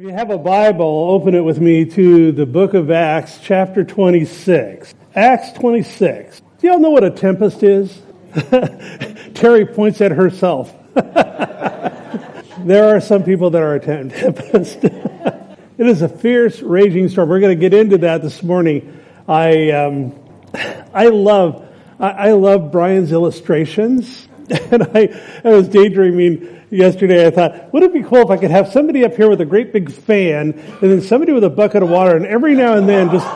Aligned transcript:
If 0.00 0.06
you 0.06 0.14
have 0.14 0.30
a 0.30 0.38
Bible, 0.38 1.10
open 1.10 1.34
it 1.34 1.44
with 1.44 1.60
me 1.60 1.84
to 1.84 2.32
the 2.32 2.46
book 2.46 2.72
of 2.72 2.90
Acts, 2.90 3.38
chapter 3.42 3.84
26. 3.84 4.94
Acts 5.14 5.52
26. 5.52 6.40
Do 6.58 6.68
y'all 6.68 6.78
know 6.78 6.88
what 6.88 7.04
a 7.04 7.10
tempest 7.10 7.62
is? 7.62 8.00
Terry 9.34 9.66
points 9.66 10.00
at 10.00 10.12
herself. 10.12 10.74
there 10.94 12.96
are 12.96 13.00
some 13.02 13.24
people 13.24 13.50
that 13.50 13.60
are 13.60 13.74
a 13.74 13.80
tempest. 13.80 14.84
it 14.84 15.58
is 15.76 16.00
a 16.00 16.08
fierce, 16.08 16.62
raging 16.62 17.10
storm. 17.10 17.28
We're 17.28 17.40
going 17.40 17.54
to 17.54 17.60
get 17.60 17.74
into 17.74 17.98
that 17.98 18.22
this 18.22 18.42
morning. 18.42 19.02
I, 19.28 19.70
um, 19.72 20.18
I 20.94 21.08
love, 21.08 21.68
I, 21.98 22.08
I 22.08 22.32
love 22.32 22.72
Brian's 22.72 23.12
illustrations. 23.12 24.29
and 24.72 24.82
I, 24.94 25.20
I 25.44 25.50
was 25.50 25.68
daydreaming 25.68 26.62
yesterday, 26.70 27.26
I 27.26 27.30
thought, 27.30 27.72
would 27.72 27.82
it 27.82 27.92
be 27.92 28.02
cool 28.02 28.18
if 28.18 28.30
I 28.30 28.36
could 28.36 28.50
have 28.50 28.68
somebody 28.68 29.04
up 29.04 29.14
here 29.14 29.28
with 29.28 29.40
a 29.40 29.44
great 29.44 29.72
big 29.72 29.92
fan 29.92 30.52
and 30.52 30.90
then 30.90 31.00
somebody 31.02 31.32
with 31.32 31.44
a 31.44 31.50
bucket 31.50 31.82
of 31.82 31.90
water 31.90 32.16
and 32.16 32.26
every 32.26 32.54
now 32.54 32.74
and 32.74 32.88
then 32.88 33.10
just 33.10 33.26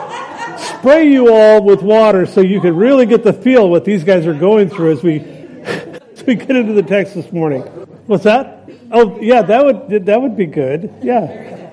spray 0.79 1.09
you 1.09 1.33
all 1.33 1.63
with 1.63 1.81
water 1.81 2.25
so 2.25 2.41
you 2.41 2.61
could 2.61 2.73
really 2.73 3.05
get 3.05 3.23
the 3.23 3.33
feel 3.33 3.69
what 3.69 3.85
these 3.85 4.03
guys 4.03 4.25
are 4.25 4.33
going 4.33 4.69
through 4.69 4.91
as 4.91 5.03
we, 5.03 5.19
as 5.63 6.23
we 6.25 6.35
get 6.35 6.51
into 6.51 6.73
the 6.73 6.83
text 6.83 7.13
this 7.13 7.31
morning. 7.31 7.61
What's 8.07 8.23
that? 8.23 8.69
Oh, 8.91 9.19
yeah, 9.19 9.41
that 9.41 9.65
would, 9.65 10.05
that 10.05 10.21
would 10.21 10.37
be 10.37 10.45
good. 10.45 10.93
Yeah. 11.01 11.69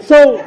so, 0.02 0.38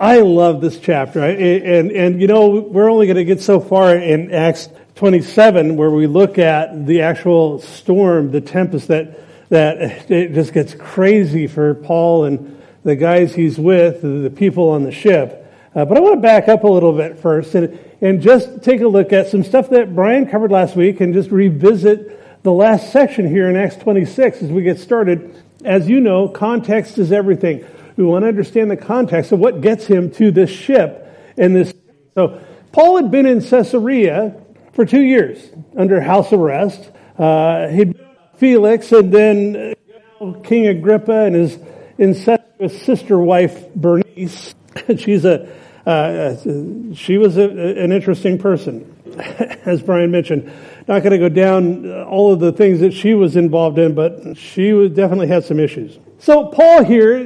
I 0.00 0.20
love 0.20 0.60
this 0.60 0.78
chapter. 0.78 1.20
And, 1.20 1.90
and, 1.92 2.20
you 2.20 2.26
know, 2.26 2.48
we're 2.48 2.90
only 2.90 3.06
going 3.06 3.16
to 3.16 3.24
get 3.24 3.40
so 3.40 3.60
far 3.60 3.96
in 3.96 4.32
Acts 4.32 4.68
27 4.96 5.76
where 5.76 5.90
we 5.90 6.06
look 6.06 6.38
at 6.38 6.86
the 6.86 7.02
actual 7.02 7.58
storm, 7.58 8.30
the 8.30 8.40
tempest 8.40 8.88
that, 8.88 9.18
that 9.48 10.10
it 10.10 10.32
just 10.34 10.52
gets 10.52 10.74
crazy 10.74 11.46
for 11.46 11.74
Paul 11.74 12.24
and 12.24 12.62
the 12.84 12.94
guys 12.94 13.34
he's 13.34 13.58
with, 13.58 14.02
the 14.02 14.30
people 14.30 14.68
on 14.70 14.84
the 14.84 14.92
ship. 14.92 15.40
Uh, 15.74 15.84
but 15.84 15.96
I 15.96 16.00
want 16.00 16.14
to 16.14 16.20
back 16.20 16.48
up 16.48 16.62
a 16.62 16.68
little 16.68 16.92
bit 16.92 17.18
first 17.18 17.56
and, 17.56 17.78
and 18.00 18.22
just 18.22 18.62
take 18.62 18.80
a 18.82 18.86
look 18.86 19.12
at 19.12 19.28
some 19.28 19.42
stuff 19.42 19.70
that 19.70 19.96
Brian 19.96 20.26
covered 20.26 20.52
last 20.52 20.76
week 20.76 21.00
and 21.00 21.12
just 21.12 21.30
revisit 21.30 22.42
the 22.44 22.52
last 22.52 22.92
section 22.92 23.26
here 23.26 23.48
in 23.48 23.56
Acts 23.56 23.76
26 23.76 24.42
as 24.42 24.50
we 24.50 24.62
get 24.62 24.78
started. 24.78 25.42
As 25.64 25.88
you 25.88 25.98
know, 25.98 26.28
context 26.28 26.98
is 26.98 27.10
everything. 27.10 27.64
We 27.96 28.04
want 28.04 28.22
to 28.22 28.28
understand 28.28 28.70
the 28.70 28.76
context 28.76 29.32
of 29.32 29.40
what 29.40 29.60
gets 29.60 29.86
him 29.86 30.10
to 30.12 30.30
this 30.30 30.50
ship 30.50 31.34
and 31.36 31.56
this. 31.56 31.74
So 32.14 32.40
Paul 32.70 32.96
had 32.96 33.10
been 33.10 33.26
in 33.26 33.40
Caesarea 33.40 34.43
for 34.74 34.84
two 34.84 35.02
years 35.02 35.40
under 35.76 36.00
house 36.00 36.32
arrest. 36.32 36.90
Uh, 37.18 37.68
he 37.68 37.94
Felix 38.36 38.90
and 38.92 39.12
then 39.12 39.74
uh, 40.20 40.32
King 40.42 40.66
Agrippa 40.66 41.26
and 41.26 41.34
his 41.34 41.58
incestuous 41.98 42.82
sister 42.82 43.18
wife 43.18 43.72
Bernice. 43.74 44.54
She's 44.96 45.24
a 45.24 45.48
uh, 45.86 46.34
she 46.94 47.18
was 47.18 47.36
a, 47.36 47.42
an 47.42 47.92
interesting 47.92 48.38
person, 48.38 48.90
as 49.66 49.82
Brian 49.82 50.10
mentioned. 50.10 50.50
Not 50.88 51.02
going 51.02 51.12
to 51.12 51.18
go 51.18 51.28
down 51.28 52.04
all 52.04 52.32
of 52.32 52.40
the 52.40 52.52
things 52.52 52.80
that 52.80 52.92
she 52.92 53.12
was 53.12 53.36
involved 53.36 53.78
in, 53.78 53.94
but 53.94 54.36
she 54.36 54.72
was, 54.72 54.92
definitely 54.92 55.28
had 55.28 55.44
some 55.44 55.60
issues. 55.60 55.98
So 56.18 56.46
Paul 56.46 56.84
here 56.84 57.18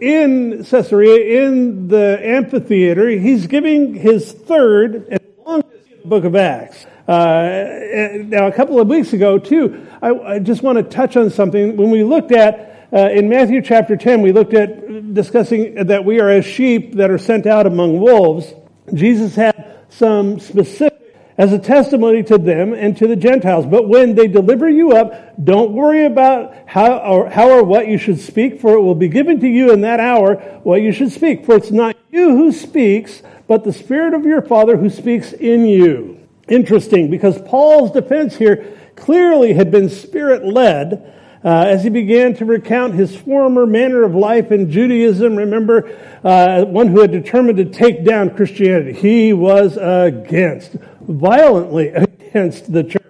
in 0.00 0.64
Caesarea, 0.64 1.42
in 1.42 1.88
the 1.88 2.20
amphitheater, 2.22 3.08
he's 3.08 3.48
giving 3.48 3.94
his 3.94 4.30
third 4.30 5.08
and 5.08 5.20
longest 5.44 6.08
book 6.08 6.24
of 6.24 6.36
Acts. 6.36 6.86
Uh, 7.06 8.16
now, 8.16 8.46
a 8.46 8.52
couple 8.52 8.80
of 8.80 8.88
weeks 8.88 9.12
ago, 9.12 9.38
too, 9.38 9.86
I, 10.00 10.10
I, 10.10 10.38
just 10.38 10.62
want 10.62 10.78
to 10.78 10.84
touch 10.84 11.18
on 11.18 11.28
something. 11.28 11.76
When 11.76 11.90
we 11.90 12.02
looked 12.02 12.32
at, 12.32 12.88
uh, 12.94 13.10
in 13.10 13.28
Matthew 13.28 13.60
chapter 13.60 13.94
10, 13.94 14.22
we 14.22 14.32
looked 14.32 14.54
at 14.54 15.12
discussing 15.12 15.74
that 15.86 16.06
we 16.06 16.18
are 16.20 16.30
as 16.30 16.46
sheep 16.46 16.94
that 16.94 17.10
are 17.10 17.18
sent 17.18 17.46
out 17.46 17.66
among 17.66 18.00
wolves. 18.00 18.54
Jesus 18.94 19.34
had 19.34 19.82
some 19.90 20.40
specific 20.40 20.94
as 21.36 21.52
a 21.52 21.58
testimony 21.58 22.22
to 22.22 22.38
them 22.38 22.72
and 22.72 22.96
to 22.96 23.06
the 23.06 23.16
Gentiles. 23.16 23.66
But 23.66 23.86
when 23.86 24.14
they 24.14 24.26
deliver 24.26 24.70
you 24.70 24.92
up, 24.92 25.34
don't 25.44 25.72
worry 25.72 26.06
about 26.06 26.54
how 26.64 26.98
or, 26.98 27.28
how 27.28 27.50
or 27.50 27.64
what 27.64 27.86
you 27.86 27.98
should 27.98 28.20
speak, 28.20 28.62
for 28.62 28.74
it 28.74 28.80
will 28.80 28.94
be 28.94 29.08
given 29.08 29.40
to 29.40 29.48
you 29.48 29.72
in 29.72 29.82
that 29.82 30.00
hour 30.00 30.36
what 30.62 30.80
you 30.80 30.92
should 30.92 31.12
speak. 31.12 31.44
For 31.44 31.56
it's 31.56 31.70
not 31.70 31.96
you 32.10 32.30
who 32.30 32.50
speaks, 32.50 33.22
but 33.46 33.64
the 33.64 33.74
Spirit 33.74 34.14
of 34.14 34.24
your 34.24 34.40
Father 34.40 34.78
who 34.78 34.88
speaks 34.88 35.34
in 35.34 35.66
you 35.66 36.23
interesting 36.48 37.10
because 37.10 37.40
Paul's 37.42 37.90
defense 37.92 38.36
here 38.36 38.76
clearly 38.96 39.52
had 39.54 39.70
been 39.70 39.88
spirit 39.88 40.44
led. 40.44 41.12
Uh, 41.44 41.66
as 41.66 41.84
he 41.84 41.90
began 41.90 42.34
to 42.34 42.46
recount 42.46 42.94
his 42.94 43.14
former 43.14 43.66
manner 43.66 44.02
of 44.02 44.14
life 44.14 44.50
in 44.50 44.70
Judaism, 44.70 45.36
remember, 45.36 45.94
uh, 46.24 46.64
one 46.64 46.88
who 46.88 47.00
had 47.00 47.12
determined 47.12 47.58
to 47.58 47.66
take 47.66 48.02
down 48.02 48.34
Christianity. 48.34 48.94
He 48.94 49.34
was 49.34 49.76
against, 49.76 50.72
violently 51.02 51.88
against 51.88 52.72
the 52.72 52.84
church. 52.84 53.02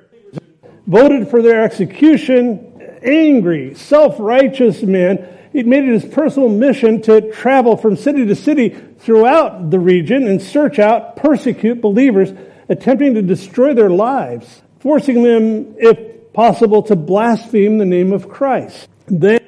Voted 0.89 1.29
for 1.29 1.43
their 1.43 1.63
execution, 1.63 2.99
angry, 3.05 3.75
self-righteous 3.75 4.83
men. 4.83 5.29
He'd 5.53 5.69
made 5.69 5.85
it 5.85 6.03
his 6.03 6.13
personal 6.13 6.49
mission 6.49 7.03
to 7.03 7.31
travel 7.31 7.77
from 7.77 7.97
city 7.97 8.27
to 8.27 8.35
city 8.35 8.71
throughout 8.99 9.71
the 9.71 9.79
region 9.79 10.27
and 10.27 10.43
search 10.43 10.81
out, 10.81 11.15
persecute 11.15 11.81
believers 11.81 12.33
attempting 12.69 13.15
to 13.15 13.23
destroy 13.23 13.75
their 13.75 13.91
lives, 13.91 14.63
forcing 14.81 15.23
them, 15.23 15.75
if 15.79 16.33
possible, 16.33 16.83
to 16.85 16.97
blaspheme 16.97 17.79
the 17.79 17.85
name 17.85 18.13
of 18.13 18.29
Christ. 18.29 18.89
Then, 19.07 19.41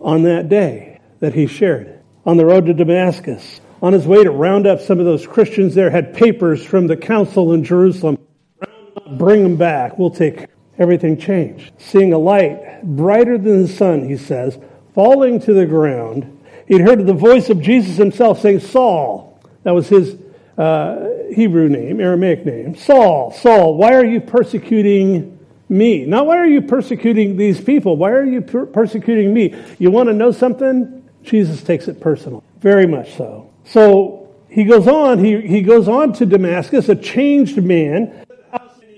on 0.00 0.22
that 0.24 0.48
day 0.48 1.00
that 1.20 1.34
he 1.34 1.46
shared, 1.46 2.00
on 2.26 2.36
the 2.36 2.46
road 2.46 2.66
to 2.66 2.74
Damascus, 2.74 3.60
on 3.82 3.92
his 3.92 4.06
way 4.06 4.24
to 4.24 4.30
round 4.30 4.66
up 4.66 4.80
some 4.80 4.98
of 4.98 5.04
those 5.04 5.26
Christians 5.26 5.74
there, 5.74 5.90
had 5.90 6.14
papers 6.14 6.64
from 6.64 6.86
the 6.86 6.96
council 6.96 7.52
in 7.52 7.64
Jerusalem. 7.64 8.18
Bring 9.18 9.42
them 9.42 9.56
back. 9.56 9.98
We'll 9.98 10.10
take 10.10 10.46
everything 10.78 11.18
changed. 11.18 11.72
Seeing 11.78 12.12
a 12.12 12.18
light 12.18 12.82
brighter 12.82 13.36
than 13.36 13.62
the 13.62 13.68
sun, 13.68 14.08
he 14.08 14.16
says, 14.16 14.58
falling 14.94 15.40
to 15.40 15.52
the 15.52 15.66
ground, 15.66 16.42
he'd 16.66 16.80
heard 16.80 17.04
the 17.06 17.12
voice 17.12 17.50
of 17.50 17.60
Jesus 17.60 17.96
himself 17.96 18.40
saying, 18.40 18.60
Saul. 18.60 19.38
That 19.64 19.74
was 19.74 19.88
his 19.88 20.16
uh, 20.56 21.08
Hebrew 21.32 21.68
name, 21.68 22.00
Aramaic 22.00 22.44
name, 22.44 22.74
Saul, 22.74 23.32
Saul, 23.32 23.76
why 23.76 23.94
are 23.94 24.04
you 24.04 24.20
persecuting 24.20 25.38
me? 25.68 26.04
Not 26.04 26.26
why 26.26 26.38
are 26.38 26.46
you 26.46 26.62
persecuting 26.62 27.36
these 27.36 27.60
people? 27.60 27.96
Why 27.96 28.10
are 28.12 28.24
you 28.24 28.40
per- 28.40 28.66
persecuting 28.66 29.32
me? 29.32 29.54
You 29.78 29.90
want 29.90 30.08
to 30.08 30.12
know 30.12 30.32
something? 30.32 31.08
Jesus 31.22 31.62
takes 31.62 31.88
it 31.88 32.00
personal. 32.00 32.44
Very 32.60 32.86
much 32.86 33.14
so. 33.16 33.50
So 33.64 34.34
he 34.48 34.64
goes 34.64 34.86
on, 34.86 35.24
he, 35.24 35.40
he 35.40 35.62
goes 35.62 35.88
on 35.88 36.12
to 36.14 36.26
Damascus, 36.26 36.88
a 36.88 36.96
changed 36.96 37.62
man. 37.62 38.24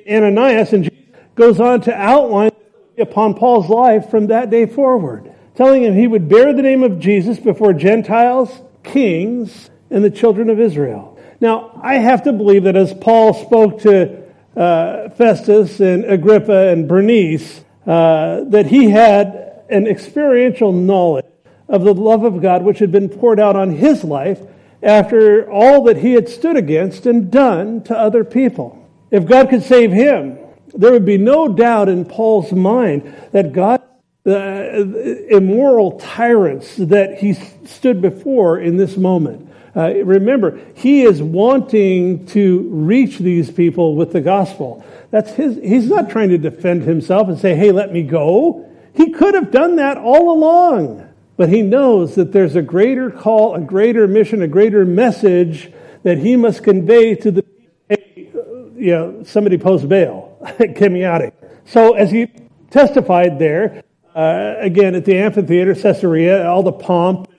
Ananias 0.08 0.72
and 0.72 0.84
Jesus 0.84 0.98
goes 1.34 1.60
on 1.60 1.80
to 1.82 1.94
outline 1.94 2.52
upon 2.98 3.34
Paul's 3.34 3.68
life 3.68 4.10
from 4.10 4.28
that 4.28 4.50
day 4.50 4.66
forward, 4.66 5.32
telling 5.54 5.82
him 5.82 5.94
he 5.94 6.06
would 6.06 6.28
bear 6.28 6.52
the 6.52 6.62
name 6.62 6.82
of 6.82 6.98
Jesus 6.98 7.38
before 7.38 7.72
Gentiles, 7.72 8.60
kings, 8.82 9.70
and 9.90 10.04
the 10.04 10.10
children 10.10 10.50
of 10.50 10.60
Israel. 10.60 11.15
Now, 11.40 11.78
I 11.82 11.94
have 11.94 12.22
to 12.24 12.32
believe 12.32 12.64
that 12.64 12.76
as 12.76 12.94
Paul 12.94 13.34
spoke 13.34 13.80
to 13.82 14.22
uh, 14.56 15.10
Festus 15.10 15.80
and 15.80 16.04
Agrippa 16.04 16.68
and 16.68 16.88
Bernice, 16.88 17.62
uh, 17.86 18.44
that 18.44 18.66
he 18.66 18.90
had 18.90 19.62
an 19.68 19.86
experiential 19.86 20.72
knowledge 20.72 21.26
of 21.68 21.84
the 21.84 21.94
love 21.94 22.24
of 22.24 22.40
God 22.40 22.62
which 22.62 22.78
had 22.78 22.92
been 22.92 23.08
poured 23.08 23.38
out 23.38 23.56
on 23.56 23.70
his 23.70 24.04
life 24.04 24.40
after 24.82 25.50
all 25.50 25.84
that 25.84 25.98
he 25.98 26.12
had 26.12 26.28
stood 26.28 26.56
against 26.56 27.06
and 27.06 27.30
done 27.30 27.82
to 27.84 27.96
other 27.96 28.24
people. 28.24 28.82
If 29.10 29.26
God 29.26 29.50
could 29.50 29.62
save 29.62 29.92
him, 29.92 30.38
there 30.74 30.92
would 30.92 31.04
be 31.04 31.18
no 31.18 31.48
doubt 31.48 31.88
in 31.88 32.04
Paul's 32.04 32.52
mind 32.52 33.14
that 33.32 33.52
God, 33.52 33.82
the 34.24 35.26
immoral 35.30 35.98
tyrants 35.98 36.76
that 36.76 37.18
he 37.18 37.34
stood 37.64 38.02
before 38.02 38.58
in 38.58 38.76
this 38.76 38.96
moment, 38.96 39.45
uh, 39.76 39.92
remember, 40.04 40.58
he 40.74 41.02
is 41.02 41.22
wanting 41.22 42.24
to 42.26 42.62
reach 42.70 43.18
these 43.18 43.50
people 43.50 43.94
with 43.94 44.10
the 44.10 44.22
gospel. 44.22 44.82
That's 45.10 45.32
his, 45.32 45.56
he's 45.56 45.88
not 45.88 46.08
trying 46.08 46.30
to 46.30 46.38
defend 46.38 46.84
himself 46.84 47.28
and 47.28 47.38
say, 47.38 47.54
hey, 47.54 47.72
let 47.72 47.92
me 47.92 48.02
go. 48.02 48.72
He 48.94 49.10
could 49.10 49.34
have 49.34 49.50
done 49.50 49.76
that 49.76 49.98
all 49.98 50.30
along. 50.30 51.06
But 51.36 51.50
he 51.50 51.60
knows 51.60 52.14
that 52.14 52.32
there's 52.32 52.56
a 52.56 52.62
greater 52.62 53.10
call, 53.10 53.54
a 53.54 53.60
greater 53.60 54.08
mission, 54.08 54.40
a 54.40 54.48
greater 54.48 54.86
message 54.86 55.70
that 56.02 56.16
he 56.16 56.36
must 56.36 56.64
convey 56.64 57.14
to 57.16 57.30
the, 57.30 57.44
hey, 57.90 58.30
you 58.76 58.92
know, 58.92 59.22
somebody 59.24 59.58
post 59.58 59.86
bail. 59.86 60.38
Get 60.58 60.90
me 60.90 61.04
out 61.04 61.22
of 61.22 61.34
here. 61.38 61.60
So 61.66 61.92
as 61.92 62.10
he 62.10 62.28
testified 62.70 63.38
there, 63.38 63.82
uh, 64.14 64.54
again 64.58 64.94
at 64.94 65.04
the 65.04 65.18
amphitheater, 65.18 65.74
Caesarea, 65.74 66.48
all 66.48 66.62
the 66.62 66.72
pomp, 66.72 67.30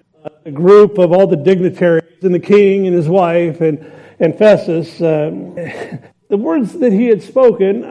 a 0.45 0.51
group 0.51 0.99
of 0.99 1.11
all 1.11 1.25
the 1.25 1.35
dignitaries 1.35 2.06
and 2.23 2.33
the 2.33 2.39
king 2.39 2.87
and 2.87 2.95
his 2.95 3.07
wife 3.07 3.61
and, 3.61 3.91
and 4.19 4.37
Festus, 4.37 5.01
um, 5.01 5.55
the 6.29 6.37
words 6.37 6.73
that 6.73 6.91
he 6.91 7.07
had 7.07 7.21
spoken, 7.21 7.83
uh, 7.83 7.87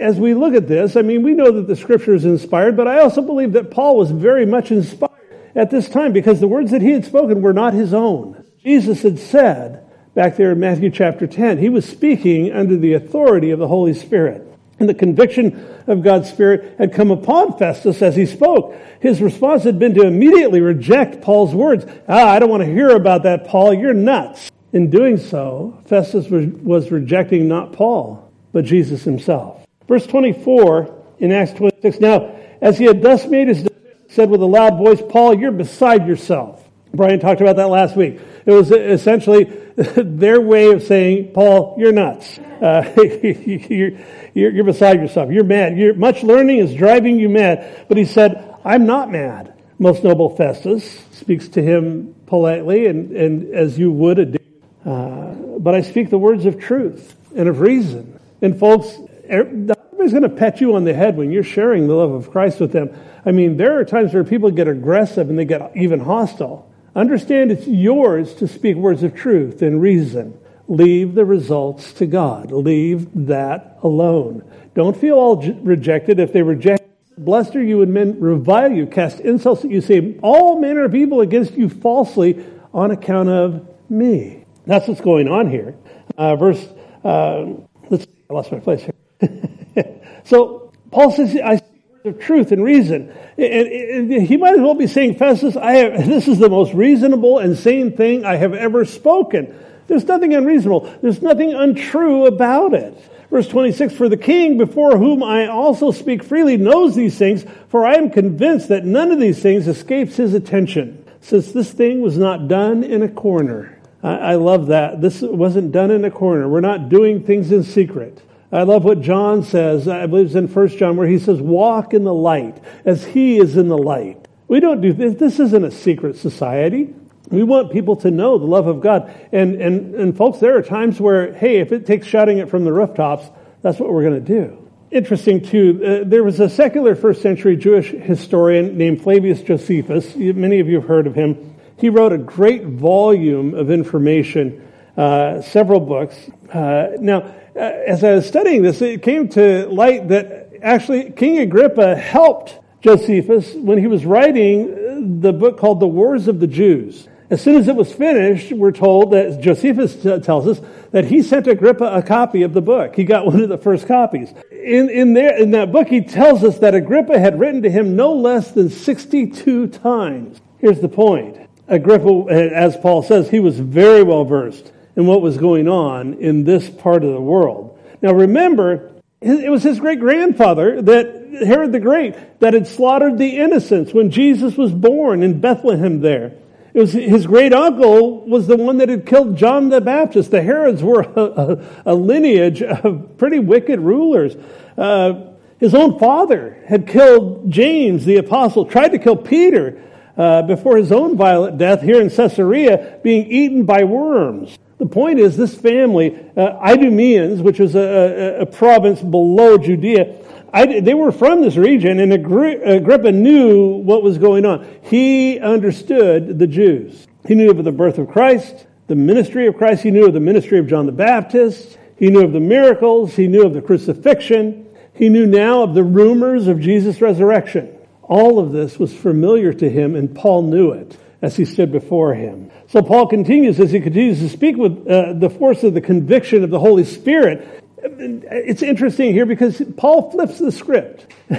as 0.00 0.18
we 0.18 0.34
look 0.34 0.54
at 0.54 0.66
this, 0.66 0.96
I 0.96 1.02
mean, 1.02 1.22
we 1.22 1.34
know 1.34 1.52
that 1.52 1.66
the 1.66 1.76
scripture 1.76 2.14
is 2.14 2.24
inspired, 2.24 2.76
but 2.76 2.88
I 2.88 3.00
also 3.00 3.22
believe 3.22 3.52
that 3.52 3.70
Paul 3.70 3.96
was 3.96 4.10
very 4.10 4.46
much 4.46 4.70
inspired 4.70 5.10
at 5.54 5.70
this 5.70 5.88
time 5.88 6.12
because 6.12 6.40
the 6.40 6.48
words 6.48 6.70
that 6.70 6.82
he 6.82 6.92
had 6.92 7.04
spoken 7.04 7.42
were 7.42 7.52
not 7.52 7.74
his 7.74 7.92
own. 7.92 8.44
Jesus 8.62 9.02
had 9.02 9.18
said 9.18 9.84
back 10.14 10.36
there 10.36 10.52
in 10.52 10.60
Matthew 10.60 10.90
chapter 10.90 11.26
10, 11.26 11.58
he 11.58 11.68
was 11.68 11.86
speaking 11.86 12.52
under 12.52 12.76
the 12.76 12.94
authority 12.94 13.50
of 13.50 13.58
the 13.58 13.68
Holy 13.68 13.94
Spirit. 13.94 14.46
And 14.80 14.88
the 14.88 14.94
conviction 14.94 15.64
of 15.86 16.02
God's 16.02 16.30
Spirit 16.30 16.76
had 16.78 16.92
come 16.94 17.10
upon 17.10 17.58
Festus 17.58 18.00
as 18.00 18.16
he 18.16 18.24
spoke. 18.26 18.74
His 19.00 19.20
response 19.20 19.64
had 19.64 19.78
been 19.78 19.94
to 19.94 20.06
immediately 20.06 20.62
reject 20.62 21.20
Paul's 21.20 21.54
words. 21.54 21.84
Ah, 22.08 22.30
I 22.30 22.38
don't 22.38 22.50
want 22.50 22.62
to 22.62 22.72
hear 22.72 22.90
about 22.90 23.24
that, 23.24 23.46
Paul. 23.46 23.74
You're 23.74 23.94
nuts. 23.94 24.50
In 24.72 24.88
doing 24.88 25.18
so, 25.18 25.82
Festus 25.86 26.28
was 26.28 26.90
rejecting 26.90 27.46
not 27.46 27.72
Paul, 27.72 28.32
but 28.52 28.64
Jesus 28.64 29.04
himself. 29.04 29.66
Verse 29.86 30.06
24 30.06 30.96
in 31.18 31.30
Acts 31.30 31.52
26. 31.52 32.00
Now, 32.00 32.34
as 32.60 32.78
he 32.78 32.84
had 32.84 33.02
thus 33.02 33.26
made 33.26 33.48
his 33.48 33.68
said 34.08 34.28
with 34.28 34.42
a 34.42 34.46
loud 34.46 34.76
voice, 34.76 35.00
Paul, 35.08 35.38
you're 35.38 35.52
beside 35.52 36.06
yourself. 36.06 36.68
Brian 36.92 37.20
talked 37.20 37.40
about 37.40 37.56
that 37.56 37.68
last 37.68 37.96
week. 37.96 38.20
It 38.44 38.50
was 38.50 38.70
essentially 38.72 39.44
their 39.76 40.40
way 40.40 40.72
of 40.72 40.82
saying, 40.82 41.32
Paul, 41.32 41.76
you're 41.78 41.92
nuts. 41.92 42.38
Uh, 42.38 42.92
you're, 43.22 43.92
you're, 44.34 44.50
you're, 44.50 44.64
beside 44.64 45.00
yourself. 45.00 45.30
You're 45.30 45.44
mad. 45.44 45.76
You're, 45.76 45.94
much 45.94 46.22
learning 46.22 46.58
is 46.58 46.74
driving 46.74 47.18
you 47.18 47.28
mad. 47.28 47.86
But 47.88 47.96
he 47.96 48.04
said, 48.04 48.54
I'm 48.64 48.86
not 48.86 49.10
mad. 49.10 49.54
Most 49.78 50.04
noble 50.04 50.36
Festus 50.36 51.04
speaks 51.12 51.48
to 51.48 51.62
him 51.62 52.14
politely 52.26 52.86
and, 52.86 53.12
and 53.12 53.54
as 53.54 53.78
you 53.78 53.90
would 53.90 54.18
a 54.18 54.40
uh, 54.84 55.34
but 55.58 55.74
I 55.74 55.82
speak 55.82 56.10
the 56.10 56.18
words 56.18 56.46
of 56.46 56.58
truth 56.58 57.14
and 57.36 57.48
of 57.48 57.60
reason. 57.60 58.18
And 58.40 58.58
folks, 58.58 58.96
everybody's 59.28 60.12
going 60.12 60.22
to 60.22 60.28
pat 60.30 60.60
you 60.60 60.74
on 60.74 60.84
the 60.84 60.94
head 60.94 61.16
when 61.16 61.30
you're 61.30 61.42
sharing 61.42 61.86
the 61.86 61.94
love 61.94 62.12
of 62.12 62.30
Christ 62.30 62.60
with 62.60 62.72
them. 62.72 62.90
I 63.26 63.32
mean, 63.32 63.58
there 63.58 63.78
are 63.78 63.84
times 63.84 64.14
where 64.14 64.24
people 64.24 64.50
get 64.50 64.68
aggressive 64.68 65.28
and 65.28 65.38
they 65.38 65.44
get 65.44 65.76
even 65.76 66.00
hostile. 66.00 66.70
Understand 66.96 67.52
it's 67.52 67.66
yours 67.66 68.34
to 68.36 68.48
speak 68.48 68.76
words 68.76 69.02
of 69.02 69.14
truth 69.14 69.60
and 69.60 69.80
reason. 69.80 70.39
Leave 70.70 71.16
the 71.16 71.24
results 71.24 71.92
to 71.94 72.06
God. 72.06 72.52
Leave 72.52 73.26
that 73.26 73.80
alone. 73.82 74.48
Don't 74.76 74.96
feel 74.96 75.16
all 75.16 75.42
rejected. 75.62 76.20
If 76.20 76.32
they 76.32 76.42
reject, 76.42 76.84
blessed 77.18 77.56
are 77.56 77.62
you 77.62 77.78
when 77.78 77.92
men 77.92 78.20
revile 78.20 78.70
you, 78.70 78.86
cast 78.86 79.18
insults 79.18 79.64
at 79.64 79.70
you, 79.72 79.80
say 79.80 80.16
all 80.22 80.60
manner 80.60 80.84
of 80.84 80.94
evil 80.94 81.22
against 81.22 81.54
you 81.54 81.68
falsely 81.68 82.46
on 82.72 82.92
account 82.92 83.28
of 83.28 83.68
me. 83.90 84.44
That's 84.64 84.86
what's 84.86 85.00
going 85.00 85.26
on 85.26 85.50
here. 85.50 85.74
Uh, 86.16 86.36
verse, 86.36 86.64
uh, 87.02 87.46
let's 87.88 88.04
see, 88.04 88.10
I 88.30 88.32
lost 88.32 88.52
my 88.52 88.60
place 88.60 88.86
here. 89.20 90.00
so 90.24 90.72
Paul 90.92 91.10
says, 91.10 91.36
I 91.36 91.56
speak 91.56 91.82
words 92.04 92.16
of 92.16 92.22
truth 92.22 92.52
and 92.52 92.62
reason. 92.62 93.12
And, 93.36 93.52
and, 93.52 94.12
and 94.12 94.22
he 94.22 94.36
might 94.36 94.54
as 94.54 94.60
well 94.60 94.74
be 94.74 94.86
saying, 94.86 95.16
Festus, 95.16 95.56
I 95.56 95.72
have, 95.72 96.06
this 96.06 96.28
is 96.28 96.38
the 96.38 96.48
most 96.48 96.74
reasonable 96.74 97.40
and 97.40 97.58
sane 97.58 97.96
thing 97.96 98.24
I 98.24 98.36
have 98.36 98.54
ever 98.54 98.84
spoken. 98.84 99.52
There's 99.90 100.04
nothing 100.04 100.34
unreasonable. 100.34 100.88
There's 101.02 101.20
nothing 101.20 101.52
untrue 101.52 102.26
about 102.26 102.74
it. 102.74 102.96
Verse 103.28 103.48
26, 103.48 103.92
For 103.92 104.08
the 104.08 104.16
king 104.16 104.56
before 104.56 104.96
whom 104.96 105.20
I 105.20 105.48
also 105.48 105.90
speak 105.90 106.22
freely 106.22 106.56
knows 106.56 106.94
these 106.94 107.18
things, 107.18 107.44
for 107.66 107.84
I 107.84 107.94
am 107.94 108.08
convinced 108.08 108.68
that 108.68 108.84
none 108.84 109.10
of 109.10 109.18
these 109.18 109.42
things 109.42 109.66
escapes 109.66 110.14
his 110.14 110.32
attention, 110.32 111.04
since 111.20 111.50
this 111.50 111.72
thing 111.72 112.02
was 112.02 112.16
not 112.16 112.46
done 112.46 112.84
in 112.84 113.02
a 113.02 113.08
corner. 113.08 113.80
I, 114.00 114.14
I 114.14 114.34
love 114.36 114.68
that. 114.68 115.00
This 115.00 115.22
wasn't 115.22 115.72
done 115.72 115.90
in 115.90 116.04
a 116.04 116.10
corner. 116.10 116.48
We're 116.48 116.60
not 116.60 116.88
doing 116.88 117.24
things 117.24 117.50
in 117.50 117.64
secret. 117.64 118.22
I 118.52 118.62
love 118.62 118.84
what 118.84 119.00
John 119.00 119.42
says, 119.42 119.88
I 119.88 120.06
believe 120.06 120.26
it's 120.26 120.34
in 120.36 120.46
1 120.46 120.68
John, 120.68 120.96
where 120.96 121.08
he 121.08 121.18
says, 121.18 121.40
walk 121.40 121.94
in 121.94 122.04
the 122.04 122.14
light 122.14 122.62
as 122.84 123.06
he 123.06 123.38
is 123.38 123.56
in 123.56 123.66
the 123.66 123.78
light. 123.78 124.28
We 124.46 124.60
don't 124.60 124.80
do 124.80 124.92
this. 124.92 125.16
This 125.16 125.40
isn't 125.40 125.64
a 125.64 125.72
secret 125.72 126.16
society. 126.16 126.94
We 127.30 127.44
want 127.44 127.70
people 127.70 127.96
to 127.96 128.10
know 128.10 128.38
the 128.38 128.46
love 128.46 128.66
of 128.66 128.80
God. 128.80 129.14
And, 129.32 129.60
and, 129.62 129.94
and 129.94 130.16
folks, 130.16 130.38
there 130.38 130.56
are 130.56 130.62
times 130.62 131.00
where, 131.00 131.32
hey, 131.32 131.58
if 131.58 131.70
it 131.72 131.86
takes 131.86 132.06
shouting 132.06 132.38
it 132.38 132.50
from 132.50 132.64
the 132.64 132.72
rooftops, 132.72 133.24
that's 133.62 133.78
what 133.78 133.92
we're 133.92 134.02
going 134.02 134.24
to 134.24 134.44
do. 134.44 134.68
Interesting 134.90 135.40
too, 135.40 136.02
uh, 136.04 136.08
there 136.08 136.24
was 136.24 136.40
a 136.40 136.48
secular 136.48 136.96
first 136.96 137.22
century 137.22 137.56
Jewish 137.56 137.90
historian 137.90 138.76
named 138.76 139.00
Flavius 139.00 139.40
Josephus. 139.40 140.16
Many 140.16 140.58
of 140.58 140.68
you 140.68 140.80
have 140.80 140.88
heard 140.88 141.06
of 141.06 141.14
him. 141.14 141.54
He 141.76 141.88
wrote 141.88 142.12
a 142.12 142.18
great 142.18 142.64
volume 142.64 143.54
of 143.54 143.70
information, 143.70 144.66
uh, 144.96 145.42
several 145.42 145.78
books. 145.78 146.16
Uh, 146.52 146.88
now, 146.98 147.18
uh, 147.54 147.58
as 147.58 148.02
I 148.02 148.14
was 148.14 148.26
studying 148.26 148.62
this, 148.62 148.82
it 148.82 149.02
came 149.02 149.28
to 149.30 149.68
light 149.68 150.08
that 150.08 150.50
actually 150.60 151.12
King 151.12 151.38
Agrippa 151.38 151.94
helped 151.94 152.58
Josephus 152.80 153.54
when 153.54 153.78
he 153.78 153.86
was 153.86 154.04
writing 154.04 155.20
the 155.20 155.32
book 155.32 155.58
called 155.58 155.78
The 155.78 155.86
Wars 155.86 156.26
of 156.26 156.40
the 156.40 156.48
Jews. 156.48 157.08
As 157.30 157.40
soon 157.40 157.56
as 157.56 157.68
it 157.68 157.76
was 157.76 157.92
finished, 157.92 158.52
we're 158.52 158.72
told 158.72 159.12
that 159.12 159.40
Josephus 159.40 159.94
tells 160.24 160.48
us 160.48 160.60
that 160.90 161.04
he 161.04 161.22
sent 161.22 161.46
Agrippa 161.46 161.84
a 161.84 162.02
copy 162.02 162.42
of 162.42 162.52
the 162.52 162.60
book. 162.60 162.96
He 162.96 163.04
got 163.04 163.24
one 163.26 163.40
of 163.40 163.48
the 163.48 163.58
first 163.58 163.86
copies. 163.86 164.32
In, 164.50 164.90
in, 164.90 165.14
there, 165.14 165.36
in 165.38 165.52
that 165.52 165.70
book, 165.70 165.86
he 165.86 166.00
tells 166.00 166.42
us 166.42 166.58
that 166.58 166.74
Agrippa 166.74 167.18
had 167.18 167.38
written 167.38 167.62
to 167.62 167.70
him 167.70 167.94
no 167.94 168.12
less 168.12 168.50
than 168.50 168.68
62 168.68 169.68
times. 169.68 170.40
Here's 170.58 170.80
the 170.80 170.88
point. 170.88 171.38
Agrippa, 171.68 172.26
eh, 172.30 172.48
as 172.52 172.76
Paul 172.76 173.04
says, 173.04 173.30
he 173.30 173.38
was 173.38 173.60
very 173.60 174.02
well 174.02 174.24
versed 174.24 174.72
in 174.96 175.06
what 175.06 175.22
was 175.22 175.38
going 175.38 175.68
on 175.68 176.14
in 176.14 176.42
this 176.42 176.68
part 176.68 177.04
of 177.04 177.12
the 177.12 177.20
world. 177.20 177.78
Now 178.02 178.12
remember, 178.12 178.90
it 179.20 179.50
was 179.50 179.62
his 179.62 179.78
great 179.78 180.00
grandfather 180.00 180.82
that 180.82 181.44
Herod 181.46 181.72
the 181.72 181.78
Great 181.78 182.40
that 182.40 182.54
had 182.54 182.66
slaughtered 182.66 183.18
the 183.18 183.36
innocents 183.36 183.94
when 183.94 184.10
Jesus 184.10 184.56
was 184.56 184.72
born 184.72 185.22
in 185.22 185.40
Bethlehem 185.40 186.00
there. 186.00 186.32
It 186.72 186.80
was 186.80 186.92
his 186.92 187.26
great 187.26 187.52
uncle 187.52 188.20
was 188.26 188.46
the 188.46 188.56
one 188.56 188.78
that 188.78 188.88
had 188.88 189.06
killed 189.06 189.36
John 189.36 189.68
the 189.68 189.80
Baptist. 189.80 190.30
The 190.30 190.42
Herods 190.42 190.82
were 190.82 191.00
a, 191.16 191.22
a, 191.22 191.66
a 191.86 191.94
lineage 191.94 192.62
of 192.62 193.16
pretty 193.18 193.38
wicked 193.38 193.80
rulers. 193.80 194.36
Uh, 194.78 195.30
his 195.58 195.74
own 195.74 195.98
father 195.98 196.62
had 196.66 196.86
killed 196.86 197.50
James 197.50 198.04
the 198.04 198.16
apostle, 198.16 198.64
tried 198.64 198.88
to 198.88 198.98
kill 198.98 199.16
Peter 199.16 199.82
uh, 200.16 200.42
before 200.42 200.76
his 200.76 200.90
own 200.90 201.16
violent 201.16 201.58
death 201.58 201.82
here 201.82 202.00
in 202.00 202.08
Caesarea, 202.08 202.98
being 203.02 203.30
eaten 203.30 203.64
by 203.64 203.84
worms. 203.84 204.58
The 204.78 204.86
point 204.86 205.18
is, 205.18 205.36
this 205.36 205.54
family, 205.54 206.18
uh, 206.36 206.58
Idumeans, 206.58 207.42
which 207.42 207.58
was 207.58 207.74
a, 207.74 207.80
a, 207.80 208.40
a 208.40 208.46
province 208.46 209.02
below 209.02 209.58
Judea, 209.58 210.16
I, 210.52 210.80
they 210.80 210.94
were 210.94 211.12
from 211.12 211.42
this 211.42 211.56
region, 211.56 212.00
and 212.00 212.12
Agrippa 212.12 213.12
knew 213.12 213.76
what 213.76 214.02
was 214.02 214.18
going 214.18 214.44
on. 214.44 214.66
He 214.82 215.38
understood 215.38 216.38
the 216.38 216.46
Jews. 216.46 217.06
He 217.26 217.34
knew 217.34 217.50
of 217.50 217.62
the 217.62 217.72
birth 217.72 217.98
of 217.98 218.08
Christ, 218.08 218.66
the 218.86 218.96
ministry 218.96 219.46
of 219.46 219.56
Christ. 219.56 219.82
He 219.82 219.90
knew 219.90 220.06
of 220.06 220.14
the 220.14 220.20
ministry 220.20 220.58
of 220.58 220.66
John 220.66 220.86
the 220.86 220.92
Baptist. 220.92 221.78
He 221.96 222.08
knew 222.08 222.24
of 222.24 222.32
the 222.32 222.40
miracles. 222.40 223.14
He 223.14 223.28
knew 223.28 223.44
of 223.44 223.54
the 223.54 223.62
crucifixion. 223.62 224.66
He 224.94 225.08
knew 225.08 225.26
now 225.26 225.62
of 225.62 225.74
the 225.74 225.84
rumors 225.84 226.48
of 226.48 226.60
Jesus' 226.60 227.00
resurrection. 227.00 227.76
All 228.02 228.38
of 228.38 228.52
this 228.52 228.78
was 228.78 228.92
familiar 228.92 229.52
to 229.52 229.70
him, 229.70 229.94
and 229.94 230.14
Paul 230.14 230.42
knew 230.42 230.72
it 230.72 230.98
as 231.22 231.36
he 231.36 231.44
stood 231.44 231.70
before 231.70 232.14
him. 232.14 232.50
So 232.68 232.82
Paul 232.82 233.06
continues 233.06 233.60
as 233.60 233.70
he 233.70 233.80
continues 233.80 234.18
to 234.20 234.28
speak 234.28 234.56
with 234.56 234.86
uh, 234.88 235.12
the 235.12 235.30
force 235.30 235.62
of 235.62 235.74
the 235.74 235.80
conviction 235.80 236.42
of 236.42 236.50
the 236.50 236.58
Holy 236.58 236.84
Spirit. 236.84 237.59
It's 237.82 238.62
interesting 238.62 239.12
here 239.12 239.26
because 239.26 239.62
Paul 239.76 240.10
flips 240.10 240.38
the 240.38 240.52
script. 240.52 241.06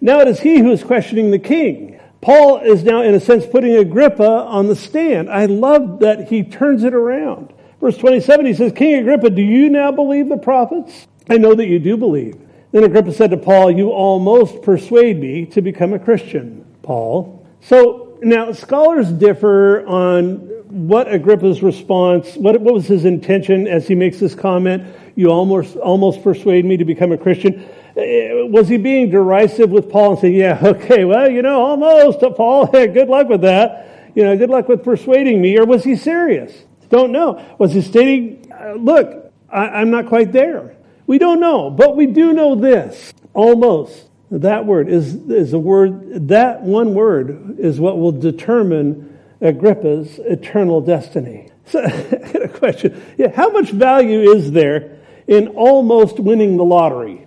now 0.00 0.20
it 0.20 0.28
is 0.28 0.40
he 0.40 0.58
who 0.58 0.70
is 0.70 0.82
questioning 0.82 1.30
the 1.30 1.38
king. 1.38 2.00
Paul 2.20 2.60
is 2.60 2.84
now, 2.84 3.02
in 3.02 3.14
a 3.14 3.20
sense, 3.20 3.44
putting 3.46 3.76
Agrippa 3.76 4.24
on 4.24 4.66
the 4.66 4.76
stand. 4.76 5.28
I 5.28 5.46
love 5.46 6.00
that 6.00 6.28
he 6.28 6.42
turns 6.42 6.82
it 6.82 6.94
around. 6.94 7.52
Verse 7.80 7.98
27, 7.98 8.46
he 8.46 8.54
says, 8.54 8.72
King 8.72 9.00
Agrippa, 9.00 9.28
do 9.28 9.42
you 9.42 9.68
now 9.68 9.92
believe 9.92 10.30
the 10.30 10.38
prophets? 10.38 11.06
I 11.28 11.36
know 11.36 11.54
that 11.54 11.66
you 11.66 11.78
do 11.78 11.98
believe. 11.98 12.40
Then 12.72 12.84
Agrippa 12.84 13.12
said 13.12 13.30
to 13.30 13.36
Paul, 13.36 13.70
You 13.70 13.90
almost 13.90 14.62
persuade 14.62 15.20
me 15.20 15.46
to 15.46 15.60
become 15.60 15.92
a 15.92 15.98
Christian, 15.98 16.64
Paul. 16.82 17.46
So 17.60 18.18
now 18.22 18.52
scholars 18.52 19.10
differ 19.10 19.86
on 19.86 20.53
what 20.74 21.06
Agrippa's 21.12 21.62
response, 21.62 22.34
what, 22.34 22.60
what 22.60 22.74
was 22.74 22.88
his 22.88 23.04
intention 23.04 23.68
as 23.68 23.86
he 23.86 23.94
makes 23.94 24.18
this 24.18 24.34
comment, 24.34 24.92
You 25.14 25.30
almost, 25.30 25.76
almost 25.76 26.24
persuade 26.24 26.64
me 26.64 26.76
to 26.76 26.84
become 26.84 27.12
a 27.12 27.16
Christian. 27.16 27.64
Eh, 27.96 28.42
was 28.48 28.68
he 28.68 28.76
being 28.76 29.08
derisive 29.08 29.70
with 29.70 29.88
Paul 29.88 30.12
and 30.12 30.20
saying, 30.20 30.34
Yeah, 30.34 30.58
okay, 30.64 31.04
well, 31.04 31.30
you 31.30 31.42
know, 31.42 31.62
almost, 31.64 32.18
Paul, 32.36 32.66
good 32.72 33.08
luck 33.08 33.28
with 33.28 33.42
that. 33.42 34.10
You 34.16 34.24
know, 34.24 34.36
good 34.36 34.50
luck 34.50 34.68
with 34.68 34.82
persuading 34.82 35.40
me. 35.40 35.56
Or 35.56 35.64
was 35.64 35.84
he 35.84 35.94
serious? 35.94 36.52
Don't 36.88 37.12
know. 37.12 37.40
Was 37.58 37.72
he 37.72 37.80
stating, 37.80 38.52
Look, 38.76 39.32
I, 39.48 39.68
I'm 39.68 39.92
not 39.92 40.06
quite 40.06 40.32
there. 40.32 40.74
We 41.06 41.18
don't 41.18 41.38
know, 41.38 41.70
but 41.70 41.94
we 41.94 42.06
do 42.06 42.32
know 42.32 42.56
this. 42.56 43.14
Almost. 43.32 44.08
That 44.32 44.66
word 44.66 44.88
is, 44.88 45.14
is 45.30 45.52
a 45.52 45.58
word, 45.58 46.28
that 46.28 46.62
one 46.62 46.94
word 46.94 47.60
is 47.60 47.78
what 47.78 47.96
will 47.98 48.10
determine 48.10 49.13
Agrippa's 49.44 50.18
eternal 50.18 50.80
destiny. 50.80 51.50
So, 51.66 51.82
I 51.82 51.88
got 51.88 52.42
a 52.42 52.48
question. 52.48 53.02
Yeah, 53.16 53.34
how 53.34 53.48
much 53.48 53.70
value 53.70 54.32
is 54.32 54.52
there 54.52 54.98
in 55.26 55.48
almost 55.48 56.20
winning 56.20 56.58
the 56.58 56.64
lottery? 56.64 57.26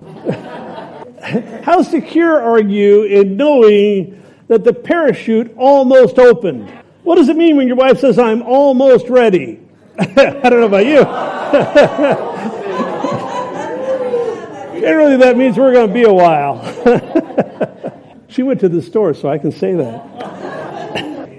How 1.63 1.81
secure 1.81 2.39
are 2.39 2.61
you 2.61 3.05
in 3.05 3.35
knowing 3.35 4.23
that 4.47 4.63
the 4.63 4.73
parachute 4.73 5.55
almost 5.57 6.19
opened? 6.19 6.69
What 7.01 7.15
does 7.15 7.29
it 7.29 7.35
mean 7.35 7.57
when 7.57 7.67
your 7.67 7.77
wife 7.77 7.99
says, 7.99 8.19
I'm 8.19 8.43
almost 8.43 9.09
ready? 9.09 9.59
I 9.99 10.05
don't 10.05 10.59
know 10.59 10.67
about 10.67 10.85
you. 10.85 11.01
Generally, 14.79 15.17
that 15.17 15.35
means 15.35 15.57
we're 15.57 15.73
going 15.73 15.87
to 15.87 15.93
be 15.93 16.03
a 16.03 16.13
while. 16.13 16.61
she 18.29 18.43
went 18.43 18.59
to 18.59 18.69
the 18.69 18.83
store, 18.83 19.15
so 19.15 19.27
I 19.29 19.39
can 19.39 19.51
say 19.51 19.73
that. 19.73 20.56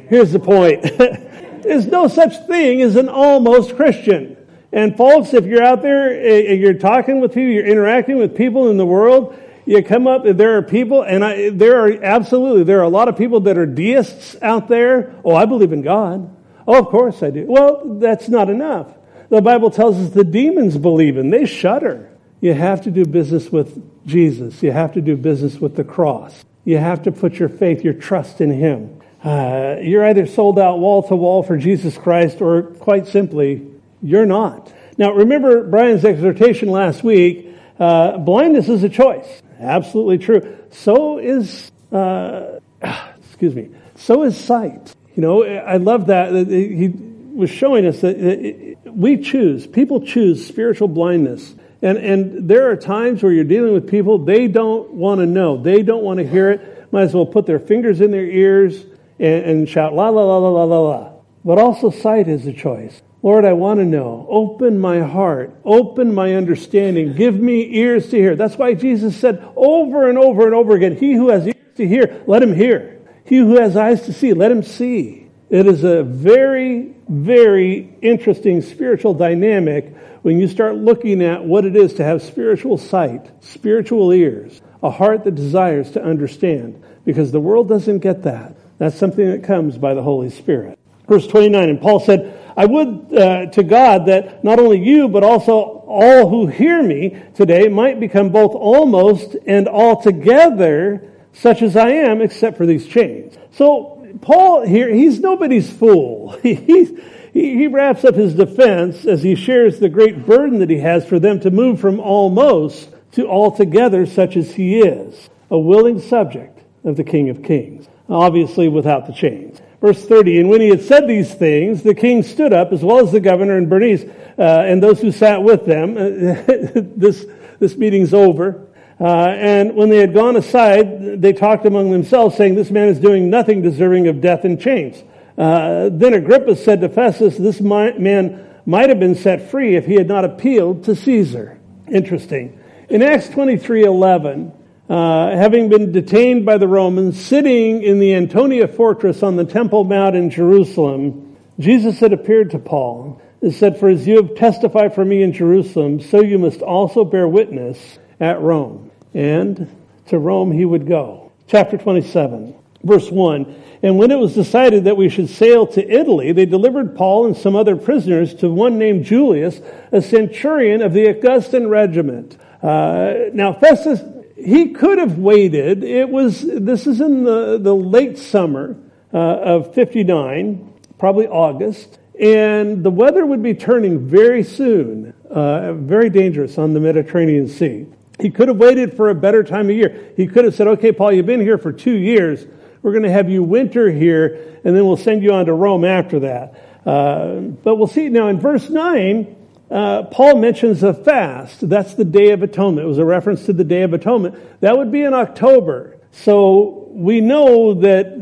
Here's 0.08 0.32
the 0.32 0.40
point. 0.40 0.82
There's 1.62 1.86
no 1.86 2.08
such 2.08 2.46
thing 2.46 2.82
as 2.82 2.96
an 2.96 3.08
almost 3.08 3.76
Christian. 3.76 4.36
And 4.72 4.96
folks, 4.96 5.34
if 5.34 5.44
you're 5.44 5.62
out 5.62 5.82
there, 5.82 6.10
eh, 6.12 6.52
you're 6.52 6.74
talking 6.74 7.20
with 7.20 7.32
people, 7.32 7.50
you're 7.50 7.66
interacting 7.66 8.18
with 8.18 8.36
people 8.36 8.70
in 8.70 8.76
the 8.76 8.86
world, 8.86 9.38
you 9.66 9.82
come 9.82 10.06
up, 10.06 10.22
there 10.24 10.56
are 10.56 10.62
people, 10.62 11.02
and 11.02 11.24
I, 11.24 11.50
there 11.50 11.80
are 11.80 12.02
absolutely, 12.02 12.64
there 12.64 12.80
are 12.80 12.84
a 12.84 12.88
lot 12.88 13.08
of 13.08 13.18
people 13.18 13.40
that 13.40 13.58
are 13.58 13.66
deists 13.66 14.36
out 14.40 14.68
there. 14.68 15.14
Oh, 15.24 15.34
I 15.34 15.44
believe 15.44 15.72
in 15.72 15.82
God. 15.82 16.34
Oh, 16.66 16.78
of 16.78 16.86
course 16.86 17.22
I 17.22 17.30
do. 17.30 17.44
Well, 17.46 17.98
that's 17.98 18.28
not 18.28 18.48
enough. 18.48 18.94
The 19.28 19.42
Bible 19.42 19.70
tells 19.70 19.98
us 19.98 20.10
the 20.10 20.24
demons 20.24 20.78
believe 20.78 21.18
in, 21.18 21.30
they 21.30 21.44
shudder. 21.44 22.10
You 22.40 22.54
have 22.54 22.82
to 22.82 22.90
do 22.90 23.04
business 23.04 23.50
with 23.50 24.06
Jesus. 24.06 24.62
You 24.62 24.72
have 24.72 24.92
to 24.94 25.00
do 25.00 25.16
business 25.16 25.58
with 25.58 25.76
the 25.76 25.84
cross. 25.84 26.44
You 26.64 26.78
have 26.78 27.02
to 27.02 27.12
put 27.12 27.34
your 27.34 27.48
faith, 27.48 27.82
your 27.82 27.94
trust 27.94 28.40
in 28.40 28.50
Him. 28.50 28.97
Uh, 29.22 29.76
you're 29.82 30.04
either 30.06 30.26
sold 30.26 30.58
out 30.58 30.78
wall 30.78 31.02
to 31.02 31.16
wall 31.16 31.42
for 31.42 31.56
Jesus 31.56 31.96
Christ, 31.98 32.40
or 32.40 32.62
quite 32.62 33.08
simply, 33.08 33.66
you're 34.02 34.26
not. 34.26 34.72
Now, 34.96 35.12
remember 35.12 35.64
Brian's 35.64 36.04
exhortation 36.04 36.68
last 36.68 37.02
week. 37.02 37.54
Uh, 37.78 38.18
blindness 38.18 38.68
is 38.68 38.82
a 38.82 38.88
choice. 38.88 39.26
Absolutely 39.58 40.18
true. 40.18 40.58
So 40.70 41.18
is, 41.18 41.70
uh, 41.92 42.60
excuse 43.18 43.54
me, 43.54 43.70
so 43.96 44.22
is 44.22 44.36
sight. 44.36 44.94
You 45.16 45.22
know, 45.22 45.44
I 45.44 45.78
love 45.78 46.06
that. 46.06 46.32
He 46.46 46.88
was 46.88 47.50
showing 47.50 47.86
us 47.86 48.00
that 48.02 48.76
we 48.84 49.18
choose, 49.18 49.66
people 49.66 50.00
choose 50.00 50.46
spiritual 50.46 50.88
blindness. 50.88 51.54
And, 51.82 51.98
and 51.98 52.48
there 52.48 52.70
are 52.70 52.76
times 52.76 53.22
where 53.22 53.32
you're 53.32 53.44
dealing 53.44 53.72
with 53.72 53.88
people, 53.88 54.18
they 54.18 54.48
don't 54.48 54.92
want 54.92 55.20
to 55.20 55.26
know. 55.26 55.60
They 55.60 55.82
don't 55.82 56.02
want 56.02 56.18
to 56.18 56.26
hear 56.26 56.50
it. 56.50 56.92
Might 56.92 57.02
as 57.02 57.14
well 57.14 57.26
put 57.26 57.46
their 57.46 57.60
fingers 57.60 58.00
in 58.00 58.10
their 58.10 58.24
ears 58.24 58.84
and, 59.18 59.44
and 59.44 59.68
shout, 59.68 59.94
la, 59.94 60.08
la, 60.08 60.22
la, 60.22 60.38
la, 60.38 60.48
la, 60.48 60.64
la, 60.64 60.80
la. 60.80 61.12
But 61.44 61.58
also 61.58 61.90
sight 61.90 62.28
is 62.28 62.46
a 62.46 62.52
choice. 62.52 63.02
Lord, 63.22 63.44
I 63.44 63.52
want 63.52 63.80
to 63.80 63.84
know. 63.84 64.26
Open 64.30 64.78
my 64.78 65.00
heart. 65.00 65.54
Open 65.64 66.14
my 66.14 66.34
understanding. 66.34 67.14
Give 67.14 67.34
me 67.34 67.76
ears 67.76 68.10
to 68.10 68.16
hear. 68.16 68.36
That's 68.36 68.56
why 68.56 68.74
Jesus 68.74 69.16
said 69.16 69.44
over 69.56 70.08
and 70.08 70.18
over 70.18 70.46
and 70.46 70.54
over 70.54 70.74
again, 70.74 70.96
He 70.96 71.14
who 71.14 71.30
has 71.30 71.46
ears 71.46 71.56
to 71.76 71.88
hear, 71.88 72.22
let 72.26 72.42
him 72.42 72.54
hear. 72.54 73.00
He 73.24 73.38
who 73.38 73.56
has 73.56 73.76
eyes 73.76 74.02
to 74.02 74.12
see, 74.12 74.34
let 74.34 74.52
him 74.52 74.62
see. 74.62 75.28
It 75.50 75.66
is 75.66 75.82
a 75.82 76.02
very, 76.02 76.94
very 77.08 77.96
interesting 78.02 78.60
spiritual 78.60 79.14
dynamic 79.14 79.96
when 80.22 80.38
you 80.38 80.46
start 80.46 80.76
looking 80.76 81.22
at 81.22 81.44
what 81.44 81.64
it 81.64 81.74
is 81.74 81.94
to 81.94 82.04
have 82.04 82.22
spiritual 82.22 82.76
sight, 82.76 83.30
spiritual 83.42 84.12
ears, 84.12 84.60
a 84.82 84.90
heart 84.90 85.24
that 85.24 85.34
desires 85.34 85.92
to 85.92 86.02
understand, 86.02 86.82
because 87.04 87.32
the 87.32 87.40
world 87.40 87.68
doesn't 87.68 88.00
get 88.00 88.24
that. 88.24 88.57
That's 88.78 88.96
something 88.96 89.30
that 89.30 89.44
comes 89.44 89.76
by 89.76 89.94
the 89.94 90.02
Holy 90.02 90.30
Spirit. 90.30 90.78
Verse 91.08 91.26
29, 91.26 91.68
and 91.68 91.80
Paul 91.80 92.00
said, 92.00 92.38
I 92.56 92.66
would 92.66 93.14
uh, 93.16 93.46
to 93.46 93.62
God 93.62 94.06
that 94.06 94.44
not 94.44 94.58
only 94.58 94.78
you, 94.78 95.08
but 95.08 95.22
also 95.22 95.54
all 95.86 96.28
who 96.28 96.46
hear 96.46 96.82
me 96.82 97.16
today 97.34 97.68
might 97.68 97.98
become 97.98 98.30
both 98.30 98.52
almost 98.52 99.36
and 99.46 99.68
altogether 99.68 101.10
such 101.32 101.62
as 101.62 101.76
I 101.76 101.90
am, 101.90 102.20
except 102.20 102.56
for 102.56 102.66
these 102.66 102.86
chains. 102.86 103.36
So 103.52 103.98
Paul 104.20 104.66
here, 104.66 104.92
he's 104.92 105.20
nobody's 105.20 105.70
fool. 105.70 106.32
he, 106.42 106.98
he 107.32 107.66
wraps 107.68 108.04
up 108.04 108.14
his 108.14 108.34
defense 108.34 109.04
as 109.06 109.22
he 109.22 109.34
shares 109.34 109.78
the 109.78 109.88
great 109.88 110.26
burden 110.26 110.58
that 110.58 110.70
he 110.70 110.80
has 110.80 111.06
for 111.06 111.18
them 111.18 111.40
to 111.40 111.50
move 111.50 111.80
from 111.80 112.00
almost 112.00 112.90
to 113.12 113.28
altogether 113.28 114.04
such 114.04 114.36
as 114.36 114.52
he 114.52 114.80
is, 114.80 115.30
a 115.50 115.58
willing 115.58 116.00
subject 116.00 116.60
of 116.84 116.96
the 116.96 117.04
King 117.04 117.30
of 117.30 117.42
Kings, 117.42 117.86
obviously 118.08 118.68
without 118.68 119.06
the 119.06 119.12
chains. 119.12 119.60
Verse 119.80 120.04
30, 120.04 120.40
and 120.40 120.50
when 120.50 120.60
he 120.60 120.68
had 120.68 120.82
said 120.82 121.06
these 121.06 121.32
things, 121.32 121.82
the 121.82 121.94
king 121.94 122.24
stood 122.24 122.52
up, 122.52 122.72
as 122.72 122.82
well 122.82 122.98
as 122.98 123.12
the 123.12 123.20
governor 123.20 123.56
and 123.56 123.70
Bernice, 123.70 124.04
uh, 124.36 124.64
and 124.66 124.82
those 124.82 125.00
who 125.00 125.12
sat 125.12 125.42
with 125.42 125.66
them. 125.66 125.94
this, 126.98 127.24
this 127.60 127.76
meeting's 127.76 128.12
over. 128.12 128.66
Uh, 129.00 129.28
and 129.28 129.76
when 129.76 129.88
they 129.88 129.98
had 129.98 130.12
gone 130.12 130.34
aside, 130.34 131.22
they 131.22 131.32
talked 131.32 131.64
among 131.64 131.92
themselves, 131.92 132.36
saying, 132.36 132.56
This 132.56 132.70
man 132.70 132.88
is 132.88 132.98
doing 132.98 133.30
nothing 133.30 133.62
deserving 133.62 134.08
of 134.08 134.20
death 134.20 134.44
and 134.44 134.60
chains. 134.60 135.02
Uh, 135.36 135.88
then 135.92 136.14
Agrippa 136.14 136.56
said 136.56 136.80
to 136.80 136.88
Festus, 136.88 137.36
This 137.36 137.60
man 137.60 138.44
might 138.66 138.88
have 138.88 138.98
been 138.98 139.14
set 139.14 139.50
free 139.50 139.76
if 139.76 139.86
he 139.86 139.94
had 139.94 140.08
not 140.08 140.24
appealed 140.24 140.84
to 140.84 140.96
Caesar. 140.96 141.60
Interesting. 141.86 142.58
In 142.88 143.02
Acts 143.02 143.28
23 143.28 143.84
11, 143.84 144.52
uh, 144.88 145.36
having 145.36 145.68
been 145.68 145.92
detained 145.92 146.46
by 146.46 146.56
the 146.56 146.68
Romans, 146.68 147.20
sitting 147.20 147.82
in 147.82 147.98
the 147.98 148.14
Antonia 148.14 148.66
fortress 148.66 149.22
on 149.22 149.36
the 149.36 149.44
Temple 149.44 149.84
Mount 149.84 150.16
in 150.16 150.30
Jerusalem, 150.30 151.36
Jesus 151.58 151.98
had 151.98 152.12
appeared 152.12 152.50
to 152.52 152.58
Paul 152.58 153.20
and 153.42 153.52
said, 153.52 153.78
For 153.78 153.90
as 153.90 154.06
you 154.06 154.16
have 154.16 154.34
testified 154.34 154.94
for 154.94 155.04
me 155.04 155.22
in 155.22 155.32
Jerusalem, 155.32 156.00
so 156.00 156.22
you 156.22 156.38
must 156.38 156.62
also 156.62 157.04
bear 157.04 157.28
witness 157.28 157.98
at 158.18 158.40
Rome. 158.40 158.90
And 159.12 159.74
to 160.06 160.18
Rome 160.18 160.52
he 160.52 160.64
would 160.64 160.86
go. 160.86 161.32
Chapter 161.48 161.76
27, 161.76 162.54
verse 162.82 163.10
1. 163.10 163.62
And 163.82 163.98
when 163.98 164.10
it 164.10 164.18
was 164.18 164.34
decided 164.34 164.84
that 164.84 164.96
we 164.96 165.08
should 165.08 165.28
sail 165.28 165.66
to 165.68 165.86
Italy, 165.86 166.32
they 166.32 166.46
delivered 166.46 166.96
Paul 166.96 167.26
and 167.26 167.36
some 167.36 167.54
other 167.54 167.76
prisoners 167.76 168.34
to 168.36 168.48
one 168.48 168.78
named 168.78 169.04
Julius, 169.04 169.60
a 169.92 170.00
centurion 170.00 170.80
of 170.82 170.94
the 170.94 171.06
Augustan 171.06 171.68
regiment. 171.68 172.38
Uh, 172.62 173.14
now 173.32 173.52
Festus 173.52 174.00
he 174.38 174.70
could 174.70 174.98
have 174.98 175.18
waited. 175.18 175.82
It 175.82 176.08
was, 176.08 176.42
this 176.42 176.86
is 176.86 177.00
in 177.00 177.24
the, 177.24 177.58
the 177.58 177.74
late 177.74 178.18
summer 178.18 178.76
uh, 179.12 179.18
of 179.18 179.74
59, 179.74 180.72
probably 180.98 181.26
August, 181.26 181.98
and 182.20 182.82
the 182.82 182.90
weather 182.90 183.24
would 183.24 183.42
be 183.42 183.54
turning 183.54 184.06
very 184.06 184.42
soon, 184.42 185.14
uh, 185.30 185.72
very 185.74 186.10
dangerous 186.10 186.58
on 186.58 186.74
the 186.74 186.80
Mediterranean 186.80 187.48
Sea. 187.48 187.86
He 188.20 188.30
could 188.30 188.48
have 188.48 188.56
waited 188.56 188.96
for 188.96 189.10
a 189.10 189.14
better 189.14 189.44
time 189.44 189.70
of 189.70 189.76
year. 189.76 190.12
He 190.16 190.26
could 190.26 190.44
have 190.44 190.54
said, 190.54 190.66
okay, 190.66 190.92
Paul, 190.92 191.12
you've 191.12 191.26
been 191.26 191.40
here 191.40 191.58
for 191.58 191.72
two 191.72 191.96
years. 191.96 192.46
We're 192.82 192.92
going 192.92 193.04
to 193.04 193.12
have 193.12 193.28
you 193.28 193.42
winter 193.42 193.90
here, 193.90 194.60
and 194.64 194.76
then 194.76 194.86
we'll 194.86 194.96
send 194.96 195.22
you 195.22 195.32
on 195.32 195.46
to 195.46 195.52
Rome 195.52 195.84
after 195.84 196.20
that. 196.20 196.82
Uh, 196.84 197.40
but 197.40 197.76
we'll 197.76 197.86
see 197.86 198.08
now 198.08 198.28
in 198.28 198.40
verse 198.40 198.68
9, 198.70 199.36
uh, 199.70 200.04
Paul 200.04 200.36
mentions 200.36 200.82
a 200.82 200.94
fast. 200.94 201.68
That's 201.68 201.94
the 201.94 202.04
Day 202.04 202.30
of 202.30 202.42
Atonement. 202.42 202.84
It 202.86 202.88
was 202.88 202.98
a 202.98 203.04
reference 203.04 203.46
to 203.46 203.52
the 203.52 203.64
Day 203.64 203.82
of 203.82 203.92
Atonement. 203.92 204.60
That 204.60 204.76
would 204.78 204.90
be 204.90 205.02
in 205.02 205.14
October. 205.14 205.98
So 206.10 206.88
we 206.90 207.20
know 207.20 207.74
that 207.74 208.14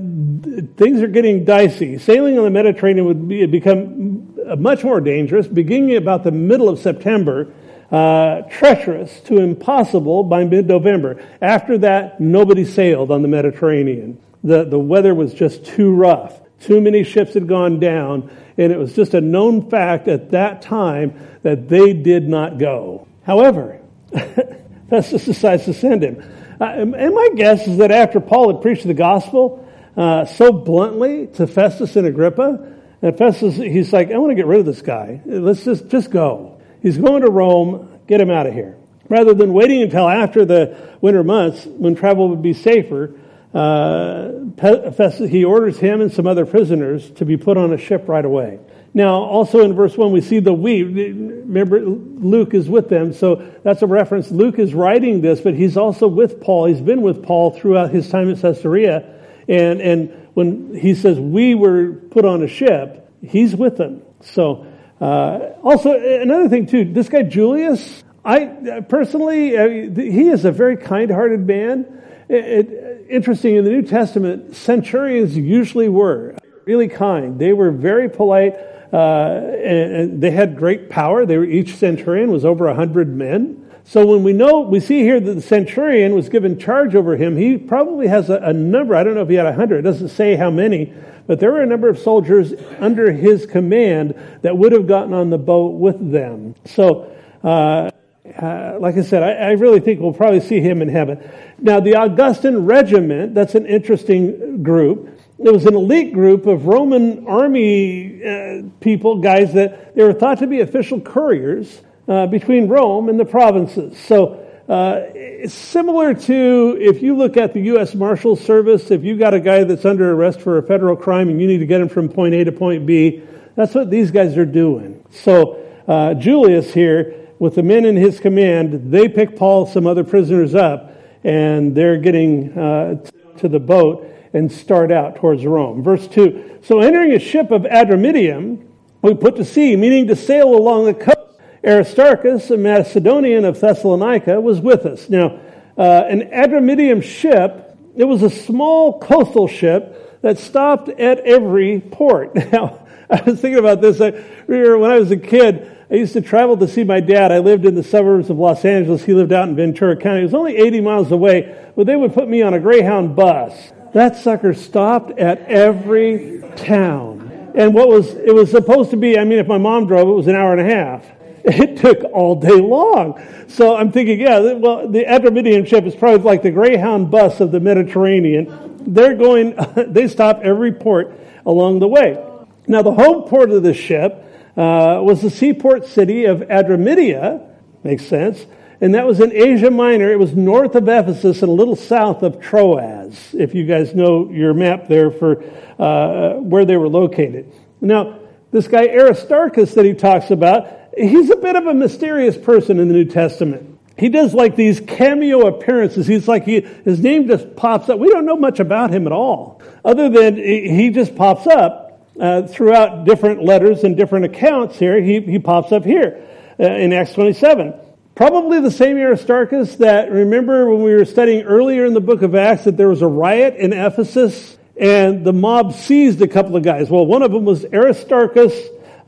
things 0.77 1.03
are 1.03 1.09
getting 1.09 1.45
dicey. 1.45 1.99
Sailing 1.99 2.37
on 2.39 2.45
the 2.45 2.51
Mediterranean 2.51 3.07
would 3.07 3.29
be, 3.29 3.47
become 3.47 4.35
much 4.59 4.85
more 4.85 5.01
dangerous, 5.01 5.47
beginning 5.47 5.97
about 5.97 6.25
the 6.25 6.33
middle 6.33 6.69
of 6.69 6.79
September, 6.79 7.53
uh, 7.91 8.43
treacherous 8.43 9.21
to 9.21 9.39
impossible 9.39 10.25
by 10.25 10.45
mid-November. 10.45 11.23
After 11.41 11.79
that, 11.79 12.21
nobody 12.21 12.65
sailed 12.65 13.11
on 13.11 13.23
the 13.23 13.29
Mediterranean. 13.29 14.21
The, 14.43 14.65
the 14.65 14.79
weather 14.79 15.15
was 15.15 15.33
just 15.35 15.65
too 15.65 15.93
rough. 15.95 16.41
Too 16.61 16.81
many 16.81 17.05
ships 17.05 17.35
had 17.35 17.47
gone 17.47 17.81
down, 17.81 18.31
and 18.57 18.73
it 18.73 18.79
was 18.79 18.95
just 18.95 19.15
a 19.15 19.21
known 19.21 19.69
fact 19.69 20.09
at 20.09 20.31
that 20.31 20.63
time 20.63 21.15
that 21.43 21.69
they 21.69 21.93
did 21.93 22.29
not 22.29 22.59
go. 22.59 23.07
However, 23.25 23.81
Festus 24.91 25.25
decides 25.25 25.65
to 25.65 25.75
send 25.75 26.03
him. 26.03 26.23
Uh, 26.61 26.65
and 26.65 27.15
my 27.15 27.29
guess 27.35 27.67
is 27.67 27.79
that 27.79 27.91
after 27.91 28.21
Paul 28.21 28.53
had 28.53 28.63
preached 28.63 28.87
the 28.87 28.95
gospel 28.95 29.69
uh, 29.97 30.25
so 30.25 30.53
bluntly 30.53 31.27
to 31.35 31.47
Festus 31.47 31.97
and 31.97 32.07
Agrippa, 32.07 32.75
and 33.03 33.19
Festus, 33.19 33.57
he's 33.57 33.93
like, 33.93 34.11
I 34.11 34.19
want 34.19 34.31
to 34.31 34.35
get 34.35 34.47
rid 34.47 34.61
of 34.61 34.67
this 34.67 34.83
guy. 34.83 35.21
Let's 35.27 35.65
just, 35.65 35.89
just 35.89 36.11
go. 36.11 36.61
He's 36.81 36.99
going 36.99 37.23
to 37.23 37.31
Rome. 37.31 38.01
Get 38.07 38.21
him 38.21 38.31
out 38.31 38.47
of 38.47 38.55
here. 38.55 38.77
Rather 39.09 39.35
than 39.35 39.53
waiting 39.53 39.83
until 39.83 40.09
after 40.09 40.45
the 40.45 40.77
winter 41.01 41.23
months 41.23 41.67
when 41.67 41.95
travel 41.95 42.29
would 42.31 42.43
be 42.43 42.53
safer, 42.53 43.15
uh, 43.57 45.27
he 45.27 45.45
orders 45.45 45.79
him 45.79 46.03
and 46.03 46.13
some 46.13 46.27
other 46.27 46.45
prisoners 46.45 47.11
to 47.13 47.25
be 47.25 47.39
put 47.39 47.57
on 47.57 47.73
a 47.73 47.79
ship 47.79 48.05
right 48.07 48.25
away. 48.25 48.59
Now, 48.93 49.23
also 49.23 49.61
in 49.61 49.75
verse 49.75 49.97
1, 49.97 50.13
we 50.13 50.21
see 50.21 50.41
the 50.41 50.53
we. 50.53 50.83
Remember, 50.83 51.81
Luke 51.81 52.53
is 52.53 52.69
with 52.69 52.91
them, 52.91 53.15
so 53.15 53.51
that's 53.63 53.81
a 53.81 53.87
reference. 53.87 54.31
Luke 54.31 54.59
is 54.59 54.75
writing 54.75 55.23
this, 55.23 55.41
but 55.41 55.55
he's 55.55 55.77
also 55.79 56.07
with 56.07 56.41
Paul. 56.41 56.67
He's 56.67 56.83
been 56.83 57.01
with 57.01 57.23
Paul 57.23 57.51
throughout 57.51 57.91
his 57.91 58.11
time 58.11 58.31
at 58.31 58.41
Caesarea. 58.41 59.15
And, 59.49 59.81
and 59.81 60.29
when 60.35 60.75
he 60.75 60.95
says 60.95 61.19
we 61.19 61.55
were 61.55 61.93
put 61.93 62.27
on 62.27 62.43
a 62.43 62.49
ship, 62.49 63.11
he's 63.23 63.57
with 63.57 63.79
them. 63.79 64.03
So, 64.21 64.67
uh, 65.01 65.53
also, 65.63 65.93
another 65.93 66.49
thing 66.51 66.67
too, 66.67 66.85
this 66.85 67.09
guy 67.09 67.23
Julius, 67.23 68.05
I 68.23 68.81
personally, 68.87 69.57
uh, 69.57 69.69
he 69.95 70.29
is 70.29 70.45
a 70.45 70.53
very 70.53 70.77
kind-hearted 70.77 71.47
man. 71.47 72.03
It, 72.29 72.45
it, 72.45 72.96
interesting 73.09 73.57
in 73.57 73.65
the 73.65 73.71
New 73.71 73.83
Testament, 73.83 74.55
centurions 74.55 75.37
usually 75.37 75.89
were 75.89 76.35
really 76.65 76.89
kind. 76.89 77.39
They 77.39 77.53
were 77.53 77.71
very 77.71 78.09
polite. 78.09 78.55
Uh, 78.93 79.41
and, 79.65 79.93
and, 79.93 80.23
they 80.23 80.31
had 80.31 80.57
great 80.57 80.89
power. 80.89 81.27
They 81.27 81.37
were, 81.37 81.45
each 81.45 81.75
centurion 81.75 82.31
was 82.31 82.45
over 82.45 82.69
a 82.69 82.75
hundred 82.75 83.09
men. 83.09 83.69
So 83.83 84.07
when 84.07 84.23
we 84.23 84.33
know, 84.33 84.61
we 84.61 84.81
see 84.81 85.01
here 85.01 85.21
that 85.21 85.35
the 85.35 85.41
centurion 85.41 86.15
was 86.15 86.29
given 86.29 86.59
charge 86.59 86.95
over 86.95 87.17
him, 87.17 87.37
he 87.37 87.57
probably 87.57 88.07
has 88.07 88.31
a, 88.31 88.37
a 88.37 88.53
number. 88.53 88.95
I 88.95 89.03
don't 89.03 89.15
know 89.15 89.23
if 89.23 89.29
he 89.29 89.35
had 89.35 89.47
a 89.47 89.53
hundred. 89.53 89.81
It 89.81 89.83
doesn't 89.83 90.11
say 90.11 90.37
how 90.37 90.51
many, 90.51 90.95
but 91.27 91.41
there 91.41 91.53
were 91.53 91.63
a 91.63 91.67
number 91.67 91.89
of 91.89 91.99
soldiers 91.99 92.55
under 92.79 93.13
his 93.13 93.45
command 93.45 94.15
that 94.43 94.57
would 94.57 94.73
have 94.73 94.87
gotten 94.87 95.13
on 95.13 95.31
the 95.31 95.39
boat 95.39 95.75
with 95.75 96.13
them. 96.13 96.55
So, 96.65 97.13
uh, 97.45 97.91
uh, 98.35 98.79
like 98.81 98.97
I 98.97 99.03
said, 99.03 99.23
I, 99.23 99.49
I, 99.49 99.51
really 99.53 99.81
think 99.81 100.01
we'll 100.01 100.13
probably 100.13 100.41
see 100.41 100.61
him 100.61 100.83
in 100.83 100.89
heaven. 100.89 101.19
Now, 101.59 101.81
the 101.81 101.97
Augustan 101.97 102.67
regiment, 102.67 103.35
that's 103.35 103.55
an 103.55 103.67
interesting 103.67 104.63
group. 104.63 105.19
It 105.39 105.53
was 105.53 105.67
an 105.67 105.75
elite 105.75 106.13
group 106.13 106.47
of 106.47 106.67
Roman 106.67 107.27
army 107.27 108.23
uh, 108.25 108.63
people, 108.81 109.21
guys 109.21 109.53
that 109.55 109.95
they 109.95 110.03
were 110.03 110.13
thought 110.13 110.39
to 110.39 110.47
be 110.47 110.61
official 110.61 111.01
couriers 111.01 111.83
uh, 112.09 112.27
between 112.27 112.69
Rome 112.69 113.09
and 113.09 113.19
the 113.21 113.25
provinces. 113.25 113.99
So, 113.99 114.43
uh, 114.69 115.47
similar 115.49 116.15
to 116.15 116.79
if 116.81 117.03
you 117.03 117.17
look 117.17 117.37
at 117.37 117.53
the 117.55 117.61
U.S. 117.63 117.95
Marshal 117.95 118.35
Service, 118.35 118.91
if 118.91 119.05
you 119.05 119.17
got 119.17 119.35
a 119.35 119.41
guy 119.41 119.65
that's 119.65 119.85
under 119.85 120.13
arrest 120.13 120.41
for 120.41 120.59
a 120.59 120.63
federal 120.63 120.97
crime 120.97 121.29
and 121.29 121.41
you 121.41 121.47
need 121.47 121.59
to 121.59 121.67
get 121.67 121.81
him 121.81 121.89
from 121.89 122.09
point 122.09 122.35
A 122.35 122.45
to 122.45 122.53
point 122.53 122.87
B, 122.87 123.23
that's 123.55 123.75
what 123.75 123.91
these 123.91 124.11
guys 124.11 124.37
are 124.37 124.47
doing. 124.47 125.05
So, 125.11 125.63
uh, 125.87 126.15
Julius 126.15 126.73
here, 126.73 127.26
with 127.39 127.55
the 127.55 127.63
men 127.63 127.85
in 127.85 127.97
his 127.97 128.21
command, 128.21 128.91
they 128.91 129.09
pick 129.09 129.37
Paul, 129.37 129.67
some 129.67 129.87
other 129.87 130.05
prisoners 130.05 130.55
up, 130.55 130.93
and 131.25 131.75
they're 131.75 131.99
getting 131.99 132.57
uh, 132.57 133.05
to 133.39 133.49
the 133.49 133.61
boat 133.61 134.07
and 134.33 134.51
start 134.51 134.93
out 134.93 135.17
towards 135.17 135.45
Rome. 135.45 135.83
Verse 135.83 136.07
2 136.09 136.61
So 136.63 136.81
entering 136.81 137.13
a 137.13 137.19
ship 137.19 137.51
of 137.51 137.63
Adramyttium, 137.63 138.67
we 139.03 139.15
put 139.15 139.37
to 139.37 139.45
sea, 139.45 139.77
meaning 139.77 140.07
to 140.09 140.17
sail 140.17 140.55
along 140.55 140.87
the 140.87 140.95
coast. 140.95 141.17
Aristarchus, 141.65 142.49
a 142.51 142.57
Macedonian 142.57 143.45
of 143.45 143.61
Thessalonica, 143.61 144.41
was 144.41 144.61
with 144.61 144.87
us. 144.87 145.11
Now, 145.11 145.41
uh, 145.77 146.05
an 146.09 146.31
Adramyttium 146.31 147.03
ship, 147.03 147.77
it 147.97 148.05
was 148.05 148.23
a 148.23 148.31
small 148.31 149.01
coastal 149.01 149.49
ship 149.49 150.21
that 150.23 150.39
stopped 150.39 150.89
at 150.89 151.21
every 151.21 151.81
port. 151.81 152.35
Now, 152.53 152.87
I 153.09 153.23
was 153.23 153.41
thinking 153.41 153.59
about 153.59 153.81
this. 153.81 154.01
I 154.01 154.11
remember 154.49 154.79
when 154.79 154.91
I 154.91 154.99
was 154.99 155.13
a 155.13 155.17
kid, 155.17 155.76
I 155.89 155.95
used 155.95 156.15
to 156.15 156.21
travel 156.21 156.57
to 156.57 156.67
see 156.67 156.83
my 156.83 156.99
dad. 156.99 157.31
I 157.31 157.39
lived 157.39 157.65
in 157.65 157.77
the 157.77 157.83
suburbs 157.83 158.29
of 158.29 158.39
Los 158.39 158.65
Angeles. 158.65 159.05
He 159.05 159.15
lived 159.15 159.33
out 159.33 159.49
in 159.49 159.55
Ventura 159.55 159.97
County. 159.97 160.21
It 160.21 160.25
was 160.25 160.35
only 160.35 160.57
80 160.57 160.81
miles 160.81 161.13
away, 161.13 161.71
but 161.77 161.87
they 161.87 161.95
would 161.95 162.13
put 162.13 162.29
me 162.29 162.43
on 162.43 162.55
a 162.55 162.61
Greyhound 162.61 163.15
bus. 163.15 163.73
That 163.93 164.17
sucker 164.17 164.53
stopped 164.53 165.17
at 165.19 165.43
every 165.43 166.43
town. 166.57 167.53
And 167.55 167.73
what 167.73 167.89
was, 167.89 168.15
it 168.15 168.35
was 168.35 168.51
supposed 168.51 168.91
to 168.91 168.97
be, 168.97 169.17
I 169.17 169.25
mean, 169.25 169.39
if 169.39 169.47
my 169.47 169.59
mom 169.59 169.87
drove, 169.87 170.09
it 170.09 170.13
was 170.13 170.27
an 170.27 170.35
hour 170.35 170.53
and 170.53 170.61
a 170.61 170.75
half. 170.75 171.07
It 171.49 171.77
took 171.77 172.03
all 172.13 172.35
day 172.35 172.61
long. 172.61 173.23
So 173.47 173.77
I'm 173.77 173.93
thinking, 173.93 174.19
yeah, 174.19 174.55
well, 174.55 174.89
the 174.89 175.05
Adramyttian 175.05 175.65
ship 175.69 175.85
is 175.85 175.95
probably 175.95 176.25
like 176.25 176.43
the 176.43 176.51
Greyhound 176.51 177.09
bus 177.13 177.39
of 177.39 177.53
the 177.53 177.61
Mediterranean. 177.61 178.83
They're 178.85 179.15
going, 179.15 179.55
they 179.77 180.09
stop 180.09 180.41
every 180.43 180.73
port 180.73 181.17
along 181.47 181.79
the 181.79 181.87
way. 181.87 182.21
Now, 182.67 182.83
the 182.83 182.93
home 182.93 183.29
port 183.29 183.53
of 183.53 183.63
the 183.63 183.75
ship 183.75 184.25
uh, 184.57 185.01
was 185.03 185.23
the 185.23 185.31
seaport 185.31 185.87
city 185.87 186.25
of 186.25 186.39
Adramittia, 186.41 187.47
makes 187.83 188.07
sense, 188.07 188.47
and 188.81 188.95
that 188.95 189.07
was 189.07 189.21
in 189.21 189.33
Asia 189.33 189.71
Minor. 189.71 190.11
It 190.11 190.19
was 190.19 190.35
north 190.35 190.75
of 190.75 190.89
Ephesus 190.89 191.43
and 191.43 191.51
a 191.51 191.55
little 191.55 191.77
south 191.77 192.23
of 192.23 192.41
Troas, 192.41 193.35
if 193.35 193.55
you 193.55 193.67
guys 193.67 193.95
know 193.95 194.31
your 194.31 194.55
map 194.55 194.89
there 194.89 195.11
for 195.11 195.45
uh, 195.79 196.35
where 196.35 196.65
they 196.65 196.77
were 196.77 196.89
located. 196.89 197.53
Now, 197.81 198.19
this 198.51 198.69
guy 198.69 198.89
Aristarchus 198.89 199.75
that 199.75 199.85
he 199.85 199.95
talks 199.95 200.31
about, 200.31 200.69
he's 200.97 201.31
a 201.31 201.37
bit 201.37 201.57
of 201.57 201.67
a 201.67 201.75
mysterious 201.75 202.37
person 202.37 202.79
in 202.79 202.89
the 202.89 202.95
New 202.95 203.05
Testament. 203.05 203.79
He 203.99 204.11
does 204.11 204.35
like 204.35 204.57
these 204.57 204.81
cameo 204.81 205.47
appearances. 205.47 206.07
He's 206.07 206.29
like, 206.29 206.45
he, 206.45 206.61
his 206.61 207.01
name 207.01 207.29
just 207.29 207.57
pops 207.57 207.89
up. 207.89 207.99
We 207.99 208.11
don't 208.11 208.27
know 208.27 208.37
much 208.37 208.61
about 208.61 208.91
him 208.91 209.07
at 209.07 209.13
all, 209.13 209.63
other 209.85 210.11
than 210.11 210.37
he 210.37 210.91
just 210.91 211.17
pops 211.17 211.47
up 211.47 211.86
uh, 212.21 212.43
throughout 212.43 213.05
different 213.05 213.45
letters 213.45 213.85
and 213.85 213.97
different 213.97 214.25
accounts 214.27 214.79
here. 214.79 215.01
He, 215.01 215.21
he 215.21 215.39
pops 215.39 215.73
up 215.73 215.85
here 215.85 216.27
uh, 216.59 216.65
in 216.65 216.93
Acts 216.93 217.13
27. 217.15 217.75
Probably 218.15 218.61
the 218.61 218.71
same 218.71 218.97
Aristarchus 218.97 219.77
that 219.77 220.11
remember 220.11 220.71
when 220.71 220.83
we 220.83 220.95
were 220.95 221.05
studying 221.05 221.45
earlier 221.45 221.85
in 221.85 221.93
the 221.93 222.01
book 222.01 222.23
of 222.23 222.35
Acts 222.35 222.65
that 222.65 222.77
there 222.77 222.89
was 222.89 223.03
a 223.03 223.07
riot 223.07 223.57
in 223.57 223.73
Ephesus 223.73 224.57
and 224.77 225.25
the 225.25 225.33
mob 225.33 225.73
seized 225.73 226.21
a 226.23 226.29
couple 226.29 226.57
of 226.57 226.63
guys. 226.63 226.91
Well, 226.91 227.07
one 227.07 227.23
of 227.23 227.33
them 227.33 227.45
was 227.45 227.65
Aristarchus, 227.65 228.55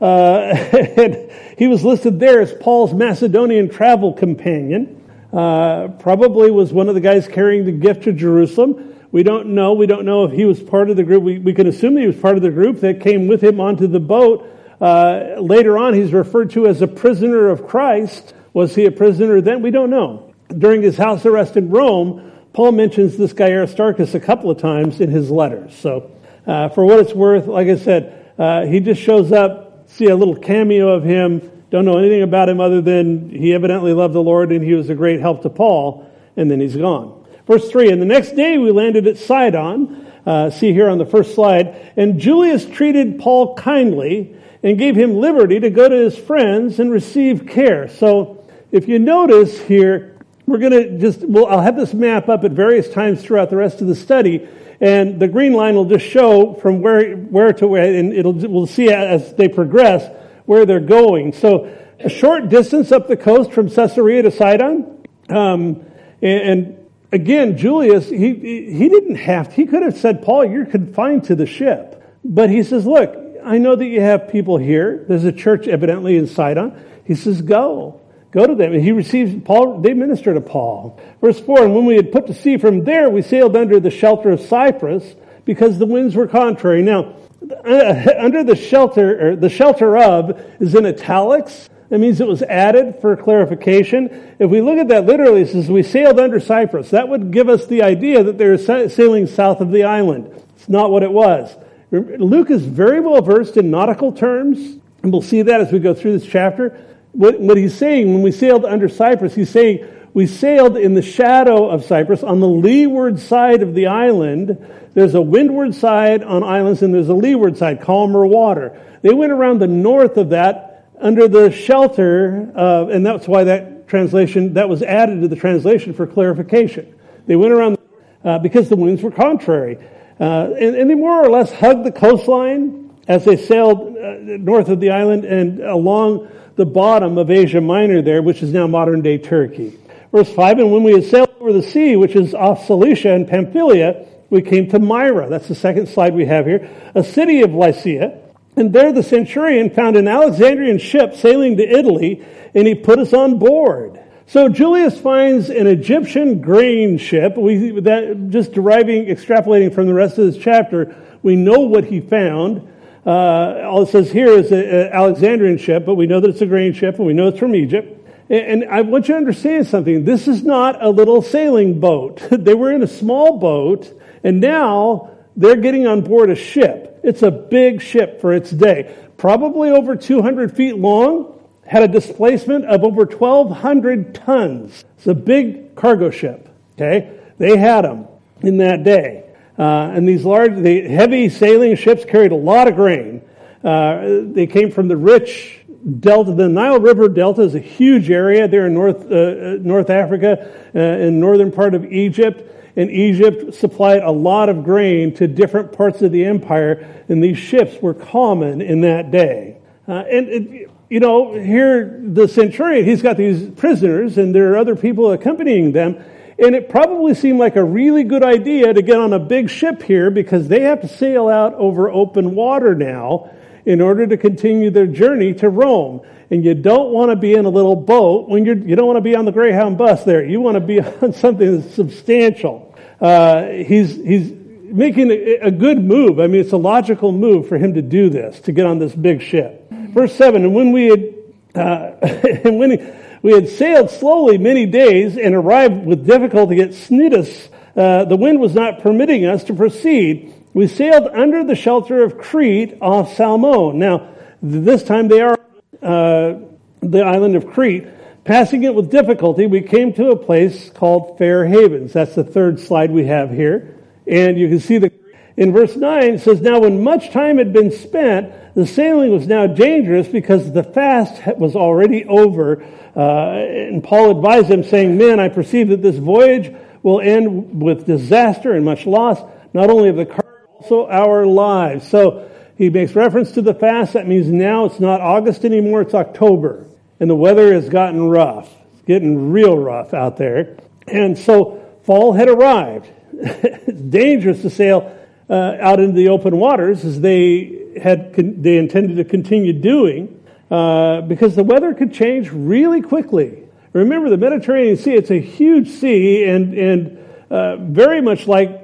uh, 0.01 0.05
and 0.97 1.31
he 1.57 1.67
was 1.67 1.83
listed 1.83 2.19
there 2.19 2.41
as 2.41 2.53
Paul's 2.53 2.93
Macedonian 2.93 3.69
travel 3.69 4.13
companion. 4.13 4.95
Uh, 5.31 5.89
probably 5.99 6.49
was 6.49 6.73
one 6.73 6.89
of 6.89 6.95
the 6.95 7.01
guys 7.01 7.27
carrying 7.27 7.65
the 7.65 7.71
gift 7.71 8.03
to 8.03 8.13
Jerusalem. 8.13 8.98
We 9.11 9.23
don't 9.23 9.47
know. 9.47 9.73
We 9.73 9.87
don't 9.87 10.05
know 10.05 10.25
if 10.25 10.31
he 10.31 10.45
was 10.45 10.61
part 10.61 10.89
of 10.89 10.97
the 10.97 11.03
group. 11.03 11.23
We, 11.23 11.39
we 11.39 11.53
can 11.53 11.67
assume 11.67 11.97
he 11.97 12.05
was 12.05 12.15
part 12.15 12.35
of 12.35 12.43
the 12.43 12.51
group 12.51 12.81
that 12.81 13.01
came 13.01 13.27
with 13.27 13.43
him 13.43 13.59
onto 13.59 13.87
the 13.87 13.99
boat. 13.99 14.47
Uh, 14.79 15.35
later 15.39 15.77
on, 15.77 15.93
he's 15.93 16.13
referred 16.13 16.51
to 16.51 16.67
as 16.67 16.81
a 16.81 16.87
prisoner 16.87 17.49
of 17.49 17.67
Christ. 17.67 18.33
Was 18.53 18.75
he 18.75 18.85
a 18.85 18.91
prisoner 18.91 19.41
then? 19.41 19.61
We 19.61 19.71
don't 19.71 19.89
know. 19.89 20.33
During 20.55 20.81
his 20.81 20.97
house 20.97 21.25
arrest 21.25 21.57
in 21.57 21.69
Rome, 21.69 22.31
Paul 22.53 22.71
mentions 22.71 23.17
this 23.17 23.33
guy 23.33 23.51
Aristarchus 23.51 24.13
a 24.13 24.19
couple 24.19 24.49
of 24.49 24.57
times 24.59 25.01
in 25.01 25.09
his 25.09 25.29
letters. 25.29 25.75
So, 25.75 26.11
uh, 26.47 26.69
for 26.69 26.85
what 26.85 26.99
it's 26.99 27.13
worth, 27.13 27.47
like 27.47 27.67
I 27.67 27.77
said, 27.77 28.33
uh, 28.37 28.65
he 28.65 28.79
just 28.79 29.01
shows 29.01 29.31
up, 29.31 29.89
see 29.89 30.05
a 30.05 30.15
little 30.15 30.35
cameo 30.35 30.89
of 30.89 31.03
him, 31.03 31.51
don't 31.69 31.85
know 31.85 31.97
anything 31.99 32.23
about 32.23 32.49
him 32.49 32.59
other 32.59 32.81
than 32.81 33.29
he 33.29 33.53
evidently 33.53 33.93
loved 33.93 34.13
the 34.13 34.23
Lord 34.23 34.51
and 34.51 34.63
he 34.63 34.73
was 34.73 34.89
a 34.89 34.95
great 34.95 35.19
help 35.19 35.43
to 35.43 35.49
Paul, 35.49 36.09
and 36.35 36.49
then 36.49 36.59
he's 36.59 36.75
gone. 36.75 37.18
Verse 37.49 37.67
3 37.67 37.91
And 37.91 37.99
the 37.99 38.05
next 38.05 38.35
day 38.35 38.59
we 38.59 38.71
landed 38.71 39.07
at 39.07 39.17
Sidon. 39.17 40.05
Uh, 40.23 40.51
see 40.51 40.71
here 40.71 40.87
on 40.87 40.99
the 40.99 41.05
first 41.05 41.33
slide. 41.33 41.93
And 41.97 42.19
Julius 42.19 42.63
treated 42.63 43.19
Paul 43.19 43.55
kindly 43.55 44.35
and 44.61 44.77
gave 44.77 44.95
him 44.95 45.15
liberty 45.15 45.59
to 45.59 45.71
go 45.71 45.89
to 45.89 45.95
his 45.95 46.15
friends 46.15 46.79
and 46.79 46.91
receive 46.91 47.47
care. 47.47 47.87
So 47.87 48.45
if 48.71 48.87
you 48.87 48.99
notice 48.99 49.59
here, 49.59 50.15
we're 50.45 50.59
going 50.59 50.73
to 50.73 50.99
just, 50.99 51.21
well, 51.21 51.47
I'll 51.47 51.61
have 51.61 51.75
this 51.75 51.91
map 51.91 52.29
up 52.29 52.43
at 52.43 52.51
various 52.51 52.87
times 52.87 53.23
throughout 53.23 53.49
the 53.49 53.55
rest 53.55 53.81
of 53.81 53.87
the 53.87 53.95
study. 53.95 54.47
And 54.79 55.19
the 55.19 55.27
green 55.27 55.53
line 55.53 55.73
will 55.73 55.85
just 55.85 56.05
show 56.05 56.53
from 56.53 56.81
where, 56.81 57.15
where 57.15 57.51
to 57.53 57.67
where, 57.67 57.95
and 57.95 58.13
it'll, 58.13 58.33
we'll 58.33 58.67
see 58.67 58.91
as 58.91 59.33
they 59.33 59.47
progress 59.47 60.07
where 60.45 60.67
they're 60.67 60.79
going. 60.79 61.33
So 61.33 61.75
a 61.99 62.09
short 62.09 62.49
distance 62.49 62.91
up 62.91 63.07
the 63.07 63.17
coast 63.17 63.51
from 63.53 63.71
Caesarea 63.71 64.21
to 64.21 64.31
Sidon. 64.31 65.03
Um, 65.29 65.85
and, 66.21 66.41
and 66.41 66.78
again, 67.11 67.57
Julius, 67.57 68.09
he, 68.09 68.33
he 68.33 68.89
didn't 68.89 69.15
have, 69.15 69.53
he 69.53 69.65
could 69.65 69.83
have 69.83 69.97
said, 69.97 70.21
Paul, 70.21 70.45
you're 70.45 70.65
confined 70.65 71.25
to 71.25 71.35
the 71.35 71.45
ship. 71.45 71.95
But 72.23 72.49
he 72.49 72.63
says, 72.63 72.85
look, 72.85 73.15
I 73.43 73.57
know 73.57 73.75
that 73.75 73.85
you 73.85 74.01
have 74.01 74.29
people 74.29 74.57
here. 74.57 75.05
There's 75.07 75.23
a 75.23 75.31
church 75.31 75.67
evidently 75.67 76.17
in 76.17 76.27
Sidon. 76.27 76.73
He 77.05 77.15
says, 77.15 77.41
go. 77.41 78.01
Go 78.31 78.45
to 78.45 78.53
them. 78.53 78.73
And 78.73 78.83
he 78.83 78.91
receives 78.91 79.41
Paul, 79.43 79.79
they 79.79 79.93
minister 79.93 80.33
to 80.33 80.41
Paul. 80.41 80.99
Verse 81.21 81.39
4, 81.39 81.63
and 81.63 81.75
when 81.75 81.85
we 81.85 81.95
had 81.95 82.11
put 82.11 82.27
to 82.27 82.33
sea 82.33 82.57
from 82.57 82.83
there, 82.83 83.09
we 83.09 83.21
sailed 83.21 83.55
under 83.55 83.79
the 83.79 83.89
shelter 83.89 84.29
of 84.29 84.41
Cyprus 84.41 85.15
because 85.45 85.79
the 85.79 85.85
winds 85.85 86.15
were 86.15 86.27
contrary. 86.27 86.83
Now, 86.83 87.15
under 87.65 88.43
the 88.43 88.55
shelter, 88.55 89.29
or 89.29 89.35
the 89.35 89.49
shelter 89.49 89.97
of 89.97 90.39
is 90.59 90.75
in 90.75 90.85
italics. 90.85 91.69
That 91.89 91.99
means 91.99 92.21
it 92.21 92.27
was 92.27 92.43
added 92.43 92.97
for 93.01 93.15
clarification. 93.17 94.35
If 94.37 94.49
we 94.51 94.61
look 94.61 94.77
at 94.77 94.89
that 94.89 95.05
literally, 95.05 95.41
it 95.41 95.49
says 95.49 95.69
we 95.69 95.81
sailed 95.81 96.19
under 96.19 96.39
Cyprus. 96.39 96.91
That 96.91 97.09
would 97.09 97.31
give 97.31 97.49
us 97.49 97.65
the 97.65 97.81
idea 97.81 98.23
that 98.23 98.37
they 98.37 98.47
were 98.47 98.57
sailing 98.57 99.25
south 99.25 99.59
of 99.59 99.71
the 99.71 99.83
island. 99.83 100.31
It's 100.55 100.69
not 100.69 100.91
what 100.91 101.01
it 101.01 101.11
was. 101.11 101.55
Luke 101.91 102.51
is 102.51 102.63
very 102.63 102.99
well 102.99 103.21
versed 103.23 103.57
in 103.57 103.71
nautical 103.71 104.11
terms, 104.11 104.59
and 105.01 105.11
we'll 105.11 105.23
see 105.23 105.41
that 105.41 105.61
as 105.61 105.71
we 105.71 105.79
go 105.79 105.95
through 105.95 106.19
this 106.19 106.27
chapter. 106.27 106.79
What, 107.13 107.39
what 107.39 107.57
he's 107.57 107.75
saying, 107.75 108.13
when 108.13 108.21
we 108.21 108.31
sailed 108.31 108.65
under 108.65 108.87
Cyprus, 108.87 109.33
he's 109.33 109.49
saying 109.49 109.87
we 110.13 110.27
sailed 110.27 110.77
in 110.77 110.93
the 110.93 111.01
shadow 111.01 111.67
of 111.67 111.83
Cyprus 111.83 112.21
on 112.21 112.39
the 112.39 112.47
leeward 112.47 113.19
side 113.19 113.63
of 113.63 113.73
the 113.73 113.87
island. 113.87 114.63
There's 114.93 115.15
a 115.15 115.21
windward 115.21 115.73
side 115.73 116.23
on 116.23 116.43
islands, 116.43 116.83
and 116.83 116.93
there's 116.93 117.09
a 117.09 117.15
leeward 117.15 117.57
side, 117.57 117.81
calmer 117.81 118.27
water. 118.27 118.79
They 119.01 119.13
went 119.13 119.31
around 119.31 119.57
the 119.57 119.67
north 119.67 120.17
of 120.17 120.29
that 120.29 120.68
under 120.99 121.27
the 121.27 121.51
shelter 121.51 122.51
of, 122.55 122.89
and 122.89 123.05
that's 123.05 123.27
why 123.27 123.45
that 123.45 123.87
translation, 123.87 124.53
that 124.53 124.69
was 124.69 124.83
added 124.83 125.21
to 125.21 125.27
the 125.27 125.35
translation 125.35 125.93
for 125.93 126.05
clarification. 126.05 126.93
They 127.25 127.35
went 127.35 127.51
around 127.51 127.77
uh, 128.23 128.39
because 128.39 128.69
the 128.69 128.75
winds 128.75 129.01
were 129.01 129.11
contrary. 129.11 129.77
Uh, 130.19 130.53
and, 130.59 130.75
and, 130.75 130.89
they 130.89 130.95
more 130.95 131.23
or 131.23 131.29
less 131.29 131.51
hugged 131.51 131.85
the 131.85 131.91
coastline 131.91 132.93
as 133.07 133.23
they 133.23 133.37
sailed 133.37 133.95
uh, 133.97 134.17
north 134.37 134.67
of 134.67 134.81
the 134.81 134.89
island 134.89 135.23
and 135.23 135.61
along 135.61 136.29
the 136.57 136.65
bottom 136.65 137.17
of 137.17 137.31
Asia 137.31 137.61
Minor 137.61 138.01
there, 138.01 138.21
which 138.21 138.43
is 138.43 138.51
now 138.51 138.67
modern 138.67 139.01
day 139.01 139.17
Turkey. 139.17 139.79
Verse 140.11 140.31
5, 140.33 140.59
and 140.59 140.71
when 140.73 140.83
we 140.83 140.91
had 140.91 141.05
sailed 141.05 141.33
over 141.39 141.53
the 141.53 141.63
sea, 141.63 141.95
which 141.95 142.15
is 142.15 142.33
off 142.33 142.65
Cilicia 142.65 143.13
and 143.13 143.27
Pamphylia, 143.27 144.05
we 144.29 144.41
came 144.41 144.69
to 144.69 144.79
Myra. 144.79 145.29
That's 145.29 145.47
the 145.47 145.55
second 145.55 145.87
slide 145.87 146.13
we 146.13 146.25
have 146.25 146.45
here. 146.45 146.69
A 146.95 147.03
city 147.03 147.41
of 147.41 147.53
Lycia. 147.53 148.28
And 148.59 148.73
there 148.73 148.91
the 148.91 149.03
centurion 149.03 149.69
found 149.69 149.95
an 149.95 150.07
Alexandrian 150.07 150.79
ship 150.79 151.15
sailing 151.15 151.55
to 151.57 151.63
Italy, 151.63 152.25
and 152.53 152.67
he 152.67 152.75
put 152.75 152.99
us 152.99 153.13
on 153.13 153.39
board. 153.39 153.99
So 154.27 154.49
Julius 154.49 154.99
finds 154.99 155.49
an 155.49 155.65
Egyptian 155.65 156.41
grain 156.41 156.97
ship. 156.97 157.37
We, 157.37 157.79
that, 157.79 158.29
just 158.29 158.51
deriving, 158.51 159.05
extrapolating 159.05 159.73
from 159.73 159.87
the 159.87 159.93
rest 159.93 160.17
of 160.17 160.25
this 160.25 160.37
chapter, 160.37 160.95
we 161.23 161.37
know 161.37 161.61
what 161.61 161.85
he 161.85 162.01
found. 162.01 162.67
Uh, 163.05 163.63
all 163.63 163.83
it 163.83 163.89
says 163.89 164.11
here 164.11 164.27
is 164.27 164.51
an 164.51 164.89
Alexandrian 164.91 165.57
ship, 165.57 165.85
but 165.85 165.95
we 165.95 166.05
know 166.05 166.19
that 166.19 166.29
it's 166.29 166.41
a 166.41 166.45
grain 166.45 166.73
ship, 166.73 166.97
and 166.97 167.07
we 167.07 167.13
know 167.13 167.29
it's 167.29 167.39
from 167.39 167.55
Egypt. 167.55 167.95
And 168.29 168.65
I 168.65 168.81
want 168.81 169.07
you 169.07 169.13
to 169.15 169.17
understand 169.17 169.67
something. 169.67 170.03
This 170.03 170.27
is 170.27 170.43
not 170.43 170.83
a 170.83 170.89
little 170.89 171.21
sailing 171.21 171.79
boat. 171.79 172.21
they 172.29 172.53
were 172.53 172.71
in 172.71 172.83
a 172.83 172.87
small 172.87 173.39
boat, 173.39 173.91
and 174.21 174.41
now 174.41 175.11
they're 175.37 175.55
getting 175.55 175.87
on 175.87 176.01
board 176.01 176.29
a 176.29 176.35
ship. 176.35 176.88
It's 177.03 177.23
a 177.23 177.31
big 177.31 177.81
ship 177.81 178.21
for 178.21 178.33
its 178.33 178.51
day, 178.51 178.95
probably 179.17 179.69
over 179.69 179.95
200 179.95 180.55
feet 180.55 180.77
long, 180.77 181.39
had 181.65 181.83
a 181.83 181.87
displacement 181.87 182.65
of 182.65 182.83
over 182.83 183.05
1,200 183.05 184.15
tons. 184.15 184.83
It's 184.97 185.07
a 185.07 185.13
big 185.13 185.75
cargo 185.75 186.09
ship. 186.09 186.49
Okay, 186.73 187.19
they 187.37 187.57
had 187.57 187.83
them 187.83 188.07
in 188.41 188.57
that 188.57 188.83
day, 188.83 189.25
uh, 189.57 189.91
and 189.93 190.07
these 190.07 190.23
large, 190.23 190.55
the 190.55 190.87
heavy 190.87 191.29
sailing 191.29 191.75
ships 191.75 192.05
carried 192.05 192.31
a 192.31 192.35
lot 192.35 192.67
of 192.67 192.75
grain. 192.75 193.21
Uh, 193.63 194.21
they 194.31 194.47
came 194.47 194.71
from 194.71 194.87
the 194.87 194.95
rich 194.95 195.59
delta. 195.99 196.33
The 196.33 196.47
Nile 196.47 196.79
River 196.79 197.09
Delta 197.09 197.41
is 197.41 197.55
a 197.55 197.59
huge 197.59 198.09
area 198.09 198.47
there 198.47 198.67
in 198.67 198.73
North 198.73 199.11
uh, 199.11 199.15
uh 199.15 199.57
North 199.61 199.89
Africa, 199.89 200.51
uh, 200.73 200.79
in 200.79 201.19
northern 201.19 201.51
part 201.51 201.73
of 201.75 201.85
Egypt 201.91 202.58
and 202.75 202.89
Egypt 202.89 203.53
supplied 203.53 204.01
a 204.01 204.11
lot 204.11 204.49
of 204.49 204.63
grain 204.63 205.13
to 205.15 205.27
different 205.27 205.71
parts 205.71 206.01
of 206.01 206.11
the 206.11 206.25
empire, 206.25 207.03
and 207.09 207.23
these 207.23 207.37
ships 207.37 207.81
were 207.81 207.93
common 207.93 208.61
in 208.61 208.81
that 208.81 209.11
day. 209.11 209.57
Uh, 209.87 210.03
and, 210.09 210.29
it, 210.29 210.71
you 210.89 210.99
know, 210.99 211.33
here 211.33 211.99
the 212.03 212.27
centurion, 212.27 212.85
he's 212.85 213.01
got 213.01 213.17
these 213.17 213.49
prisoners, 213.51 214.17
and 214.17 214.33
there 214.33 214.53
are 214.53 214.57
other 214.57 214.75
people 214.75 215.11
accompanying 215.11 215.71
them, 215.71 216.03
and 216.37 216.55
it 216.55 216.69
probably 216.69 217.13
seemed 217.13 217.39
like 217.39 217.55
a 217.55 217.63
really 217.63 218.03
good 218.03 218.23
idea 218.23 218.73
to 218.73 218.81
get 218.81 218.97
on 218.97 219.13
a 219.13 219.19
big 219.19 219.49
ship 219.49 219.83
here 219.83 220.09
because 220.09 220.47
they 220.47 220.61
have 220.61 220.81
to 220.81 220.87
sail 220.87 221.27
out 221.27 221.53
over 221.55 221.89
open 221.89 222.33
water 222.33 222.75
now 222.75 223.31
in 223.65 223.81
order 223.81 224.07
to 224.07 224.17
continue 224.17 224.69
their 224.69 224.87
journey 224.87 225.33
to 225.35 225.49
Rome. 225.49 226.01
And 226.31 226.43
you 226.45 226.53
don't 226.53 226.91
want 226.91 227.11
to 227.11 227.15
be 227.15 227.33
in 227.33 227.45
a 227.45 227.49
little 227.49 227.75
boat 227.75 228.29
when 228.29 228.45
you're, 228.45 228.57
you 228.57 228.75
don't 228.75 228.85
want 228.85 228.97
to 228.97 229.01
be 229.01 229.15
on 229.15 229.25
the 229.25 229.31
Greyhound 229.31 229.77
bus 229.77 230.03
there. 230.03 230.23
You 230.23 230.41
want 230.41 230.55
to 230.55 230.61
be 230.61 230.79
on 231.01 231.13
something 231.13 231.59
that's 231.59 231.73
substantial 231.73 232.69
uh, 233.01 233.45
he's, 233.47 233.95
he's 233.95 234.31
making 234.31 235.11
a, 235.11 235.35
a, 235.43 235.51
good 235.51 235.83
move. 235.83 236.19
I 236.19 236.27
mean, 236.27 236.41
it's 236.41 236.51
a 236.51 236.57
logical 236.57 237.11
move 237.11 237.47
for 237.47 237.57
him 237.57 237.75
to 237.75 237.81
do 237.81 238.09
this, 238.09 238.39
to 238.41 238.51
get 238.51 238.65
on 238.65 238.79
this 238.79 238.93
big 238.93 239.21
ship. 239.21 239.69
Verse 239.71 240.13
7, 240.15 240.43
and 240.43 240.53
when 240.53 240.71
we 240.71 240.85
had, 240.87 241.15
uh, 241.55 241.59
and 242.43 242.59
when 242.59 243.19
we 243.21 243.31
had 243.33 243.47
sailed 243.47 243.89
slowly 243.89 244.37
many 244.37 244.65
days 244.65 245.17
and 245.17 245.33
arrived 245.33 245.85
with 245.85 246.05
difficulty 246.05 246.61
at 246.61 246.69
Cnidus, 246.69 247.49
uh, 247.75 248.05
the 248.05 248.17
wind 248.17 248.39
was 248.39 248.53
not 248.53 248.79
permitting 248.81 249.25
us 249.25 249.45
to 249.45 249.53
proceed. 249.53 250.33
We 250.59 250.67
sailed 250.67 251.07
under 251.13 251.45
the 251.45 251.55
shelter 251.55 252.03
of 252.03 252.17
Crete 252.17 252.79
off 252.81 253.15
Salmone. 253.15 253.75
Now, 253.75 254.09
this 254.41 254.83
time 254.83 255.07
they 255.07 255.21
are 255.21 255.39
uh, 255.81 256.39
the 256.81 257.01
island 257.01 257.37
of 257.37 257.47
Crete. 257.47 257.87
Passing 258.25 258.63
it 258.63 258.75
with 258.75 258.91
difficulty, 258.91 259.47
we 259.47 259.61
came 259.61 259.93
to 259.93 260.09
a 260.09 260.17
place 260.17 260.69
called 260.69 261.17
Fair 261.17 261.45
Havens. 261.45 261.93
That's 261.93 262.13
the 262.13 262.25
third 262.25 262.59
slide 262.59 262.91
we 262.91 263.05
have 263.05 263.31
here. 263.31 263.79
And 264.05 264.37
you 264.37 264.49
can 264.49 264.59
see 264.59 264.79
the, 264.79 264.91
in 265.37 265.53
verse 265.53 265.77
9, 265.77 266.15
it 266.15 266.19
says, 266.19 266.41
Now 266.41 266.59
when 266.59 266.83
much 266.83 267.11
time 267.11 267.37
had 267.37 267.53
been 267.53 267.71
spent, 267.71 268.53
the 268.53 268.67
sailing 268.67 269.13
was 269.13 269.27
now 269.27 269.47
dangerous 269.47 270.09
because 270.09 270.51
the 270.51 270.63
fast 270.63 271.25
was 271.37 271.55
already 271.55 272.03
over. 272.03 272.61
Uh, 272.97 273.31
and 273.31 273.81
Paul 273.81 274.11
advised 274.11 274.49
them, 274.49 274.65
saying, 274.65 274.97
Men, 274.97 275.21
I 275.21 275.29
perceive 275.29 275.69
that 275.69 275.81
this 275.81 275.95
voyage 275.95 276.53
will 276.83 276.99
end 276.99 277.61
with 277.61 277.85
disaster 277.85 278.51
and 278.51 278.65
much 278.65 278.85
loss, 278.85 279.21
not 279.53 279.69
only 279.69 279.87
of 279.87 279.95
the 279.95 280.05
cargo, 280.05 280.28
also 280.59 280.87
our 280.87 281.25
lives. 281.25 281.87
So 281.87 282.29
he 282.57 282.69
makes 282.69 282.93
reference 282.93 283.31
to 283.33 283.41
the 283.41 283.53
fast. 283.53 283.93
That 283.93 284.07
means 284.07 284.27
now 284.27 284.65
it's 284.65 284.79
not 284.79 285.01
August 285.01 285.45
anymore, 285.45 285.81
it's 285.81 285.93
October 285.93 286.65
and 286.99 287.09
the 287.09 287.15
weather 287.15 287.53
has 287.53 287.69
gotten 287.69 288.09
rough. 288.09 288.53
It's 288.73 288.81
getting 288.83 289.31
real 289.31 289.57
rough 289.57 289.93
out 289.93 290.17
there. 290.17 290.57
And 290.87 291.17
so 291.17 291.65
fall 291.83 292.13
had 292.13 292.29
arrived. 292.29 292.87
it's 293.13 293.81
dangerous 293.81 294.41
to 294.41 294.49
sail 294.49 294.95
uh, 295.29 295.57
out 295.59 295.79
into 295.79 295.95
the 295.95 296.09
open 296.09 296.37
waters 296.37 296.83
as 296.83 296.99
they 296.99 297.77
had 297.81 298.13
con- 298.13 298.41
they 298.41 298.57
intended 298.57 298.97
to 298.97 299.03
continue 299.03 299.53
doing 299.53 300.23
uh, 300.49 301.01
because 301.01 301.35
the 301.35 301.43
weather 301.43 301.73
could 301.73 301.93
change 301.93 302.31
really 302.31 302.81
quickly. 302.81 303.43
Remember, 303.71 304.09
the 304.09 304.17
Mediterranean 304.17 304.77
Sea, 304.77 304.95
it's 304.95 305.11
a 305.11 305.21
huge 305.21 305.69
sea 305.69 306.25
and, 306.25 306.55
and 306.55 306.97
uh, 307.29 307.57
very 307.57 308.01
much 308.01 308.27
like 308.27 308.58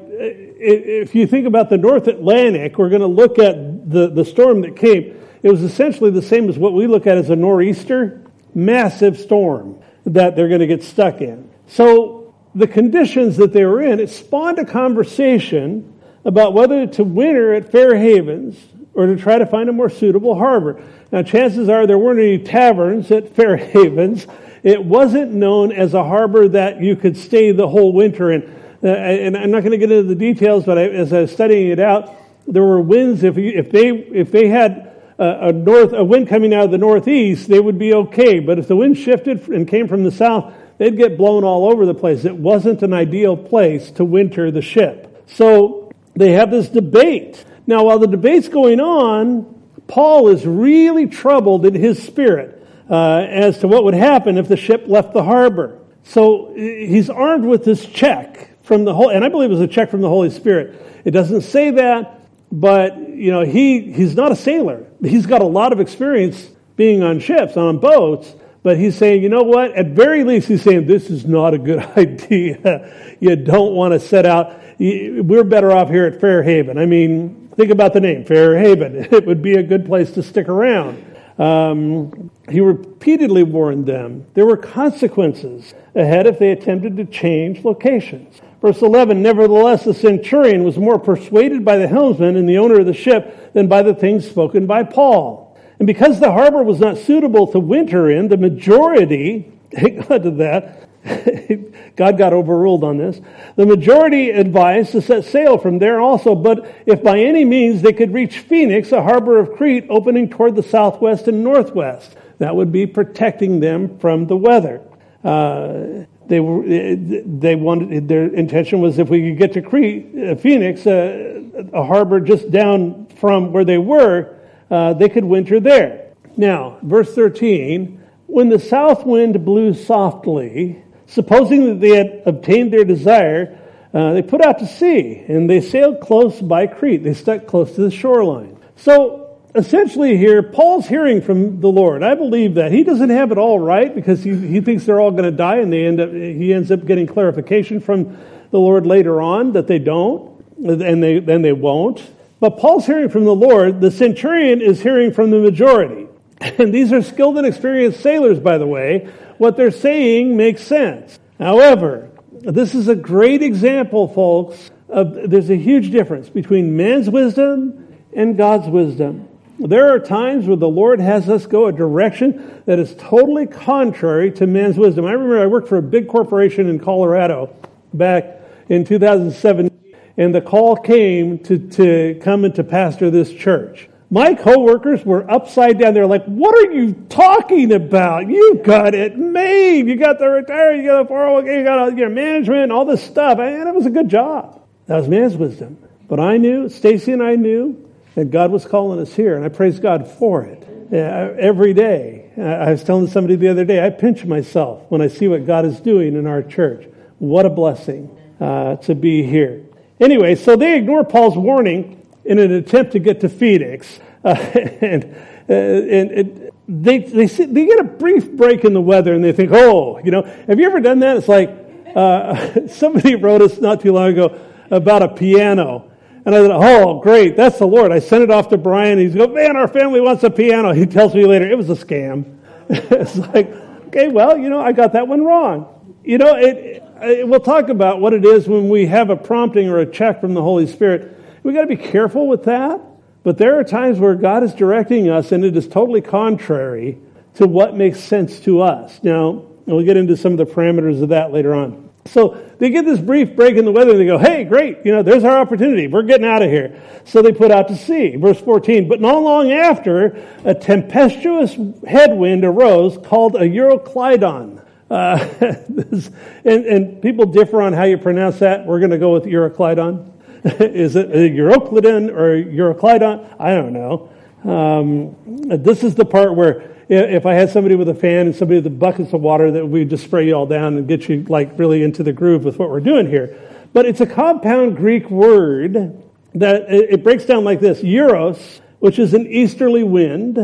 if 0.58 1.16
you 1.16 1.28
think 1.28 1.48
about 1.48 1.70
the 1.70 1.78
North 1.78 2.08
Atlantic, 2.08 2.78
we're 2.78 2.90
going 2.90 3.02
to 3.02 3.08
look 3.08 3.40
at 3.40 3.90
the, 3.90 4.10
the 4.10 4.26
storm 4.26 4.62
that 4.62 4.76
came. 4.76 5.22
It 5.44 5.52
was 5.52 5.62
essentially 5.62 6.12
the 6.12 6.22
same 6.22 6.50
as 6.50 6.58
what 6.58 6.74
we 6.74 6.88
look 6.88 7.06
at 7.08 7.18
as 7.18 7.30
a 7.30 7.36
nor'easter 7.36 8.22
massive 8.54 9.20
storm 9.20 9.80
that 10.06 10.36
they're 10.36 10.48
going 10.48 10.62
to 10.62 10.68
get 10.68 10.84
stuck 10.84 11.22
in. 11.22 11.50
So 11.68 12.34
the 12.56 12.68
conditions 12.68 13.38
that 13.38 13.54
they 13.54 13.66
were 13.66 13.82
in, 13.82 14.00
it 14.00 14.10
spawned 14.10 14.60
a 14.60 14.66
conversation 14.66 15.94
about 16.24 16.54
whether 16.54 16.88
to 16.88 17.04
winter 17.04 17.54
at 17.54 17.72
Fair 17.72 17.96
Havens 17.96 18.58
or 18.94 19.08
to 19.08 19.18
try 19.18 19.38
to 19.38 19.46
find 19.46 19.70
a 19.70 19.74
more 19.74 19.90
suitable 19.90 20.36
harbor. 20.36 20.82
Now, 21.12 21.22
chances 21.22 21.70
are 21.70 21.86
there 21.86 21.98
weren't 21.98 22.20
any 22.20 22.40
taverns 22.40 23.12
at 23.12 23.36
Fair 23.36 23.58
Havens. 23.58 24.26
It 24.64 24.84
wasn't 24.84 25.34
known 25.34 25.72
as 25.72 25.94
a 25.94 26.04
harbor 26.04 26.48
that 26.48 26.82
you 26.82 26.96
could 26.96 27.18
stay 27.18 27.52
the 27.52 27.68
whole 27.68 27.94
winter 27.94 28.32
in. 28.32 28.65
Uh, 28.86 28.90
and 28.90 29.36
I'm 29.36 29.50
not 29.50 29.62
going 29.62 29.72
to 29.72 29.78
get 29.80 29.92
into 29.92 30.08
the 30.08 30.16
details, 30.16 30.64
but 30.64 30.78
I, 30.78 30.84
as 30.84 31.12
I 31.12 31.22
was 31.22 31.32
studying 31.32 31.72
it 31.72 31.80
out, 31.80 32.14
there 32.48 32.64
were 32.64 32.80
winds. 32.80 33.24
If, 33.24 33.36
you, 33.36 33.52
if 33.56 33.72
they 33.72 33.90
if 33.90 34.32
they 34.32 34.48
had 34.48 34.96
a, 35.18 35.52
north, 35.52 35.94
a 35.94 36.04
wind 36.04 36.28
coming 36.28 36.54
out 36.54 36.66
of 36.66 36.72
the 36.72 36.78
northeast, 36.78 37.48
they 37.48 37.60
would 37.60 37.80
be 37.80 37.94
okay. 37.94 38.40
But 38.40 38.60
if 38.60 38.68
the 38.68 38.76
wind 38.76 38.98
shifted 38.98 39.48
and 39.48 39.68
came 39.68 39.88
from 39.88 40.04
the 40.04 40.12
south, 40.12 40.54
they'd 40.78 40.98
get 40.98 41.18
blown 41.18 41.44
all 41.44 41.72
over 41.72 41.86
the 41.86 41.96
place. 41.96 42.26
It 42.26 42.36
wasn't 42.36 42.84
an 42.84 42.94
ideal 42.94 43.36
place 43.36 43.92
to 43.92 44.06
winter 44.06 44.52
the 44.52 44.62
ship. 44.62 45.24
So 45.28 45.92
they 46.16 46.34
have 46.34 46.52
this 46.52 46.70
debate. 46.70 47.44
Now, 47.68 47.86
while 47.86 48.00
the 48.00 48.08
debate's 48.08 48.50
going 48.50 48.80
on, 48.80 49.52
Paul 49.88 50.28
is 50.30 50.46
really 50.46 51.08
troubled 51.08 51.66
in 51.66 51.74
his 51.74 52.04
spirit 52.04 52.68
uh, 52.90 53.26
as 53.28 53.60
to 53.60 53.68
what 53.68 53.84
would 53.84 53.94
happen 53.94 54.38
if 54.38 54.48
the 54.48 54.58
ship 54.58 54.84
left 54.88 55.14
the 55.14 55.24
harbor. 55.24 55.80
So 56.04 56.54
he's 56.56 57.10
armed 57.10 57.46
with 57.46 57.66
this 57.66 57.84
check 57.86 58.52
from 58.66 58.84
the 58.84 58.94
whole, 58.94 59.10
and 59.10 59.24
I 59.24 59.30
believe 59.30 59.50
it 59.50 59.54
was 59.54 59.62
a 59.62 59.68
check 59.68 59.92
from 59.92 60.02
the 60.02 60.10
Holy 60.10 60.30
Spirit. 60.30 60.82
It 61.06 61.12
doesn't 61.12 61.42
say 61.42 61.72
that, 61.72 62.28
but 62.52 62.98
you 62.98 63.32
know, 63.32 63.42
he, 63.42 63.92
he's 63.92 64.16
not 64.16 64.32
a 64.32 64.36
sailor. 64.36 64.86
He's 65.02 65.26
got 65.26 65.42
a 65.42 65.46
lot 65.48 65.72
of 65.72 65.80
experience 65.80 66.50
being 66.76 67.04
on 67.04 67.20
ships, 67.20 67.58
on 67.58 67.80
boats, 67.80 68.34
but 68.64 68.78
he's 68.78 68.98
saying, 68.98 69.22
you 69.22 69.30
know 69.30 69.44
what? 69.44 69.74
At 69.74 69.90
very 69.90 70.24
least, 70.24 70.48
he's 70.48 70.64
saying, 70.64 70.88
this 70.88 71.10
is 71.10 71.26
not 71.26 71.54
a 71.54 71.58
good 71.58 71.80
idea. 71.98 73.18
you 73.20 73.36
don't 73.36 73.76
want 73.76 73.94
to 73.94 74.00
set 74.00 74.26
out. 74.26 74.60
We're 74.80 75.44
better 75.44 75.72
off 75.72 75.90
here 75.90 76.06
at 76.06 76.20
Fair 76.20 76.44
Haven. 76.44 76.78
I 76.78 76.86
mean, 76.86 77.52
think 77.56 77.70
about 77.70 77.94
the 77.94 78.02
name, 78.02 78.26
Fair 78.26 78.58
Haven. 78.58 79.08
It 79.12 79.26
would 79.26 79.42
be 79.42 79.54
a 79.54 79.64
good 79.64 79.86
place 79.86 80.12
to 80.12 80.24
stick 80.24 80.50
around. 80.50 81.04
Um, 81.38 82.32
he 82.50 82.62
repeatedly 82.62 83.44
warned 83.44 83.86
them 83.86 84.26
there 84.36 84.46
were 84.46 84.58
consequences 84.58 85.74
ahead 85.94 86.28
if 86.28 86.40
they 86.40 86.52
attempted 86.52 86.98
to 86.98 87.06
change 87.06 87.64
locations. 87.64 88.42
Verse 88.66 88.82
11, 88.82 89.22
nevertheless, 89.22 89.84
the 89.84 89.94
centurion 89.94 90.64
was 90.64 90.80
more 90.80 90.98
persuaded 90.98 91.64
by 91.64 91.78
the 91.78 91.88
helmsman 91.88 92.36
and 92.36 92.50
the 92.50 92.58
owner 92.58 92.80
of 92.80 92.88
the 92.88 92.96
ship 92.96 93.54
than 93.54 93.68
by 93.68 93.84
the 93.84 93.94
things 93.94 94.28
spoken 94.28 94.66
by 94.66 94.82
Paul. 94.82 95.56
And 95.78 95.86
because 95.86 96.20
the 96.20 96.32
harbor 96.32 96.64
was 96.64 96.80
not 96.80 96.98
suitable 96.98 97.46
to 97.52 97.60
winter 97.60 98.10
in, 98.10 98.28
the 98.28 98.38
majority, 98.38 99.54
thank 99.72 100.10
God 100.10 100.24
to 100.24 100.32
that, 100.32 100.90
God 101.96 102.18
got 102.18 102.34
overruled 102.34 102.84
on 102.84 102.98
this. 102.98 103.22
The 103.56 103.68
majority 103.68 104.32
advised 104.32 104.94
to 104.94 105.02
set 105.04 105.26
sail 105.26 105.60
from 105.60 105.78
there 105.78 106.02
also, 106.02 106.34
but 106.34 106.76
if 106.88 107.04
by 107.04 107.20
any 107.20 107.46
means 107.46 107.84
they 107.84 107.94
could 107.94 108.16
reach 108.16 108.40
Phoenix, 108.40 108.92
a 108.92 109.04
harbor 109.04 109.38
of 109.38 109.54
Crete 109.54 109.86
opening 109.92 110.28
toward 110.28 110.56
the 110.56 110.64
southwest 110.64 111.28
and 111.28 111.44
northwest, 111.44 112.16
that 112.40 112.56
would 112.56 112.72
be 112.72 112.88
protecting 112.88 113.60
them 113.60 114.00
from 114.00 114.26
the 114.26 114.36
weather. 114.36 114.82
Uh, 115.24 116.06
they 116.28 116.40
were 116.40 116.64
they 116.66 117.56
wanted 117.56 118.08
their 118.08 118.26
intention 118.26 118.82
was 118.82 119.00
if 119.00 119.10
we 119.10 119.30
could 119.30 119.38
get 119.38 119.54
to 119.54 119.62
Crete, 119.62 120.14
uh, 120.18 120.36
Phoenix, 120.36 120.86
uh, 120.86 121.42
a 121.74 121.84
harbor 121.84 122.20
just 122.20 122.52
down 122.52 123.08
from 123.18 123.52
where 123.52 123.66
they 123.66 123.78
were, 123.78 124.38
uh, 124.70 124.94
they 124.94 125.10
could 125.10 125.24
winter 125.24 125.60
there. 125.60 126.14
Now, 126.38 126.80
verse 126.82 127.14
13, 127.14 128.04
when 128.28 128.50
the 128.50 128.60
south 128.60 129.06
wind 129.06 129.46
blew 129.46 129.74
softly, 129.74 130.84
supposing 131.08 131.66
that 131.68 131.80
they 131.80 131.96
had 131.96 132.24
obtained 132.26 132.74
their 132.74 132.84
desire, 132.84 133.60
uh, 133.94 134.14
they 134.14 134.22
put 134.22 134.44
out 134.44 134.60
to 134.60 134.68
sea 134.68 135.24
and 135.28 135.50
they 135.50 135.62
sailed 135.62 136.02
close 136.02 136.42
by 136.42 136.68
Crete. 136.68 137.04
They 137.04 137.14
stuck 137.14 137.48
close 137.48 137.74
to 137.76 137.82
the 137.82 137.92
shoreline. 137.92 138.58
So 138.76 139.25
essentially 139.56 140.18
here, 140.18 140.44
Paul's 140.44 140.88
hearing 140.88 141.22
from 141.22 141.62
the 141.62 141.70
Lord. 141.70 142.04
I 142.04 142.16
believe 142.16 142.56
that. 142.56 142.72
He 142.72 142.84
doesn't 142.84 143.10
have 143.10 143.32
it 143.32 143.38
all 143.38 143.60
right 143.60 143.94
because 143.94 144.24
he, 144.24 144.36
he 144.36 144.62
thinks 144.62 144.86
they're 144.86 145.00
all 145.00 145.12
going 145.12 145.24
to 145.24 145.32
die 145.32 145.58
and 145.58 145.72
they 145.72 145.86
end 145.86 146.00
up, 146.00 146.12
he 146.12 146.54
ends 146.54 146.72
up 146.72 146.86
getting 146.86 147.08
clarification 147.08 147.80
from 147.80 148.18
the 148.52 148.60
Lord 148.60 148.86
later 148.86 149.22
on 149.22 149.54
that 149.54 149.68
they 149.68 149.80
don't 149.80 150.44
and 150.58 151.02
they, 151.02 151.20
then 151.20 151.42
they 151.42 151.54
won't. 151.54 152.04
But 152.40 152.58
Paul's 152.58 152.86
hearing 152.86 153.10
from 153.10 153.26
the 153.26 153.36
Lord. 153.36 153.82
The 153.82 153.92
centurion 153.92 154.62
is 154.62 154.82
hearing 154.82 155.14
from 155.14 155.32
the 155.32 155.40
majority. 155.40 156.08
And 156.60 156.74
these 156.74 156.92
are 156.92 157.02
skilled 157.02 157.38
and 157.38 157.48
experienced 157.48 158.02
sailors, 158.02 158.42
by 158.42 158.58
the 158.58 158.68
way. 158.68 159.10
What 159.38 159.56
they're 159.56 159.72
saying 159.72 160.36
makes 160.36 160.62
sense. 160.62 161.18
However, 161.40 162.12
this 162.34 162.76
is 162.76 162.90
a 162.90 162.96
great 162.96 163.42
example, 163.42 164.10
folks, 164.10 164.70
of 164.90 165.30
there's 165.30 165.50
a 165.50 165.56
huge 165.56 165.92
difference 165.92 166.30
between 166.30 166.76
man's 166.76 167.10
wisdom 167.10 167.88
and 168.14 168.38
God's 168.38 168.68
wisdom. 168.68 169.30
There 169.58 169.94
are 169.94 170.00
times 170.00 170.48
where 170.48 170.58
the 170.58 170.68
Lord 170.68 171.00
has 171.00 171.30
us 171.30 171.48
go 171.48 171.68
a 171.68 171.72
direction 171.72 172.62
that 172.66 172.78
is 172.78 172.94
totally 172.96 173.48
contrary 173.48 174.32
to 174.34 174.48
man's 174.48 174.78
wisdom. 174.78 175.06
I 175.06 175.12
remember 175.12 175.42
I 175.42 175.48
worked 175.48 175.70
for 175.70 175.78
a 175.78 175.82
big 175.82 176.10
corporation 176.10 176.68
in 176.68 176.80
Colorado 176.80 177.56
back 177.94 178.42
in 178.68 178.84
2007, 178.84 179.70
and 180.18 180.36
the 180.36 180.42
call 180.42 180.76
came 180.76 181.40
to, 181.40 181.58
to 181.70 182.20
come 182.22 182.44
and 182.44 182.54
to 182.56 182.66
pastor 182.66 183.10
this 183.10 183.32
church. 183.32 183.88
My 184.10 184.34
coworkers 184.34 185.06
were 185.06 185.30
upside 185.32 185.80
down. 185.80 185.94
They're 185.94 186.06
like, 186.06 186.26
what 186.26 186.54
are 186.56 186.72
you 186.72 186.94
talking 187.10 187.72
about? 187.72 188.28
You 188.28 188.62
got 188.64 188.94
it 188.94 189.18
made. 189.18 189.88
You 189.88 189.96
got 189.96 190.20
the 190.20 190.30
retirement. 190.30 190.84
you 190.84 190.90
got 190.90 191.08
the 191.08 191.14
401k, 191.14 191.58
you 191.58 191.64
got 191.64 191.98
your 191.98 192.10
management, 192.10 192.72
all 192.72 192.86
this 192.86 193.04
stuff. 193.04 193.40
And 193.40 193.68
it 193.68 193.74
was 193.74 193.86
a 193.86 193.90
good 193.90 194.10
job. 194.10 194.62
That 194.88 194.98
was 194.98 195.08
man's 195.08 195.36
wisdom. 195.36 195.78
But 196.08 196.20
I 196.20 196.38
knew, 196.38 196.70
Stacy 196.70 197.14
and 197.14 197.24
I 197.24 197.36
knew 197.36 197.85
that 198.16 198.32
God 198.32 198.52
was 198.52 198.66
calling 198.66 199.00
us 199.00 199.14
here, 199.14 199.36
and 199.36 199.46
I 199.46 199.50
praise 199.50 199.80
God 199.80 200.10
for 200.10 200.44
it. 200.44 200.64
every 200.92 201.74
day. 201.74 202.32
I 202.38 202.72
was 202.72 202.84
telling 202.84 203.08
somebody 203.08 203.36
the 203.36 203.48
other 203.48 203.66
day, 203.66 203.86
I 203.86 203.90
pinch 203.90 204.26
myself 204.26 204.84
when 204.90 205.02
I 205.02 205.08
see 205.08 205.28
what 205.28 205.46
God 205.46 205.66
is 205.66 205.80
doing 205.80 206.16
in 206.16 206.28
our 206.28 206.44
church. 206.44 206.88
What 207.20 207.46
a 207.46 207.50
blessing 207.50 208.16
uh, 208.40 208.76
to 208.78 208.96
be 208.96 209.24
here. 209.24 209.64
Anyway, 210.00 210.36
so 210.36 210.56
they 210.56 210.78
ignore 210.78 211.04
Paul's 211.04 211.38
warning 211.38 212.06
in 212.26 212.40
an 212.40 212.52
attempt 212.52 212.92
to 212.94 213.00
get 213.00 213.22
to 213.22 213.30
Phoenix. 213.30 214.00
Uh, 214.24 214.30
and 214.82 215.16
uh, 215.48 215.54
and 215.54 216.12
it, 216.12 216.54
they, 216.68 216.98
they, 216.98 217.28
they 217.28 217.66
get 217.66 217.80
a 217.80 217.84
brief 217.84 218.32
break 218.32 218.66
in 218.66 218.74
the 218.74 218.82
weather 218.82 219.14
and 219.14 219.24
they 219.24 219.32
think, 219.32 219.52
oh, 219.54 220.00
you 220.00 220.10
know, 220.10 220.24
have 220.24 220.60
you 220.60 220.66
ever 220.66 220.80
done 220.80 221.00
that? 221.00 221.18
It's 221.18 221.28
like 221.28 221.50
uh, 221.96 222.68
somebody 222.68 223.16
wrote 223.16 223.42
us 223.42 223.60
not 223.60 223.82
too 223.82 223.94
long 223.94 224.10
ago 224.10 224.40
about 224.72 225.04
a 225.04 225.10
piano. 225.10 225.92
And 226.26 226.34
I 226.34 226.48
thought, 226.48 226.64
oh, 226.64 227.00
great, 227.02 227.36
that's 227.38 227.60
the 227.60 227.68
Lord. 227.68 227.92
I 227.92 228.00
sent 228.00 228.24
it 228.24 228.32
off 228.32 228.50
to 228.50 228.58
Brian. 228.58 228.98
He's 228.98 229.14
go, 229.14 229.28
man, 229.28 229.56
our 229.56 229.68
family 229.68 230.02
wants 230.02 230.24
a 230.24 230.30
piano. 230.30 230.74
He 230.74 230.86
tells 230.86 231.14
me 231.14 231.26
later, 231.26 231.50
it 231.50 231.56
was 231.56 231.70
a 231.70 231.76
scam. 231.76 232.40
it's 232.70 233.16
like, 233.16 233.52
okay, 233.88 234.08
well, 234.08 234.38
you 234.38 234.50
know, 234.50 234.60
I 234.60 234.72
got 234.72 234.94
that 234.94 235.08
one 235.08 235.24
wrong. 235.24 235.98
You 236.04 236.18
know, 236.18 236.36
it, 236.36 236.84
it, 237.02 237.28
we'll 237.28 237.40
talk 237.40 237.70
about 237.70 238.02
what 238.02 238.14
it 238.14 238.26
is 238.26 238.48
when 238.48 238.70
we 238.70 238.88
have 238.88 239.12
a 239.12 239.16
prompting 239.16 239.70
or 239.70 239.80
a 239.80 239.86
check 239.86 240.20
from 240.20 240.34
the 240.34 240.42
Holy 240.42 240.66
Spirit 240.66 241.16
we 241.46 241.54
got 241.54 241.62
to 241.62 241.68
be 241.68 241.78
careful 241.78 242.28
with 242.28 242.46
that. 242.46 242.82
But 243.22 243.38
there 243.38 243.60
are 243.60 243.64
times 243.64 244.00
where 244.00 244.16
God 244.16 244.44
is 244.44 244.54
directing 244.56 245.10
us 245.10 245.32
and 245.32 245.46
it 245.46 245.56
is 245.56 245.68
totally 245.68 246.02
contrary 246.02 246.98
to 247.36 247.46
what 247.48 247.76
makes 247.76 248.00
sense 248.00 248.40
to 248.42 248.62
us. 248.62 249.00
Now, 249.04 249.46
we'll 249.68 249.86
get 249.86 249.96
into 249.96 250.18
some 250.18 250.32
of 250.32 250.38
the 250.40 250.46
parameters 250.48 251.04
of 251.04 251.10
that 251.10 251.32
later 251.32 251.54
on. 251.54 251.85
So 252.08 252.40
they 252.60 252.70
get 252.70 252.86
this 252.86 253.00
brief 253.00 253.36
break 253.36 253.58
in 253.58 253.66
the 253.66 253.72
weather 253.72 253.92
and 253.92 254.00
they 254.00 254.06
go, 254.06 254.20
hey, 254.20 254.44
great, 254.44 254.80
you 254.86 254.92
know, 254.92 255.02
there's 255.02 255.24
our 255.24 255.38
opportunity. 255.38 255.88
We're 255.88 256.04
getting 256.04 256.26
out 256.26 256.44
of 256.44 256.50
here. 256.50 256.82
So 257.04 257.22
they 257.22 257.32
put 257.32 257.50
out 257.50 257.68
to 257.70 257.76
sea. 257.76 258.16
Verse 258.16 258.40
14. 258.40 258.88
But 258.88 259.02
not 259.02 259.22
long 259.24 259.52
after, 259.52 260.24
a 260.44 260.54
tempestuous 260.54 261.58
headwind 261.88 262.46
arose 262.46 263.00
called 263.00 263.36
a 263.36 263.40
Euroclydon. 263.40 264.64
Uh, 264.90 265.28
and, 266.46 266.66
and 266.66 267.02
people 267.02 267.26
differ 267.26 267.62
on 267.62 267.74
how 267.74 267.84
you 267.86 267.98
pronounce 267.98 268.38
that. 268.40 268.66
We're 268.66 268.80
going 268.80 268.92
to 268.92 269.00
go 269.00 269.12
with 269.12 269.24
Euroclydon. 269.24 270.12
is 270.62 270.96
it 270.96 271.10
Euroclidon 271.10 272.12
or 272.12 272.36
Euroclidon? 272.36 273.36
I 273.40 273.56
don't 273.56 273.74
know. 273.74 274.12
Um, 274.44 275.16
this 275.64 275.84
is 275.84 275.96
the 275.96 276.06
part 276.06 276.36
where 276.36 276.75
if 276.88 277.26
I 277.26 277.34
had 277.34 277.50
somebody 277.50 277.76
with 277.76 277.90
a 277.90 277.96
fan 277.96 278.28
and 278.28 278.36
somebody 278.36 278.62
with 278.62 278.80
buckets 278.80 279.14
of 279.14 279.22
water, 279.22 279.52
that 279.52 279.66
we'd 279.66 279.90
just 279.90 280.04
spray 280.04 280.28
you 280.28 280.34
all 280.34 280.46
down 280.46 280.78
and 280.78 280.88
get 280.88 281.10
you 281.10 281.24
like 281.24 281.58
really 281.58 281.84
into 281.84 282.04
the 282.04 282.14
groove 282.14 282.44
with 282.44 282.60
what 282.60 282.70
we're 282.70 282.80
doing 282.80 283.08
here. 283.08 283.38
But 283.74 283.86
it's 283.86 284.02
a 284.02 284.06
compound 284.06 284.78
Greek 284.78 285.10
word 285.10 286.02
that 286.36 286.72
it 286.72 287.04
breaks 287.04 287.26
down 287.26 287.44
like 287.44 287.60
this: 287.60 287.82
Euros, 287.82 288.62
which 288.80 289.00
is 289.00 289.14
an 289.14 289.28
easterly 289.28 289.84
wind, 289.84 290.38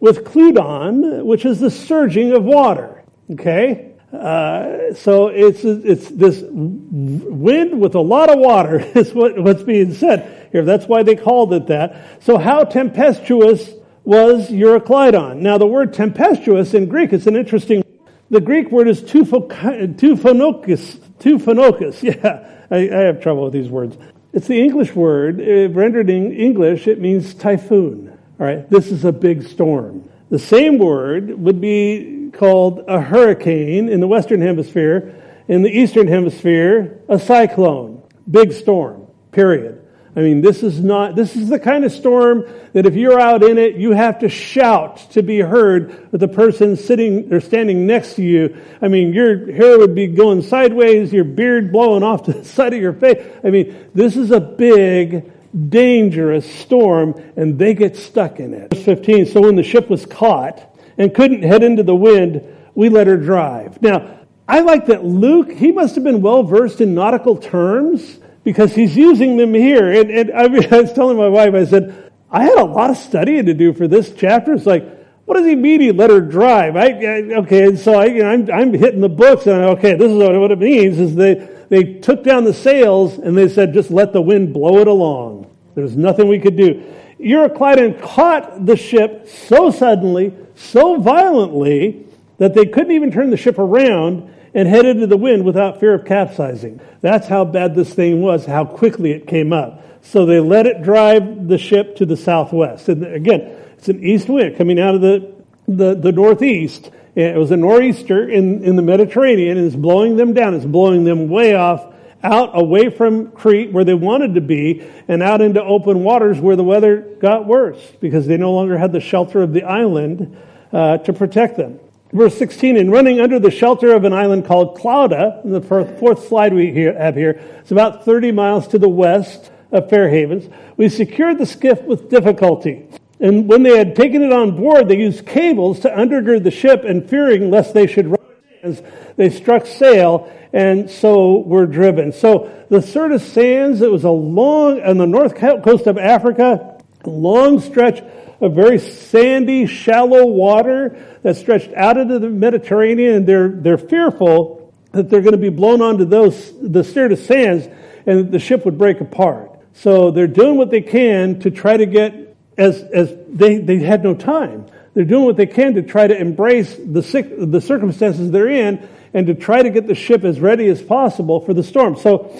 with 0.00 0.24
Kludon, 0.24 1.24
which 1.24 1.44
is 1.44 1.60
the 1.60 1.70
surging 1.70 2.32
of 2.32 2.44
water. 2.44 3.04
Okay, 3.30 3.92
uh, 4.12 4.94
so 4.94 5.28
it's 5.28 5.64
it's 5.64 6.08
this 6.08 6.42
wind 6.42 7.80
with 7.80 7.94
a 7.94 8.00
lot 8.00 8.30
of 8.30 8.38
water 8.38 8.80
is 8.94 9.12
what, 9.12 9.38
what's 9.38 9.62
being 9.62 9.94
said 9.94 10.48
here. 10.52 10.64
That's 10.64 10.86
why 10.86 11.02
they 11.02 11.14
called 11.14 11.52
it 11.52 11.66
that. 11.68 12.22
So 12.22 12.38
how 12.38 12.64
tempestuous 12.64 13.70
was 14.08 14.48
Euroclydon? 14.48 15.36
Now 15.40 15.58
the 15.58 15.66
word 15.66 15.92
tempestuous 15.92 16.72
in 16.72 16.88
Greek 16.88 17.12
is 17.12 17.26
an 17.26 17.36
interesting. 17.36 17.84
The 18.30 18.40
Greek 18.40 18.70
word 18.70 18.88
is 18.88 19.02
tuphonokus. 19.02 20.98
Tuphonokus. 21.18 22.02
Yeah, 22.02 22.64
I, 22.70 22.88
I 22.88 23.00
have 23.02 23.20
trouble 23.20 23.44
with 23.44 23.52
these 23.52 23.68
words. 23.68 23.98
It's 24.32 24.46
the 24.46 24.62
English 24.62 24.94
word 24.94 25.42
uh, 25.42 25.68
rendered 25.74 26.08
in 26.08 26.32
English. 26.32 26.88
It 26.88 27.02
means 27.02 27.34
typhoon. 27.34 28.18
All 28.40 28.46
right, 28.46 28.68
this 28.70 28.90
is 28.90 29.04
a 29.04 29.12
big 29.12 29.42
storm. 29.42 30.08
The 30.30 30.38
same 30.38 30.78
word 30.78 31.38
would 31.38 31.60
be 31.60 32.30
called 32.32 32.84
a 32.88 33.02
hurricane 33.02 33.90
in 33.90 34.00
the 34.00 34.08
Western 34.08 34.40
Hemisphere. 34.40 35.22
In 35.48 35.60
the 35.60 35.70
Eastern 35.70 36.08
Hemisphere, 36.08 37.02
a 37.10 37.18
cyclone. 37.18 38.02
Big 38.30 38.54
storm, 38.54 39.06
period. 39.32 39.77
I 40.18 40.20
mean, 40.20 40.40
this 40.40 40.64
is 40.64 40.80
not, 40.80 41.14
this 41.14 41.36
is 41.36 41.48
the 41.48 41.60
kind 41.60 41.84
of 41.84 41.92
storm 41.92 42.44
that 42.72 42.86
if 42.86 42.96
you're 42.96 43.20
out 43.20 43.44
in 43.44 43.56
it, 43.56 43.76
you 43.76 43.92
have 43.92 44.18
to 44.18 44.28
shout 44.28 44.96
to 45.12 45.22
be 45.22 45.38
heard 45.38 46.10
with 46.10 46.20
the 46.20 46.26
person 46.26 46.74
sitting 46.74 47.32
or 47.32 47.38
standing 47.40 47.86
next 47.86 48.14
to 48.14 48.22
you. 48.24 48.60
I 48.82 48.88
mean, 48.88 49.12
your 49.12 49.52
hair 49.52 49.78
would 49.78 49.94
be 49.94 50.08
going 50.08 50.42
sideways, 50.42 51.12
your 51.12 51.22
beard 51.22 51.70
blowing 51.70 52.02
off 52.02 52.24
to 52.24 52.32
the 52.32 52.44
side 52.56 52.74
of 52.74 52.80
your 52.80 52.94
face. 52.94 53.24
I 53.44 53.50
mean, 53.50 53.90
this 53.94 54.16
is 54.16 54.32
a 54.32 54.40
big, 54.40 55.30
dangerous 55.70 56.52
storm, 56.52 57.14
and 57.36 57.56
they 57.56 57.72
get 57.74 57.96
stuck 57.96 58.40
in 58.40 58.54
it. 58.54 58.74
Verse 58.74 58.84
15, 58.86 59.26
so 59.26 59.42
when 59.42 59.54
the 59.54 59.62
ship 59.62 59.88
was 59.88 60.04
caught, 60.04 60.68
and 60.96 61.14
couldn't 61.14 61.44
head 61.44 61.62
into 61.62 61.84
the 61.84 61.94
wind, 61.94 62.42
we 62.74 62.88
let 62.88 63.06
her 63.06 63.16
drive. 63.16 63.80
Now, 63.80 64.18
I 64.48 64.62
like 64.62 64.86
that 64.86 65.04
Luke, 65.04 65.52
he 65.52 65.70
must 65.70 65.94
have 65.94 66.02
been 66.02 66.22
well 66.22 66.42
versed 66.42 66.80
in 66.80 66.92
nautical 66.92 67.36
terms 67.36 68.18
because 68.48 68.74
he's 68.74 68.96
using 68.96 69.36
them 69.36 69.52
here. 69.52 69.92
And, 69.92 70.10
and 70.10 70.32
I, 70.32 70.48
mean, 70.48 70.66
I 70.72 70.80
was 70.80 70.92
telling 70.94 71.18
my 71.18 71.28
wife, 71.28 71.52
I 71.52 71.66
said, 71.66 72.10
I 72.30 72.44
had 72.44 72.56
a 72.56 72.64
lot 72.64 72.88
of 72.88 72.96
studying 72.96 73.44
to 73.44 73.52
do 73.52 73.74
for 73.74 73.86
this 73.86 74.10
chapter. 74.16 74.54
It's 74.54 74.64
like, 74.64 74.88
what 75.26 75.34
does 75.34 75.44
he 75.44 75.54
mean 75.54 75.82
he 75.82 75.92
let 75.92 76.08
her 76.08 76.22
drive? 76.22 76.74
I, 76.74 76.86
I 76.86 77.22
okay, 77.40 77.76
so 77.76 77.92
I, 77.92 78.06
you 78.06 78.22
know, 78.22 78.30
I'm, 78.30 78.50
I'm 78.50 78.72
hitting 78.72 79.02
the 79.02 79.08
books 79.10 79.46
and 79.46 79.56
I'm, 79.56 79.68
okay, 79.76 79.96
this 79.96 80.10
is 80.10 80.16
what, 80.16 80.34
what 80.40 80.50
it 80.50 80.58
means 80.58 80.98
is 80.98 81.14
they, 81.14 81.46
they 81.68 81.98
took 81.98 82.24
down 82.24 82.44
the 82.44 82.54
sails 82.54 83.18
and 83.18 83.36
they 83.36 83.50
said, 83.50 83.74
just 83.74 83.90
let 83.90 84.14
the 84.14 84.22
wind 84.22 84.54
blow 84.54 84.78
it 84.78 84.88
along. 84.88 85.54
There's 85.74 85.94
nothing 85.94 86.26
we 86.26 86.38
could 86.38 86.56
do. 86.56 86.82
Euroclydon 87.20 88.00
caught 88.00 88.64
the 88.64 88.78
ship 88.78 89.28
so 89.28 89.70
suddenly 89.70 90.32
so 90.54 90.98
violently 90.98 92.06
that 92.38 92.54
they 92.54 92.64
couldn't 92.64 92.92
even 92.92 93.12
turn 93.12 93.28
the 93.28 93.36
ship 93.36 93.58
around 93.58 94.34
and 94.54 94.68
headed 94.68 94.96
into 94.96 95.06
the 95.06 95.16
wind 95.16 95.44
without 95.44 95.80
fear 95.80 95.94
of 95.94 96.04
capsizing. 96.04 96.80
That's 97.00 97.28
how 97.28 97.44
bad 97.44 97.74
this 97.74 97.92
thing 97.92 98.20
was, 98.20 98.46
how 98.46 98.64
quickly 98.64 99.12
it 99.12 99.26
came 99.26 99.52
up. 99.52 99.84
So 100.02 100.26
they 100.26 100.40
let 100.40 100.66
it 100.66 100.82
drive 100.82 101.48
the 101.48 101.58
ship 101.58 101.96
to 101.96 102.06
the 102.06 102.16
southwest. 102.16 102.88
And 102.88 103.04
again, 103.04 103.40
it's 103.76 103.88
an 103.88 104.02
east 104.02 104.28
wind 104.28 104.56
coming 104.56 104.80
out 104.80 104.94
of 104.94 105.00
the, 105.00 105.34
the, 105.66 105.94
the 105.94 106.12
northeast. 106.12 106.90
It 107.14 107.36
was 107.36 107.50
a 107.50 107.56
nor'easter 107.56 108.28
in, 108.28 108.62
in 108.62 108.76
the 108.76 108.82
Mediterranean 108.82 109.58
and 109.58 109.66
it's 109.66 109.76
blowing 109.76 110.16
them 110.16 110.34
down. 110.34 110.54
It's 110.54 110.64
blowing 110.64 111.04
them 111.04 111.28
way 111.28 111.54
off 111.54 111.94
out 112.22 112.58
away 112.58 112.90
from 112.90 113.30
Crete 113.30 113.72
where 113.72 113.84
they 113.84 113.94
wanted 113.94 114.34
to 114.34 114.40
be 114.40 114.84
and 115.06 115.22
out 115.22 115.40
into 115.40 115.62
open 115.62 116.02
waters 116.02 116.40
where 116.40 116.56
the 116.56 116.64
weather 116.64 117.00
got 117.20 117.46
worse 117.46 117.80
because 118.00 118.26
they 118.26 118.36
no 118.36 118.52
longer 118.52 118.76
had 118.76 118.92
the 118.92 119.00
shelter 119.00 119.42
of 119.42 119.52
the 119.52 119.62
island 119.62 120.36
uh, 120.72 120.98
to 120.98 121.12
protect 121.12 121.56
them. 121.56 121.78
Verse 122.12 122.38
16, 122.38 122.76
in 122.78 122.90
running 122.90 123.20
under 123.20 123.38
the 123.38 123.50
shelter 123.50 123.92
of 123.94 124.04
an 124.04 124.14
island 124.14 124.46
called 124.46 124.78
Clauda, 124.78 125.42
the 125.44 125.60
fourth 125.60 126.26
slide 126.26 126.54
we 126.54 126.72
have 126.74 127.14
here, 127.14 127.40
it's 127.60 127.70
about 127.70 128.04
30 128.04 128.32
miles 128.32 128.66
to 128.68 128.78
the 128.78 128.88
west 128.88 129.50
of 129.72 129.90
Fair 129.90 130.08
Havens, 130.08 130.48
we 130.78 130.88
secured 130.88 131.36
the 131.36 131.44
skiff 131.44 131.82
with 131.82 132.08
difficulty. 132.08 132.86
And 133.20 133.46
when 133.46 133.62
they 133.62 133.76
had 133.76 133.94
taken 133.94 134.22
it 134.22 134.32
on 134.32 134.56
board, 134.56 134.88
they 134.88 134.96
used 134.96 135.26
cables 135.26 135.80
to 135.80 135.90
undergird 135.90 136.44
the 136.44 136.50
ship, 136.50 136.84
and 136.84 137.08
fearing 137.08 137.50
lest 137.50 137.74
they 137.74 137.86
should 137.86 138.06
run, 138.06 138.78
they 139.16 139.28
struck 139.28 139.66
sail, 139.66 140.32
and 140.54 140.90
so 140.90 141.40
were 141.40 141.66
driven. 141.66 142.12
So 142.12 142.64
the 142.70 142.80
Syrtis 142.80 143.30
Sands, 143.30 143.82
it 143.82 143.90
was 143.90 144.04
a 144.04 144.10
long, 144.10 144.80
on 144.80 144.96
the 144.96 145.06
north 145.06 145.34
coast 145.34 145.86
of 145.86 145.98
Africa, 145.98 146.80
a 147.04 147.10
long 147.10 147.60
stretch 147.60 148.02
of 148.40 148.54
very 148.54 148.78
sandy, 148.78 149.66
shallow 149.66 150.26
water 150.26 151.18
that 151.22 151.36
stretched 151.36 151.72
out 151.74 151.96
into 151.96 152.18
the 152.18 152.28
Mediterranean, 152.28 153.14
and 153.14 153.26
they're, 153.26 153.48
they're 153.48 153.78
fearful 153.78 154.72
that 154.92 155.10
they're 155.10 155.20
going 155.20 155.32
to 155.32 155.38
be 155.38 155.48
blown 155.48 155.82
onto 155.82 156.04
those, 156.04 156.52
the 156.60 156.84
Syrtis 156.84 157.26
Sands, 157.26 157.68
and 158.06 158.30
the 158.32 158.38
ship 158.38 158.64
would 158.64 158.78
break 158.78 159.00
apart. 159.00 159.58
So 159.74 160.10
they're 160.10 160.26
doing 160.26 160.56
what 160.56 160.70
they 160.70 160.80
can 160.80 161.40
to 161.40 161.50
try 161.50 161.76
to 161.76 161.86
get 161.86 162.36
as, 162.56 162.80
as 162.82 163.14
they, 163.28 163.58
they 163.58 163.78
had 163.78 164.02
no 164.02 164.14
time. 164.14 164.66
They're 164.94 165.04
doing 165.04 165.24
what 165.24 165.36
they 165.36 165.46
can 165.46 165.74
to 165.74 165.82
try 165.82 166.06
to 166.06 166.18
embrace 166.18 166.74
the, 166.74 167.46
the 167.48 167.60
circumstances 167.60 168.30
they're 168.30 168.48
in 168.48 168.88
and 169.14 169.26
to 169.28 169.34
try 169.34 169.62
to 169.62 169.70
get 169.70 169.86
the 169.86 169.94
ship 169.94 170.24
as 170.24 170.40
ready 170.40 170.66
as 170.68 170.82
possible 170.82 171.40
for 171.40 171.54
the 171.54 171.62
storm. 171.62 171.96
So 171.96 172.34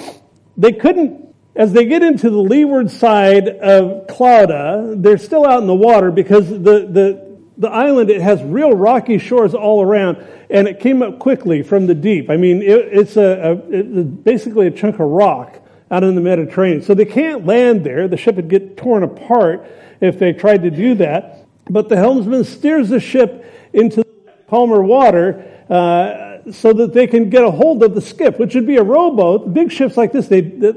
they 0.57 0.73
couldn't, 0.73 1.28
as 1.59 1.73
they 1.73 1.85
get 1.87 2.05
into 2.05 2.31
the 2.31 2.39
leeward 2.39 2.89
side 2.89 3.49
of 3.49 4.07
Clauda, 4.07 4.95
they're 5.03 5.19
still 5.19 5.45
out 5.45 5.61
in 5.61 5.67
the 5.67 5.75
water 5.75 6.13
because 6.13 6.49
the, 6.49 6.87
the, 6.87 7.37
the 7.59 7.69
island, 7.69 8.11
it 8.11 8.21
has 8.21 8.41
real 8.45 8.71
rocky 8.73 9.19
shores 9.19 9.55
all 9.55 9.83
around 9.83 10.25
and 10.49 10.69
it 10.69 10.79
came 10.79 11.03
up 11.03 11.19
quickly 11.19 11.65
from 11.65 11.89
the 11.89 11.97
deep. 11.97 12.31
I 12.31 12.37
mean, 12.37 12.63
it, 12.63 12.89
it's 12.93 13.17
a, 13.17 13.23
a 13.23 13.71
it's 13.71 14.09
basically 14.23 14.69
a 14.69 14.71
chunk 14.71 15.01
of 15.01 15.09
rock 15.09 15.61
out 15.91 16.05
in 16.05 16.15
the 16.15 16.21
Mediterranean. 16.21 16.81
So 16.81 16.95
they 16.95 17.05
can't 17.05 17.45
land 17.45 17.83
there. 17.83 18.07
The 18.07 18.17
ship 18.17 18.37
would 18.37 18.49
get 18.49 18.77
torn 18.77 19.03
apart 19.03 19.67
if 20.01 20.17
they 20.17 20.33
tried 20.33 20.63
to 20.63 20.71
do 20.71 20.95
that. 20.95 21.45
But 21.69 21.89
the 21.89 21.97
helmsman 21.97 22.45
steers 22.45 22.89
the 22.89 23.01
ship 23.01 23.53
into 23.73 24.07
calmer 24.49 24.81
water 24.81 25.65
uh, 25.69 26.53
so 26.53 26.73
that 26.73 26.93
they 26.95 27.09
can 27.09 27.31
get 27.31 27.43
a 27.43 27.51
hold 27.51 27.83
of 27.83 27.97
the 27.97 28.01
skiff, 28.01 28.39
which 28.39 28.55
would 28.55 28.67
be 28.67 28.77
a 28.77 28.83
rowboat. 28.85 29.53
Big 29.53 29.73
ships 29.73 29.97
like 29.97 30.13
this, 30.13 30.29
they, 30.29 30.41
they 30.41 30.73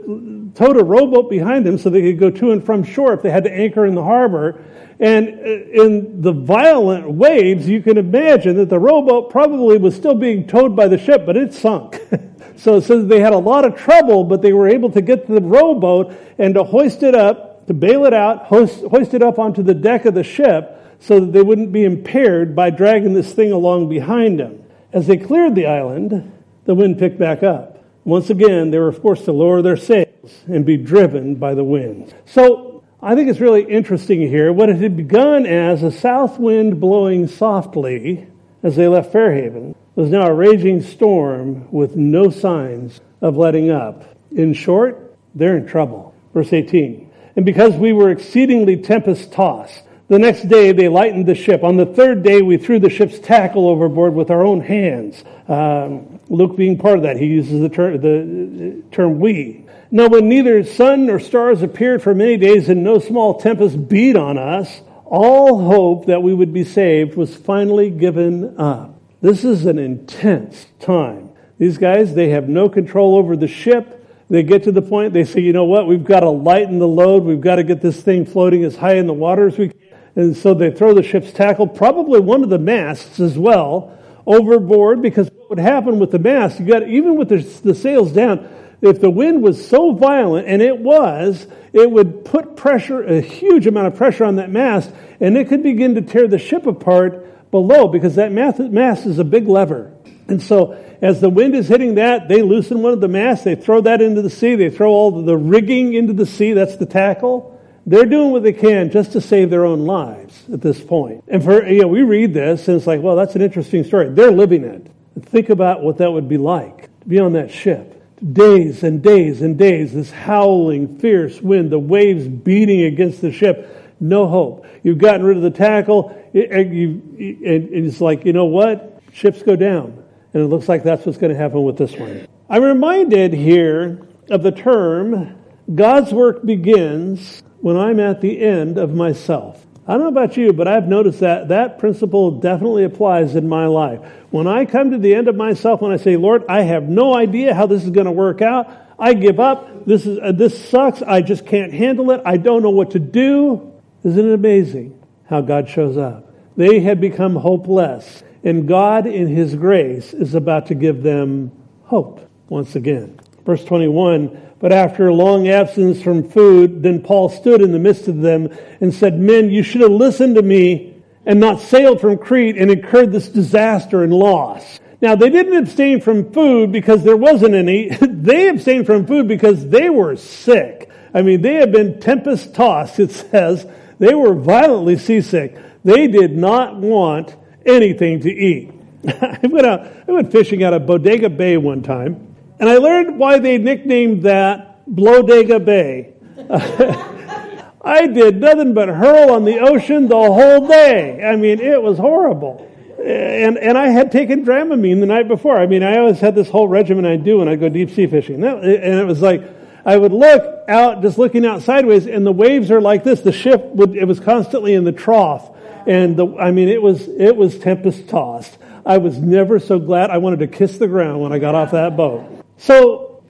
towed 0.55 0.77
a 0.77 0.83
rowboat 0.83 1.29
behind 1.29 1.65
them 1.65 1.77
so 1.77 1.89
they 1.89 2.01
could 2.01 2.19
go 2.19 2.29
to 2.29 2.51
and 2.51 2.65
from 2.65 2.83
shore 2.83 3.13
if 3.13 3.21
they 3.21 3.31
had 3.31 3.43
to 3.45 3.51
anchor 3.51 3.85
in 3.85 3.95
the 3.95 4.03
harbor. 4.03 4.63
And 4.99 5.27
in 5.29 6.21
the 6.21 6.31
violent 6.31 7.11
waves, 7.11 7.67
you 7.67 7.81
can 7.81 7.97
imagine 7.97 8.57
that 8.57 8.69
the 8.69 8.79
rowboat 8.79 9.31
probably 9.31 9.77
was 9.77 9.95
still 9.95 10.13
being 10.13 10.47
towed 10.47 10.75
by 10.75 10.87
the 10.87 10.97
ship, 10.97 11.25
but 11.25 11.35
it 11.35 11.53
sunk. 11.53 11.99
so 12.55 12.79
they 12.79 13.19
had 13.19 13.33
a 13.33 13.37
lot 13.37 13.65
of 13.65 13.75
trouble, 13.75 14.23
but 14.23 14.43
they 14.43 14.53
were 14.53 14.67
able 14.67 14.91
to 14.91 15.01
get 15.01 15.27
the 15.27 15.41
rowboat 15.41 16.13
and 16.37 16.53
to 16.53 16.63
hoist 16.63 17.01
it 17.01 17.15
up 17.15 17.51
to 17.67 17.73
bail 17.73 18.05
it 18.05 18.13
out, 18.13 18.45
hoist, 18.45 18.83
hoist 18.85 19.13
it 19.13 19.23
up 19.23 19.39
onto 19.39 19.63
the 19.63 19.73
deck 19.73 20.05
of 20.05 20.13
the 20.13 20.23
ship 20.23 20.77
so 20.99 21.19
that 21.19 21.31
they 21.31 21.41
wouldn't 21.41 21.71
be 21.71 21.83
impaired 21.83 22.55
by 22.55 22.69
dragging 22.69 23.13
this 23.13 23.33
thing 23.33 23.51
along 23.51 23.89
behind 23.89 24.39
them. 24.39 24.63
As 24.93 25.07
they 25.07 25.17
cleared 25.17 25.55
the 25.55 25.67
island, 25.67 26.31
the 26.65 26.75
wind 26.75 26.99
picked 26.99 27.17
back 27.17 27.43
up. 27.43 27.83
Once 28.03 28.29
again, 28.29 28.71
they 28.71 28.77
were 28.79 28.91
forced 28.91 29.25
to 29.25 29.31
lower 29.31 29.61
their 29.61 29.77
sails 29.77 30.10
and 30.47 30.65
be 30.65 30.77
driven 30.77 31.35
by 31.35 31.53
the 31.53 31.63
wind. 31.63 32.13
So 32.25 32.83
I 33.01 33.15
think 33.15 33.29
it's 33.29 33.39
really 33.39 33.63
interesting 33.63 34.21
here. 34.21 34.53
What 34.53 34.69
had 34.69 34.97
begun 34.97 35.45
as 35.45 35.83
a 35.83 35.91
south 35.91 36.39
wind 36.39 36.79
blowing 36.79 37.27
softly 37.27 38.27
as 38.63 38.75
they 38.75 38.87
left 38.87 39.11
Fairhaven 39.11 39.75
was 39.95 40.09
now 40.09 40.27
a 40.27 40.33
raging 40.33 40.81
storm 40.81 41.71
with 41.71 41.95
no 41.95 42.29
signs 42.29 43.01
of 43.21 43.37
letting 43.37 43.69
up. 43.69 44.15
In 44.31 44.53
short, 44.53 45.15
they're 45.35 45.57
in 45.57 45.67
trouble. 45.67 46.13
Verse 46.33 46.53
18 46.53 47.11
and 47.35 47.45
because 47.45 47.73
we 47.75 47.93
were 47.93 48.11
exceedingly 48.11 48.77
tempest 48.77 49.31
tossed. 49.31 49.83
The 50.11 50.19
next 50.19 50.49
day 50.49 50.73
they 50.73 50.89
lightened 50.89 51.25
the 51.25 51.35
ship. 51.35 51.63
On 51.63 51.77
the 51.77 51.85
third 51.85 52.21
day 52.21 52.41
we 52.41 52.57
threw 52.57 52.79
the 52.79 52.89
ship's 52.89 53.17
tackle 53.17 53.69
overboard 53.69 54.13
with 54.13 54.29
our 54.29 54.45
own 54.45 54.59
hands. 54.59 55.23
Um, 55.47 56.19
Luke 56.27 56.57
being 56.57 56.77
part 56.77 56.97
of 56.97 57.03
that, 57.03 57.15
he 57.15 57.27
uses 57.27 57.61
the 57.61 57.69
term, 57.69 58.01
the 58.01 58.83
term 58.91 59.21
we. 59.21 59.63
Now 59.89 60.09
when 60.09 60.27
neither 60.27 60.65
sun 60.65 61.05
nor 61.05 61.21
stars 61.21 61.61
appeared 61.61 62.03
for 62.03 62.13
many 62.13 62.35
days 62.35 62.67
and 62.67 62.83
no 62.83 62.99
small 62.99 63.39
tempest 63.39 63.87
beat 63.87 64.17
on 64.17 64.37
us, 64.37 64.81
all 65.05 65.63
hope 65.63 66.07
that 66.07 66.21
we 66.21 66.33
would 66.33 66.51
be 66.51 66.65
saved 66.65 67.15
was 67.15 67.33
finally 67.33 67.89
given 67.89 68.59
up. 68.59 68.99
This 69.21 69.45
is 69.45 69.65
an 69.65 69.79
intense 69.79 70.65
time. 70.81 71.29
These 71.57 71.77
guys, 71.77 72.15
they 72.15 72.31
have 72.31 72.49
no 72.49 72.67
control 72.67 73.15
over 73.15 73.37
the 73.37 73.47
ship. 73.47 74.05
They 74.29 74.43
get 74.43 74.63
to 74.63 74.73
the 74.73 74.81
point, 74.81 75.13
they 75.13 75.23
say, 75.23 75.39
you 75.39 75.53
know 75.53 75.65
what, 75.65 75.87
we've 75.87 76.03
got 76.03 76.19
to 76.19 76.29
lighten 76.29 76.79
the 76.79 76.87
load, 76.87 77.23
we've 77.23 77.39
got 77.39 77.55
to 77.55 77.63
get 77.63 77.81
this 77.81 78.01
thing 78.01 78.25
floating 78.25 78.65
as 78.65 78.75
high 78.75 78.95
in 78.95 79.07
the 79.07 79.13
water 79.13 79.47
as 79.47 79.57
we 79.57 79.69
can. 79.69 79.80
And 80.15 80.35
so 80.35 80.53
they 80.53 80.71
throw 80.71 80.93
the 80.93 81.03
ship's 81.03 81.31
tackle, 81.31 81.67
probably 81.67 82.19
one 82.19 82.43
of 82.43 82.49
the 82.49 82.59
masts 82.59 83.19
as 83.19 83.37
well, 83.37 83.97
overboard, 84.25 85.01
because 85.01 85.29
what 85.31 85.49
would 85.49 85.59
happen 85.59 85.99
with 85.99 86.11
the 86.11 86.19
mast, 86.19 86.59
you 86.59 86.65
got, 86.65 86.87
even 86.87 87.15
with 87.15 87.29
the, 87.29 87.37
the 87.63 87.73
sails 87.73 88.11
down, 88.11 88.47
if 88.81 88.99
the 88.99 89.09
wind 89.09 89.41
was 89.41 89.67
so 89.67 89.93
violent, 89.93 90.47
and 90.47 90.61
it 90.61 90.79
was, 90.79 91.47
it 91.71 91.89
would 91.89 92.25
put 92.25 92.55
pressure, 92.55 93.03
a 93.03 93.21
huge 93.21 93.67
amount 93.67 93.87
of 93.87 93.95
pressure 93.95 94.25
on 94.25 94.35
that 94.35 94.49
mast, 94.49 94.91
and 95.19 95.37
it 95.37 95.47
could 95.47 95.63
begin 95.63 95.95
to 95.95 96.01
tear 96.01 96.27
the 96.27 96.39
ship 96.39 96.65
apart 96.65 97.51
below, 97.51 97.87
because 97.87 98.15
that 98.15 98.31
mast 98.31 99.05
is 99.05 99.19
a 99.19 99.23
big 99.23 99.47
lever. 99.47 99.93
And 100.27 100.41
so 100.41 100.73
as 101.01 101.21
the 101.21 101.29
wind 101.29 101.55
is 101.55 101.67
hitting 101.67 101.95
that, 101.95 102.27
they 102.27 102.41
loosen 102.41 102.81
one 102.81 102.93
of 102.93 103.01
the 103.01 103.07
masts, 103.07 103.43
they 103.43 103.55
throw 103.55 103.81
that 103.81 104.01
into 104.01 104.21
the 104.21 104.29
sea, 104.29 104.55
they 104.55 104.69
throw 104.69 104.91
all 104.91 105.23
the 105.23 105.37
rigging 105.37 105.93
into 105.93 106.13
the 106.13 106.25
sea, 106.25 106.53
that's 106.53 106.77
the 106.77 106.85
tackle. 106.85 107.59
They're 107.85 108.05
doing 108.05 108.31
what 108.31 108.43
they 108.43 108.53
can 108.53 108.91
just 108.91 109.13
to 109.13 109.21
save 109.21 109.49
their 109.49 109.65
own 109.65 109.85
lives 109.85 110.43
at 110.53 110.61
this 110.61 110.79
point. 110.79 111.23
And 111.27 111.43
for, 111.43 111.65
you 111.67 111.81
know, 111.81 111.87
we 111.87 112.03
read 112.03 112.33
this 112.33 112.67
and 112.67 112.77
it's 112.77 112.87
like, 112.87 113.01
well, 113.01 113.15
that's 113.15 113.35
an 113.35 113.41
interesting 113.41 113.83
story. 113.83 114.09
They're 114.09 114.31
living 114.31 114.63
it. 114.63 114.91
Think 115.23 115.49
about 115.49 115.81
what 115.81 115.97
that 115.97 116.11
would 116.11 116.29
be 116.29 116.37
like 116.37 116.83
to 117.01 117.07
be 117.07 117.19
on 117.19 117.33
that 117.33 117.51
ship. 117.51 117.97
Days 118.33 118.83
and 118.83 119.01
days 119.01 119.41
and 119.41 119.57
days, 119.57 119.93
this 119.93 120.11
howling, 120.11 120.99
fierce 120.99 121.41
wind, 121.41 121.71
the 121.71 121.79
waves 121.79 122.27
beating 122.27 122.83
against 122.83 123.19
the 123.21 123.31
ship. 123.31 123.95
No 123.99 124.27
hope. 124.27 124.65
You've 124.83 124.99
gotten 124.99 125.25
rid 125.25 125.37
of 125.37 125.43
the 125.43 125.49
tackle, 125.51 126.09
and, 126.33 126.75
you, 126.75 127.01
and 127.17 127.69
it's 127.73 127.99
like, 127.99 128.25
you 128.25 128.33
know 128.33 128.45
what? 128.45 129.01
Ships 129.11 129.41
go 129.41 129.55
down. 129.55 130.03
And 130.33 130.43
it 130.43 130.47
looks 130.47 130.69
like 130.69 130.83
that's 130.83 131.05
what's 131.05 131.17
going 131.17 131.33
to 131.33 131.37
happen 131.37 131.63
with 131.63 131.77
this 131.77 131.95
one. 131.95 132.27
I'm 132.49 132.63
reminded 132.63 133.33
here 133.33 134.07
of 134.29 134.43
the 134.43 134.51
term 134.51 135.35
God's 135.73 136.13
work 136.13 136.45
begins 136.45 137.41
when 137.61 137.77
I'm 137.77 137.99
at 137.99 138.21
the 138.21 138.41
end 138.41 138.77
of 138.77 138.93
myself. 138.93 139.65
I 139.87 139.93
don't 139.93 140.01
know 140.01 140.07
about 140.09 140.37
you, 140.37 140.53
but 140.53 140.67
I've 140.67 140.87
noticed 140.87 141.21
that 141.21 141.47
that 141.47 141.79
principle 141.79 142.39
definitely 142.39 142.83
applies 142.83 143.35
in 143.35 143.47
my 143.49 143.65
life. 143.65 143.99
When 144.29 144.47
I 144.47 144.65
come 144.65 144.91
to 144.91 144.97
the 144.97 145.15
end 145.15 145.27
of 145.27 145.35
myself, 145.35 145.81
when 145.81 145.91
I 145.91 145.97
say, 145.97 146.17
Lord, 146.17 146.43
I 146.47 146.61
have 146.61 146.83
no 146.83 147.15
idea 147.15 147.53
how 147.53 147.65
this 147.65 147.83
is 147.83 147.89
going 147.89 148.05
to 148.05 148.11
work 148.11 148.41
out, 148.41 148.71
I 149.01 149.15
give 149.15 149.39
up. 149.39 149.85
This 149.85 150.05
is 150.05 150.19
uh, 150.21 150.31
this 150.31 150.69
sucks. 150.69 151.01
I 151.01 151.23
just 151.23 151.47
can't 151.47 151.73
handle 151.73 152.11
it. 152.11 152.21
I 152.23 152.37
don't 152.37 152.61
know 152.61 152.69
what 152.69 152.91
to 152.91 152.99
do. 152.99 153.73
Isn't 154.03 154.29
it 154.29 154.33
amazing 154.33 155.01
how 155.25 155.41
God 155.41 155.67
shows 155.67 155.97
up? 155.97 156.31
They 156.55 156.79
had 156.81 157.01
become 157.01 157.35
hopeless. 157.35 158.23
And 158.43 158.67
God, 158.67 159.07
in 159.07 159.27
His 159.27 159.55
grace, 159.55 160.13
is 160.13 160.35
about 160.35 160.67
to 160.67 160.75
give 160.75 161.01
them 161.01 161.51
hope 161.83 162.29
once 162.47 162.75
again. 162.75 163.19
Verse 163.43 163.65
21 163.65 164.50
But 164.61 164.71
after 164.71 165.07
a 165.07 165.13
long 165.13 165.47
absence 165.47 166.01
from 166.01 166.29
food, 166.29 166.83
then 166.83 167.01
Paul 167.01 167.29
stood 167.29 167.61
in 167.61 167.71
the 167.71 167.79
midst 167.79 168.07
of 168.07 168.21
them 168.21 168.55
and 168.79 168.93
said, 168.93 169.19
Men, 169.19 169.49
you 169.49 169.63
should 169.63 169.81
have 169.81 169.91
listened 169.91 170.35
to 170.35 170.43
me 170.43 171.01
and 171.25 171.39
not 171.39 171.59
sailed 171.59 171.99
from 171.99 172.19
Crete 172.19 172.57
and 172.57 172.69
incurred 172.69 173.11
this 173.11 173.27
disaster 173.27 174.03
and 174.03 174.13
loss. 174.13 174.79
Now, 175.01 175.15
they 175.15 175.31
didn't 175.31 175.57
abstain 175.57 175.99
from 175.99 176.31
food 176.31 176.71
because 176.71 177.03
there 177.03 177.17
wasn't 177.17 177.55
any. 177.55 177.89
they 178.01 178.49
abstained 178.49 178.85
from 178.85 179.07
food 179.07 179.27
because 179.27 179.67
they 179.67 179.89
were 179.89 180.15
sick. 180.15 180.91
I 181.11 181.23
mean, 181.23 181.41
they 181.41 181.55
had 181.55 181.71
been 181.71 181.99
tempest 181.99 182.53
tossed, 182.53 182.99
it 182.99 183.11
says. 183.11 183.65
They 183.97 184.13
were 184.13 184.35
violently 184.35 184.97
seasick. 184.97 185.57
They 185.83 186.07
did 186.07 186.37
not 186.37 186.77
want 186.77 187.35
anything 187.65 188.21
to 188.21 188.29
eat. 188.29 188.71
I 189.07 189.39
went 189.43 189.65
out, 189.65 189.87
I 190.07 190.11
went 190.11 190.31
fishing 190.31 190.63
out 190.63 190.73
of 190.73 190.85
Bodega 190.85 191.29
Bay 191.29 191.57
one 191.57 191.81
time, 191.81 192.30
and 192.61 192.69
I 192.69 192.77
learned 192.77 193.19
why 193.19 193.39
they 193.39 193.57
nicknamed 193.57 194.23
that 194.23 194.85
Blodega 194.87 195.63
Bay. 195.65 196.13
I 197.83 198.07
did 198.07 198.37
nothing 198.37 198.73
but 198.73 198.87
hurl 198.87 199.31
on 199.31 199.43
the 199.43 199.59
ocean 199.59 200.07
the 200.07 200.15
whole 200.15 200.65
day. 200.67 201.21
I 201.25 201.35
mean, 201.35 201.59
it 201.59 201.81
was 201.81 201.97
horrible. 201.97 202.65
And, 203.03 203.57
and 203.57 203.77
I 203.77 203.87
had 203.87 204.13
taken 204.13 204.45
Dramamine 204.45 205.01
the 205.01 205.07
night 205.07 205.27
before. 205.27 205.59
I 205.59 205.67
mean, 205.67 205.83
I 205.83 205.97
always 205.97 206.19
had 206.19 206.35
this 206.35 206.49
whole 206.49 206.69
regimen 206.69 207.05
I 207.05 207.17
do 207.17 207.39
when 207.39 207.49
I 207.49 207.57
go 207.57 207.67
deep 207.67 207.89
sea 207.89 208.07
fishing. 208.07 208.43
and 208.43 208.63
it 208.63 209.05
was 209.05 209.21
like, 209.21 209.43
I 209.83 209.97
would 209.97 210.13
look 210.13 210.69
out, 210.69 211.01
just 211.01 211.17
looking 211.17 211.45
out 211.45 211.63
sideways, 211.63 212.05
and 212.05 212.25
the 212.25 212.31
waves 212.31 212.71
are 212.71 212.79
like 212.79 213.03
this. 213.03 213.21
The 213.21 213.31
ship 213.31 213.65
would, 213.73 213.97
it 213.97 214.05
was 214.05 214.21
constantly 214.21 214.75
in 214.75 214.85
the 214.85 214.91
trough 214.91 215.51
and 215.87 216.15
the, 216.15 216.37
I 216.37 216.51
mean, 216.51 216.69
it 216.69 216.81
was, 216.81 217.07
it 217.07 217.35
was 217.35 217.57
tempest 217.57 218.07
tossed. 218.07 218.57
I 218.85 218.97
was 218.97 219.17
never 219.17 219.59
so 219.59 219.79
glad. 219.79 220.09
I 220.09 220.17
wanted 220.17 220.39
to 220.39 220.47
kiss 220.47 220.77
the 220.77 220.87
ground 220.87 221.21
when 221.21 221.33
I 221.33 221.39
got 221.39 221.55
off 221.55 221.71
that 221.71 221.95
boat. 221.97 222.40
So 222.61 223.23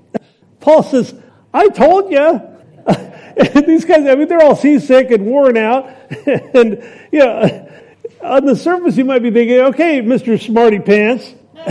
Paul 0.60 0.84
says, 0.84 1.16
I 1.54 1.70
told 1.70 2.12
you. 2.12 2.42
These 3.66 3.86
guys, 3.86 4.06
I 4.06 4.16
mean, 4.16 4.28
they're 4.28 4.44
all 4.44 4.58
seasick 4.58 5.10
and 5.12 5.26
worn 5.26 5.56
out. 5.56 5.90
and, 6.28 6.84
you 7.12 7.20
know, 7.20 7.72
on 8.22 8.46
the 8.46 8.56
surface, 8.58 8.98
you 8.98 9.06
might 9.06 9.24
be 9.24 9.32
thinking, 9.32 9.60
okay, 9.60 10.02
Mr. 10.02 10.40
Smarty 10.40 10.80
Pants, 10.80 11.34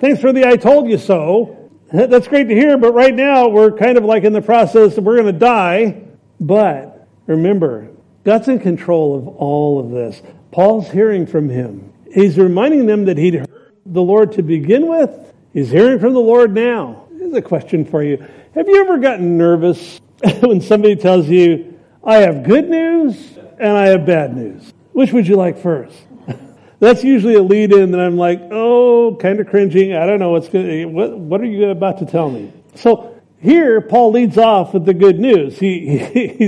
thanks 0.00 0.20
for 0.20 0.34
the 0.34 0.46
I 0.46 0.56
told 0.56 0.88
you 0.88 0.98
so. 0.98 1.70
That's 1.90 2.28
great 2.28 2.48
to 2.48 2.54
hear, 2.54 2.76
but 2.76 2.92
right 2.92 3.14
now 3.14 3.48
we're 3.48 3.72
kind 3.72 3.96
of 3.96 4.04
like 4.04 4.24
in 4.24 4.34
the 4.34 4.42
process, 4.42 4.98
of 4.98 5.04
we're 5.04 5.16
going 5.16 5.32
to 5.32 5.38
die. 5.38 6.02
But 6.38 7.08
remember, 7.26 7.88
God's 8.24 8.48
in 8.48 8.58
control 8.58 9.16
of 9.16 9.28
all 9.28 9.80
of 9.80 9.90
this. 9.90 10.20
Paul's 10.50 10.90
hearing 10.90 11.26
from 11.26 11.48
him. 11.48 11.90
He's 12.12 12.36
reminding 12.36 12.84
them 12.84 13.06
that 13.06 13.16
he'd 13.16 13.34
heard 13.34 13.72
the 13.86 14.02
Lord 14.02 14.32
to 14.32 14.42
begin 14.42 14.86
with. 14.86 15.28
He's 15.52 15.70
hearing 15.70 15.98
from 15.98 16.14
the 16.14 16.20
Lord 16.20 16.54
now. 16.54 17.06
Here's 17.16 17.34
a 17.34 17.42
question 17.42 17.84
for 17.84 18.02
you. 18.02 18.24
Have 18.54 18.68
you 18.68 18.80
ever 18.80 18.98
gotten 18.98 19.36
nervous 19.38 20.00
when 20.40 20.60
somebody 20.60 20.96
tells 20.96 21.28
you, 21.28 21.78
I 22.04 22.18
have 22.18 22.44
good 22.44 22.68
news 22.68 23.36
and 23.58 23.76
I 23.76 23.86
have 23.86 24.06
bad 24.06 24.36
news? 24.36 24.72
Which 24.92 25.12
would 25.12 25.26
you 25.26 25.36
like 25.36 25.58
first? 25.58 25.96
That's 26.80 27.02
usually 27.04 27.34
a 27.34 27.42
lead 27.42 27.72
in 27.72 27.92
that 27.92 28.00
I'm 28.00 28.16
like, 28.16 28.40
oh, 28.50 29.16
kind 29.20 29.40
of 29.40 29.48
cringing. 29.48 29.94
I 29.94 30.06
don't 30.06 30.18
know 30.18 30.30
what's 30.30 30.48
going 30.48 30.92
what, 30.92 31.18
what 31.18 31.40
are 31.40 31.46
you 31.46 31.68
about 31.70 31.98
to 31.98 32.06
tell 32.06 32.30
me? 32.30 32.52
So 32.74 33.20
here, 33.40 33.80
Paul 33.80 34.12
leads 34.12 34.38
off 34.38 34.74
with 34.74 34.84
the 34.84 34.94
good 34.94 35.18
news. 35.18 35.58
He, 35.58 35.98
he, 35.98 36.46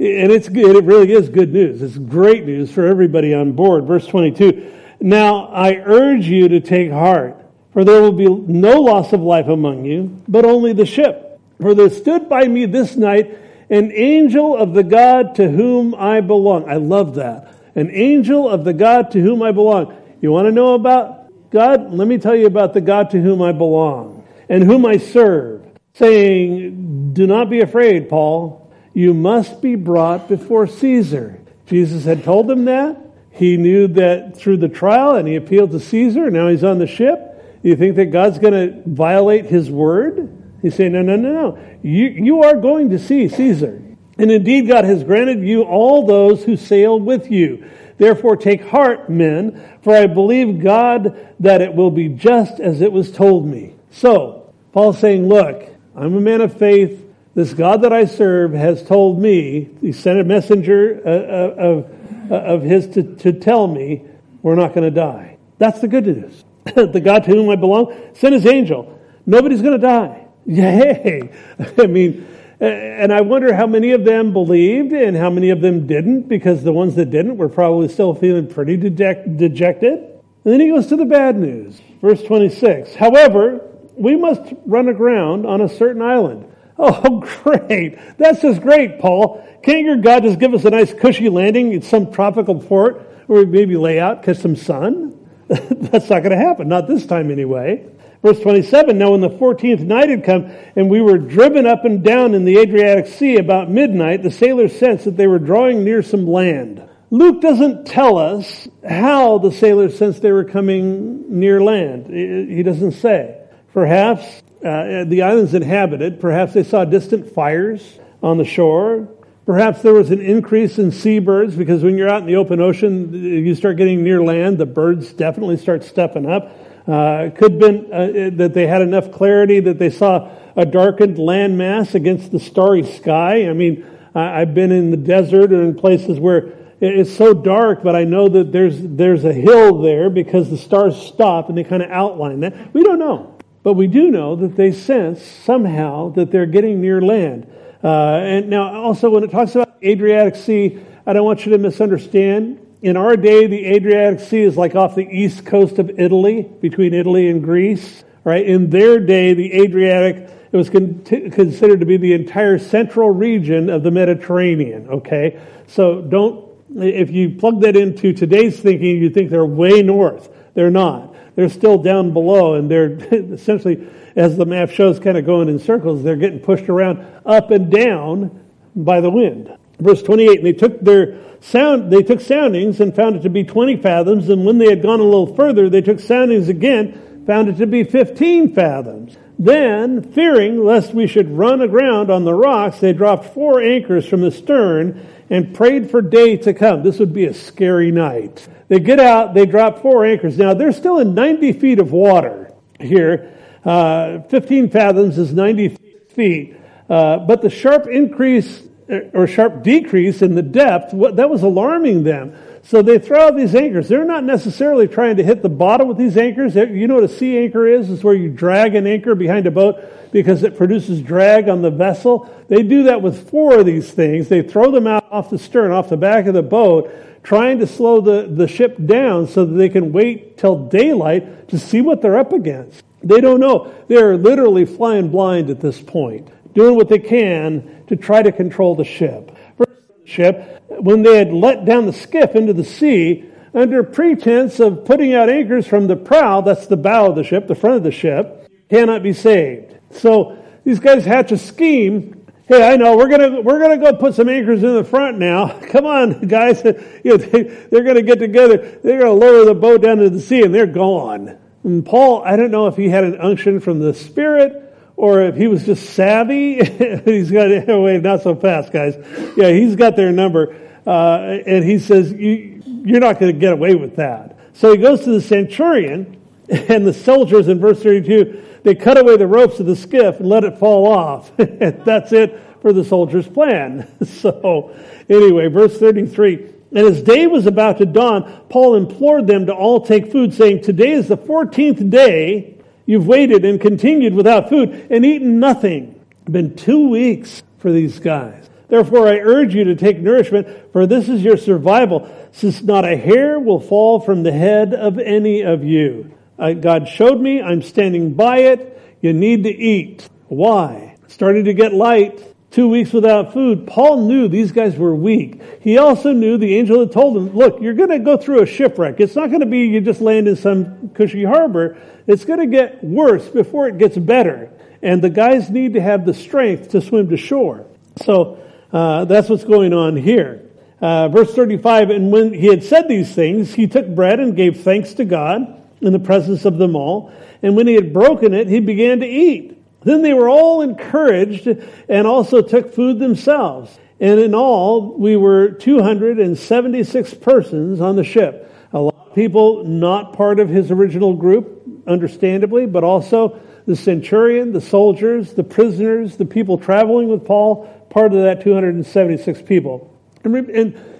and 0.00 0.30
it's 0.30 0.48
good. 0.48 0.76
It 0.76 0.84
really 0.84 1.12
is 1.12 1.28
good 1.28 1.52
news. 1.52 1.82
It's 1.82 1.98
great 1.98 2.44
news 2.44 2.70
for 2.70 2.86
everybody 2.86 3.34
on 3.34 3.52
board. 3.52 3.84
Verse 3.84 4.06
22. 4.06 4.74
Now 5.00 5.46
I 5.46 5.74
urge 5.76 6.26
you 6.26 6.48
to 6.48 6.60
take 6.60 6.90
heart, 6.90 7.36
for 7.78 7.84
there 7.84 8.02
will 8.02 8.10
be 8.10 8.26
no 8.26 8.80
loss 8.80 9.12
of 9.12 9.20
life 9.20 9.46
among 9.46 9.84
you, 9.84 10.20
but 10.26 10.44
only 10.44 10.72
the 10.72 10.84
ship. 10.84 11.38
For 11.60 11.76
there 11.76 11.88
stood 11.88 12.28
by 12.28 12.48
me 12.48 12.66
this 12.66 12.96
night 12.96 13.38
an 13.70 13.92
angel 13.92 14.56
of 14.56 14.74
the 14.74 14.82
God 14.82 15.36
to 15.36 15.48
whom 15.48 15.94
I 15.94 16.20
belong. 16.20 16.68
I 16.68 16.74
love 16.74 17.14
that 17.14 17.54
an 17.76 17.92
angel 17.92 18.48
of 18.48 18.64
the 18.64 18.72
God 18.72 19.12
to 19.12 19.20
whom 19.20 19.44
I 19.44 19.52
belong. 19.52 19.96
You 20.20 20.32
want 20.32 20.46
to 20.46 20.50
know 20.50 20.74
about 20.74 21.50
God? 21.52 21.92
Let 21.92 22.08
me 22.08 22.18
tell 22.18 22.34
you 22.34 22.46
about 22.46 22.74
the 22.74 22.80
God 22.80 23.10
to 23.10 23.20
whom 23.20 23.40
I 23.40 23.52
belong 23.52 24.26
and 24.48 24.64
whom 24.64 24.84
I 24.84 24.96
serve, 24.96 25.62
saying, 25.94 27.12
Do 27.12 27.28
not 27.28 27.48
be 27.48 27.60
afraid, 27.60 28.08
Paul. 28.08 28.74
You 28.92 29.14
must 29.14 29.62
be 29.62 29.76
brought 29.76 30.26
before 30.26 30.66
Caesar. 30.66 31.38
Jesus 31.66 32.04
had 32.04 32.24
told 32.24 32.48
them 32.48 32.64
that. 32.64 32.98
He 33.30 33.56
knew 33.56 33.86
that 33.86 34.36
through 34.36 34.56
the 34.56 34.68
trial, 34.68 35.14
and 35.14 35.28
he 35.28 35.36
appealed 35.36 35.70
to 35.70 35.78
Caesar. 35.78 36.28
Now 36.28 36.48
he's 36.48 36.64
on 36.64 36.80
the 36.80 36.88
ship. 36.88 37.27
Do 37.68 37.72
you 37.72 37.76
think 37.76 37.96
that 37.96 38.06
God's 38.06 38.38
going 38.38 38.54
to 38.54 38.82
violate 38.86 39.44
his 39.44 39.70
word? 39.70 40.34
He's 40.62 40.74
saying, 40.74 40.92
No, 40.92 41.02
no, 41.02 41.16
no, 41.16 41.32
no. 41.32 41.78
You, 41.82 42.06
you 42.06 42.42
are 42.44 42.56
going 42.56 42.88
to 42.88 42.98
see 42.98 43.28
Caesar. 43.28 43.82
And 44.16 44.30
indeed, 44.30 44.66
God 44.66 44.86
has 44.86 45.04
granted 45.04 45.46
you 45.46 45.64
all 45.64 46.06
those 46.06 46.44
who 46.44 46.56
sail 46.56 46.98
with 46.98 47.30
you. 47.30 47.70
Therefore, 47.98 48.38
take 48.38 48.62
heart, 48.62 49.10
men, 49.10 49.62
for 49.82 49.94
I 49.94 50.06
believe 50.06 50.62
God 50.62 51.34
that 51.40 51.60
it 51.60 51.74
will 51.74 51.90
be 51.90 52.08
just 52.08 52.58
as 52.58 52.80
it 52.80 52.90
was 52.90 53.12
told 53.12 53.46
me. 53.46 53.74
So, 53.90 54.50
Paul's 54.72 54.98
saying, 54.98 55.28
Look, 55.28 55.68
I'm 55.94 56.16
a 56.16 56.22
man 56.22 56.40
of 56.40 56.56
faith. 56.56 57.04
This 57.34 57.52
God 57.52 57.82
that 57.82 57.92
I 57.92 58.06
serve 58.06 58.54
has 58.54 58.82
told 58.82 59.20
me, 59.20 59.68
he 59.82 59.92
sent 59.92 60.18
a 60.18 60.24
messenger 60.24 61.02
uh, 61.04 61.10
uh, 61.10 61.54
of, 61.68 62.32
uh, 62.32 62.34
of 62.34 62.62
his 62.62 62.86
to, 62.94 63.14
to 63.16 63.34
tell 63.34 63.66
me 63.66 64.06
we're 64.40 64.54
not 64.54 64.72
going 64.72 64.84
to 64.84 64.90
die. 64.90 65.36
That's 65.58 65.80
the 65.82 65.88
good 65.88 66.06
news. 66.06 66.44
the 66.92 67.00
God 67.00 67.24
to 67.24 67.30
whom 67.30 67.50
I 67.50 67.56
belong 67.56 67.94
sent 68.14 68.34
his 68.34 68.46
angel. 68.46 68.98
Nobody's 69.26 69.62
going 69.62 69.78
to 69.80 69.86
die. 69.86 70.26
Yay! 70.46 71.30
I 71.78 71.86
mean, 71.86 72.26
and 72.60 73.12
I 73.12 73.20
wonder 73.20 73.54
how 73.54 73.66
many 73.66 73.92
of 73.92 74.04
them 74.04 74.32
believed 74.32 74.92
and 74.92 75.16
how 75.16 75.30
many 75.30 75.50
of 75.50 75.60
them 75.60 75.86
didn't, 75.86 76.28
because 76.28 76.64
the 76.64 76.72
ones 76.72 76.96
that 76.96 77.10
didn't 77.10 77.36
were 77.36 77.48
probably 77.48 77.88
still 77.88 78.14
feeling 78.14 78.48
pretty 78.48 78.76
dejected. 78.76 79.92
And 79.92 80.52
then 80.52 80.60
he 80.60 80.68
goes 80.68 80.86
to 80.88 80.96
the 80.96 81.04
bad 81.04 81.36
news. 81.36 81.80
Verse 82.00 82.22
26. 82.22 82.94
However, 82.94 83.68
we 83.96 84.16
must 84.16 84.54
run 84.64 84.88
aground 84.88 85.46
on 85.46 85.60
a 85.60 85.68
certain 85.68 86.02
island. 86.02 86.50
Oh, 86.78 87.20
great. 87.42 87.98
That's 88.18 88.40
just 88.40 88.62
great, 88.62 89.00
Paul. 89.00 89.44
Can't 89.62 89.84
your 89.84 89.96
God 89.96 90.22
just 90.22 90.38
give 90.38 90.54
us 90.54 90.64
a 90.64 90.70
nice 90.70 90.94
cushy 90.94 91.28
landing 91.28 91.72
in 91.72 91.82
some 91.82 92.12
tropical 92.12 92.60
port 92.60 93.02
where 93.26 93.44
we 93.44 93.46
maybe 93.46 93.76
lay 93.76 93.98
out, 93.98 94.22
catch 94.22 94.38
some 94.38 94.56
sun? 94.56 95.17
That's 95.70 96.10
not 96.10 96.22
going 96.22 96.30
to 96.30 96.36
happen. 96.36 96.68
Not 96.68 96.86
this 96.86 97.06
time 97.06 97.30
anyway. 97.30 97.86
Verse 98.22 98.40
27, 98.40 98.98
now 98.98 99.12
when 99.12 99.20
the 99.20 99.30
14th 99.30 99.80
night 99.80 100.10
had 100.10 100.24
come 100.24 100.50
and 100.74 100.90
we 100.90 101.00
were 101.00 101.18
driven 101.18 101.66
up 101.66 101.84
and 101.84 102.02
down 102.02 102.34
in 102.34 102.44
the 102.44 102.58
Adriatic 102.58 103.06
Sea 103.06 103.36
about 103.36 103.70
midnight, 103.70 104.22
the 104.22 104.30
sailors 104.30 104.76
sensed 104.76 105.04
that 105.04 105.16
they 105.16 105.28
were 105.28 105.38
drawing 105.38 105.84
near 105.84 106.02
some 106.02 106.26
land. 106.26 106.82
Luke 107.10 107.40
doesn't 107.40 107.86
tell 107.86 108.18
us 108.18 108.68
how 108.86 109.38
the 109.38 109.52
sailors 109.52 109.96
sensed 109.96 110.20
they 110.20 110.32
were 110.32 110.44
coming 110.44 111.38
near 111.38 111.62
land. 111.62 112.08
He 112.08 112.62
doesn't 112.62 112.92
say. 112.92 113.40
Perhaps 113.72 114.24
uh, 114.64 115.04
the 115.06 115.22
island's 115.22 115.54
inhabited. 115.54 116.20
Perhaps 116.20 116.54
they 116.54 116.64
saw 116.64 116.84
distant 116.84 117.32
fires 117.32 117.98
on 118.22 118.36
the 118.36 118.44
shore. 118.44 119.08
Perhaps 119.48 119.80
there 119.80 119.94
was 119.94 120.10
an 120.10 120.20
increase 120.20 120.78
in 120.78 120.92
seabirds 120.92 121.56
because 121.56 121.82
when 121.82 121.96
you're 121.96 122.10
out 122.10 122.20
in 122.20 122.26
the 122.26 122.36
open 122.36 122.60
ocean, 122.60 123.14
you 123.14 123.54
start 123.54 123.78
getting 123.78 124.04
near 124.04 124.22
land, 124.22 124.58
the 124.58 124.66
birds 124.66 125.10
definitely 125.14 125.56
start 125.56 125.82
stepping 125.82 126.30
up. 126.30 126.54
Uh, 126.86 127.28
it 127.28 127.34
could 127.34 127.52
have 127.52 127.58
been 127.58 127.90
uh, 127.90 128.28
that 128.36 128.52
they 128.52 128.66
had 128.66 128.82
enough 128.82 129.10
clarity 129.10 129.58
that 129.60 129.78
they 129.78 129.88
saw 129.88 130.30
a 130.54 130.66
darkened 130.66 131.16
landmass 131.16 131.94
against 131.94 132.30
the 132.30 132.38
starry 132.38 132.82
sky. 132.82 133.48
I 133.48 133.54
mean, 133.54 133.86
I, 134.14 134.42
I've 134.42 134.52
been 134.52 134.70
in 134.70 134.90
the 134.90 134.98
desert 134.98 135.50
or 135.50 135.62
in 135.62 135.74
places 135.74 136.20
where 136.20 136.52
it's 136.82 137.16
so 137.16 137.32
dark, 137.32 137.82
but 137.82 137.96
I 137.96 138.04
know 138.04 138.28
that 138.28 138.52
there's 138.52 138.76
there's 138.82 139.24
a 139.24 139.32
hill 139.32 139.80
there 139.80 140.10
because 140.10 140.50
the 140.50 140.58
stars 140.58 140.94
stop 140.94 141.48
and 141.48 141.56
they 141.56 141.64
kind 141.64 141.82
of 141.82 141.90
outline 141.90 142.40
that. 142.40 142.74
We 142.74 142.84
don't 142.84 142.98
know, 142.98 143.38
but 143.62 143.72
we 143.72 143.86
do 143.86 144.10
know 144.10 144.36
that 144.36 144.56
they 144.56 144.72
sense 144.72 145.22
somehow 145.22 146.10
that 146.10 146.30
they're 146.30 146.44
getting 146.44 146.82
near 146.82 147.00
land. 147.00 147.50
Uh, 147.82 148.20
and 148.22 148.48
now, 148.48 148.82
also, 148.82 149.10
when 149.10 149.22
it 149.24 149.30
talks 149.30 149.54
about 149.54 149.76
Adriatic 149.82 150.36
Sea, 150.36 150.80
I 151.06 151.12
don't 151.12 151.24
want 151.24 151.46
you 151.46 151.52
to 151.52 151.58
misunderstand. 151.58 152.64
In 152.82 152.96
our 152.96 153.16
day, 153.16 153.46
the 153.46 153.64
Adriatic 153.66 154.20
Sea 154.20 154.42
is 154.42 154.56
like 154.56 154.74
off 154.74 154.94
the 154.94 155.08
east 155.08 155.44
coast 155.46 155.78
of 155.78 155.98
Italy, 155.98 156.42
between 156.60 156.94
Italy 156.94 157.28
and 157.28 157.42
Greece. 157.42 158.04
Right? 158.24 158.46
In 158.46 158.70
their 158.70 159.00
day, 159.00 159.34
the 159.34 159.52
Adriatic 159.62 160.30
it 160.50 160.56
was 160.56 160.70
con- 160.70 161.02
considered 161.04 161.80
to 161.80 161.86
be 161.86 161.98
the 161.98 162.14
entire 162.14 162.58
central 162.58 163.10
region 163.10 163.68
of 163.68 163.82
the 163.82 163.90
Mediterranean. 163.90 164.88
Okay, 164.88 165.40
so 165.66 166.00
don't 166.00 166.48
if 166.74 167.10
you 167.10 167.30
plug 167.30 167.62
that 167.62 167.76
into 167.76 168.12
today's 168.12 168.60
thinking, 168.60 168.96
you 168.96 169.10
think 169.10 169.30
they're 169.30 169.44
way 169.44 169.82
north. 169.82 170.30
They're 170.54 170.70
not. 170.70 171.14
They're 171.34 171.48
still 171.48 171.78
down 171.78 172.12
below, 172.12 172.54
and 172.54 172.70
they're 172.70 172.92
essentially, 173.12 173.86
as 174.18 174.36
the 174.36 174.44
map 174.44 174.70
shows, 174.70 174.98
kind 174.98 175.16
of 175.16 175.24
going 175.24 175.48
in 175.48 175.60
circles. 175.60 176.02
They're 176.02 176.16
getting 176.16 176.40
pushed 176.40 176.68
around 176.68 177.06
up 177.24 177.52
and 177.52 177.70
down 177.70 178.44
by 178.74 179.00
the 179.00 179.10
wind. 179.10 179.56
Verse 179.78 180.02
28, 180.02 180.38
and 180.38 180.46
they 180.46 180.52
took 180.52 180.80
their 180.80 181.18
sound, 181.40 181.92
they 181.92 182.02
took 182.02 182.20
soundings 182.20 182.80
and 182.80 182.96
found 182.96 183.14
it 183.14 183.22
to 183.22 183.30
be 183.30 183.44
20 183.44 183.76
fathoms, 183.76 184.28
and 184.28 184.44
when 184.44 184.58
they 184.58 184.70
had 184.70 184.82
gone 184.82 184.98
a 184.98 185.04
little 185.04 185.32
further, 185.36 185.70
they 185.70 185.82
took 185.82 186.00
soundings 186.00 186.48
again, 186.48 187.24
found 187.26 187.48
it 187.48 187.58
to 187.58 187.66
be 187.68 187.84
15 187.84 188.56
fathoms. 188.56 189.16
Then, 189.38 190.02
fearing 190.02 190.64
lest 190.64 190.92
we 190.92 191.06
should 191.06 191.30
run 191.30 191.60
aground 191.60 192.10
on 192.10 192.24
the 192.24 192.34
rocks, 192.34 192.80
they 192.80 192.92
dropped 192.92 193.32
four 193.34 193.62
anchors 193.62 194.04
from 194.04 194.22
the 194.22 194.32
stern 194.32 195.06
and 195.30 195.54
prayed 195.54 195.92
for 195.92 196.02
day 196.02 196.36
to 196.38 196.52
come. 196.52 196.82
This 196.82 196.98
would 196.98 197.12
be 197.12 197.26
a 197.26 197.34
scary 197.34 197.92
night. 197.92 198.48
They 198.66 198.80
get 198.80 198.98
out, 198.98 199.34
they 199.34 199.46
drop 199.46 199.80
four 199.80 200.04
anchors. 200.04 200.36
Now, 200.36 200.54
they're 200.54 200.72
still 200.72 200.98
in 200.98 201.14
90 201.14 201.52
feet 201.52 201.78
of 201.78 201.92
water 201.92 202.52
here. 202.80 203.37
Uh, 203.64 204.22
15 204.22 204.70
fathoms 204.70 205.18
is 205.18 205.32
90 205.32 205.76
feet. 206.10 206.56
Uh, 206.88 207.18
but 207.18 207.42
the 207.42 207.50
sharp 207.50 207.86
increase 207.86 208.68
or 209.12 209.26
sharp 209.26 209.62
decrease 209.62 210.22
in 210.22 210.34
the 210.34 210.42
depth, 210.42 210.92
that 211.16 211.28
was 211.28 211.42
alarming 211.42 212.04
them. 212.04 212.34
So 212.62 212.82
they 212.82 212.98
throw 212.98 213.28
out 213.28 213.36
these 213.36 213.54
anchors. 213.54 213.88
They're 213.88 214.04
not 214.04 214.24
necessarily 214.24 214.88
trying 214.88 215.16
to 215.16 215.22
hit 215.22 215.42
the 215.42 215.48
bottom 215.48 215.88
with 215.88 215.98
these 215.98 216.16
anchors. 216.16 216.54
You 216.54 216.86
know 216.86 216.94
what 216.94 217.04
a 217.04 217.08
sea 217.08 217.38
anchor 217.38 217.66
is? 217.66 217.90
It's 217.90 218.02
where 218.02 218.14
you 218.14 218.30
drag 218.30 218.74
an 218.74 218.86
anchor 218.86 219.14
behind 219.14 219.46
a 219.46 219.50
boat 219.50 219.76
because 220.10 220.42
it 220.42 220.56
produces 220.56 221.02
drag 221.02 221.48
on 221.48 221.62
the 221.62 221.70
vessel. 221.70 222.30
They 222.48 222.62
do 222.62 222.84
that 222.84 223.02
with 223.02 223.30
four 223.30 223.60
of 223.60 223.66
these 223.66 223.90
things. 223.90 224.28
They 224.28 224.42
throw 224.42 224.70
them 224.70 224.86
out 224.86 225.06
off 225.10 225.30
the 225.30 225.38
stern, 225.38 225.70
off 225.70 225.90
the 225.90 225.96
back 225.96 226.26
of 226.26 226.34
the 226.34 226.42
boat, 226.42 226.90
trying 227.22 227.58
to 227.58 227.66
slow 227.66 228.00
the, 228.00 228.26
the 228.26 228.48
ship 228.48 228.76
down 228.84 229.28
so 229.28 229.44
that 229.44 229.54
they 229.54 229.68
can 229.68 229.92
wait 229.92 230.38
till 230.38 230.66
daylight 230.68 231.48
to 231.48 231.58
see 231.58 231.82
what 231.82 232.00
they're 232.00 232.18
up 232.18 232.32
against. 232.32 232.82
They 233.02 233.20
don't 233.20 233.40
know. 233.40 233.74
They're 233.88 234.16
literally 234.16 234.64
flying 234.64 235.08
blind 235.08 235.50
at 235.50 235.60
this 235.60 235.80
point, 235.80 236.28
doing 236.54 236.76
what 236.76 236.88
they 236.88 236.98
can 236.98 237.84
to 237.86 237.96
try 237.96 238.22
to 238.22 238.32
control 238.32 238.74
the 238.74 238.84
ship. 238.84 239.36
First, 239.56 239.70
ship, 240.04 240.62
when 240.68 241.02
they 241.02 241.16
had 241.16 241.32
let 241.32 241.64
down 241.64 241.86
the 241.86 241.92
skiff 241.92 242.34
into 242.34 242.52
the 242.52 242.64
sea, 242.64 243.24
under 243.54 243.82
pretense 243.82 244.60
of 244.60 244.84
putting 244.84 245.14
out 245.14 245.28
anchors 245.28 245.66
from 245.66 245.86
the 245.86 245.96
prow, 245.96 246.40
that's 246.40 246.66
the 246.66 246.76
bow 246.76 247.06
of 247.06 247.16
the 247.16 247.24
ship, 247.24 247.46
the 247.46 247.54
front 247.54 247.76
of 247.76 247.82
the 247.82 247.90
ship, 247.90 248.48
cannot 248.68 249.02
be 249.02 249.12
saved. 249.12 249.78
So 249.90 250.44
these 250.64 250.80
guys 250.80 251.04
hatch 251.04 251.32
a 251.32 251.38
scheme 251.38 252.18
Hey, 252.48 252.66
I 252.66 252.76
know 252.76 252.96
we're 252.96 253.08
gonna 253.08 253.42
we're 253.42 253.60
gonna 253.60 253.76
go 253.76 253.92
put 253.92 254.14
some 254.14 254.30
anchors 254.30 254.62
in 254.62 254.72
the 254.72 254.82
front 254.82 255.18
now. 255.18 255.60
Come 255.68 255.84
on, 255.84 256.26
guys. 256.26 256.62
You 257.04 257.12
know, 257.12 257.16
they, 257.18 257.42
they're 257.42 257.84
gonna 257.84 258.02
get 258.02 258.18
together. 258.18 258.80
They're 258.82 258.98
gonna 258.98 259.12
lower 259.12 259.44
the 259.44 259.54
boat 259.54 259.82
down 259.82 259.98
to 259.98 260.10
the 260.10 260.20
sea, 260.20 260.42
and 260.42 260.54
they're 260.54 260.66
gone. 260.66 261.38
And 261.68 261.84
Paul, 261.84 262.22
I 262.24 262.36
don't 262.36 262.50
know 262.50 262.66
if 262.66 262.76
he 262.76 262.88
had 262.88 263.04
an 263.04 263.20
unction 263.20 263.60
from 263.60 263.78
the 263.78 263.92
Spirit 263.92 264.74
or 264.96 265.22
if 265.22 265.36
he 265.36 265.46
was 265.48 265.66
just 265.66 265.90
savvy. 265.90 266.64
he's 267.04 267.30
got 267.30 267.50
wait, 267.68 268.02
not 268.02 268.22
so 268.22 268.34
fast, 268.34 268.72
guys. 268.72 268.96
Yeah, 269.36 269.50
he's 269.50 269.76
got 269.76 269.94
their 269.94 270.10
number, 270.10 270.56
uh, 270.86 271.38
and 271.46 271.62
he 271.62 271.78
says 271.78 272.10
you, 272.10 272.62
you're 272.84 273.00
not 273.00 273.20
going 273.20 273.34
to 273.34 273.38
get 273.38 273.52
away 273.52 273.74
with 273.74 273.96
that. 273.96 274.38
So 274.54 274.72
he 274.72 274.78
goes 274.78 275.04
to 275.04 275.10
the 275.10 275.20
centurion 275.20 276.20
and 276.48 276.86
the 276.86 276.94
soldiers 276.94 277.48
in 277.48 277.60
verse 277.60 277.82
32 277.82 278.44
they 278.62 278.74
cut 278.74 278.98
away 278.98 279.18
the 279.18 279.26
ropes 279.26 279.60
of 279.60 279.66
the 279.66 279.76
skiff 279.76 280.20
and 280.20 280.28
let 280.28 280.44
it 280.44 280.58
fall 280.58 280.86
off. 280.86 281.30
That's 281.36 282.12
it 282.12 282.42
for 282.60 282.72
the 282.72 282.84
soldier's 282.84 283.28
plan. 283.28 283.88
So, 284.04 284.74
anyway, 285.08 285.48
verse 285.48 285.78
33. 285.78 286.54
And 286.70 286.86
as 286.86 287.02
day 287.02 287.26
was 287.26 287.46
about 287.46 287.78
to 287.78 287.86
dawn, 287.86 288.44
Paul 288.48 288.74
implored 288.74 289.26
them 289.26 289.46
to 289.46 289.54
all 289.54 289.80
take 289.80 290.12
food, 290.12 290.34
saying, 290.34 290.62
Today 290.62 290.92
is 290.92 291.08
the 291.08 291.16
14th 291.16 291.88
day 291.90 292.58
you've 292.84 293.06
waited 293.06 293.44
and 293.44 293.60
continued 293.60 294.14
without 294.14 294.48
food 294.48 294.88
and 294.90 295.04
eaten 295.04 295.40
nothing. 295.40 296.04
It's 296.22 296.30
been 296.30 296.56
two 296.56 296.88
weeks 296.88 297.42
for 297.58 297.72
these 297.72 297.98
guys. 297.98 298.48
Therefore, 298.68 299.08
I 299.08 299.18
urge 299.18 299.54
you 299.54 299.64
to 299.64 299.74
take 299.74 299.98
nourishment, 299.98 300.46
for 300.72 300.86
this 300.86 301.08
is 301.08 301.24
your 301.24 301.38
survival, 301.38 302.14
since 302.32 302.62
not 302.62 302.84
a 302.84 302.96
hair 302.96 303.40
will 303.40 303.60
fall 303.60 303.98
from 303.98 304.22
the 304.22 304.32
head 304.32 304.74
of 304.74 304.98
any 304.98 305.40
of 305.40 305.64
you. 305.64 306.12
Uh, 306.38 306.52
God 306.52 306.86
showed 306.86 307.18
me. 307.18 307.40
I'm 307.40 307.62
standing 307.62 308.12
by 308.12 308.38
it. 308.38 308.98
You 309.00 309.14
need 309.14 309.44
to 309.44 309.50
eat. 309.50 310.08
Why? 310.26 310.96
Starting 311.06 311.44
to 311.44 311.54
get 311.54 311.72
light. 311.72 312.22
Two 312.50 312.68
weeks 312.68 312.92
without 312.94 313.34
food. 313.34 313.66
Paul 313.66 314.06
knew 314.06 314.26
these 314.26 314.52
guys 314.52 314.76
were 314.76 314.94
weak. 314.94 315.42
He 315.60 315.76
also 315.76 316.12
knew 316.12 316.38
the 316.38 316.56
angel 316.56 316.80
had 316.80 316.92
told 316.92 317.16
him, 317.16 317.36
look, 317.36 317.60
you're 317.60 317.74
going 317.74 317.90
to 317.90 317.98
go 317.98 318.16
through 318.16 318.42
a 318.42 318.46
shipwreck. 318.46 319.00
It's 319.00 319.14
not 319.14 319.28
going 319.28 319.40
to 319.40 319.46
be 319.46 319.66
you 319.66 319.82
just 319.82 320.00
land 320.00 320.28
in 320.28 320.36
some 320.36 320.88
cushy 320.90 321.24
harbor. 321.24 321.76
It's 322.06 322.24
going 322.24 322.40
to 322.40 322.46
get 322.46 322.82
worse 322.82 323.28
before 323.28 323.68
it 323.68 323.76
gets 323.76 323.98
better. 323.98 324.50
And 324.80 325.02
the 325.02 325.10
guys 325.10 325.50
need 325.50 325.74
to 325.74 325.80
have 325.80 326.06
the 326.06 326.14
strength 326.14 326.70
to 326.70 326.80
swim 326.80 327.10
to 327.10 327.18
shore. 327.18 327.66
So 328.02 328.42
uh, 328.72 329.04
that's 329.04 329.28
what's 329.28 329.44
going 329.44 329.74
on 329.74 329.96
here. 329.96 330.48
Uh, 330.80 331.08
verse 331.08 331.34
35, 331.34 331.90
and 331.90 332.12
when 332.12 332.32
he 332.32 332.46
had 332.46 332.62
said 332.62 332.86
these 332.88 333.12
things, 333.12 333.52
he 333.52 333.66
took 333.66 333.88
bread 333.88 334.20
and 334.20 334.36
gave 334.36 334.60
thanks 334.60 334.94
to 334.94 335.04
God 335.04 335.60
in 335.80 335.92
the 335.92 335.98
presence 335.98 336.44
of 336.44 336.56
them 336.58 336.76
all. 336.76 337.12
And 337.42 337.56
when 337.56 337.66
he 337.66 337.74
had 337.74 337.92
broken 337.92 338.32
it, 338.32 338.46
he 338.48 338.60
began 338.60 339.00
to 339.00 339.06
eat. 339.06 339.57
Then 339.88 340.02
they 340.02 340.12
were 340.12 340.28
all 340.28 340.60
encouraged 340.60 341.48
and 341.88 342.06
also 342.06 342.42
took 342.42 342.74
food 342.74 342.98
themselves. 342.98 343.78
And 343.98 344.20
in 344.20 344.34
all, 344.34 344.92
we 344.92 345.16
were 345.16 345.52
276 345.52 347.14
persons 347.14 347.80
on 347.80 347.96
the 347.96 348.04
ship. 348.04 348.54
A 348.74 348.78
lot 348.78 349.06
of 349.08 349.14
people 349.14 349.64
not 349.64 350.12
part 350.12 350.40
of 350.40 350.50
his 350.50 350.70
original 350.70 351.14
group, 351.14 351.62
understandably, 351.86 352.66
but 352.66 352.84
also 352.84 353.40
the 353.64 353.74
centurion, 353.74 354.52
the 354.52 354.60
soldiers, 354.60 355.32
the 355.32 355.42
prisoners, 355.42 356.18
the 356.18 356.26
people 356.26 356.58
traveling 356.58 357.08
with 357.08 357.24
Paul, 357.24 357.64
part 357.88 358.12
of 358.12 358.20
that 358.20 358.42
276 358.42 359.40
people. 359.40 359.90
And, 360.22 360.36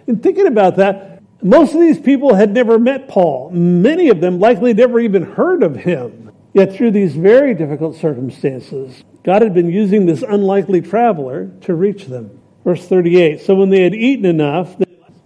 in 0.07 0.18
thinking 0.20 0.47
about 0.47 0.76
that, 0.76 1.22
most 1.43 1.74
of 1.74 1.80
these 1.80 2.01
people 2.01 2.34
had 2.34 2.55
never 2.55 2.78
met 2.78 3.07
Paul. 3.07 3.51
Many 3.51 4.09
of 4.09 4.22
them 4.22 4.41
likely 4.41 4.72
never 4.72 4.99
even 4.99 5.24
heard 5.24 5.62
of 5.62 5.76
him. 5.76 6.27
Yet 6.53 6.74
through 6.74 6.92
these 6.92 7.14
very 7.14 7.55
difficult 7.55 7.96
circumstances, 7.96 9.05
God 9.22 9.42
had 9.42 9.55
been 9.55 9.70
using 9.70 10.07
this 10.07 10.22
unlikely 10.22 10.80
traveler 10.80 11.51
to 11.62 11.74
reach 11.74 12.07
them. 12.07 12.40
Verse 12.64 12.86
38. 12.86 13.40
So 13.40 13.55
when 13.55 13.70
they 13.70 13.82
had 13.82 13.94
eaten 13.94 14.24
enough, 14.24 14.76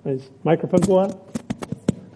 is 0.04 0.28
microphone 0.44 0.80
go 0.80 0.98
on? 0.98 1.20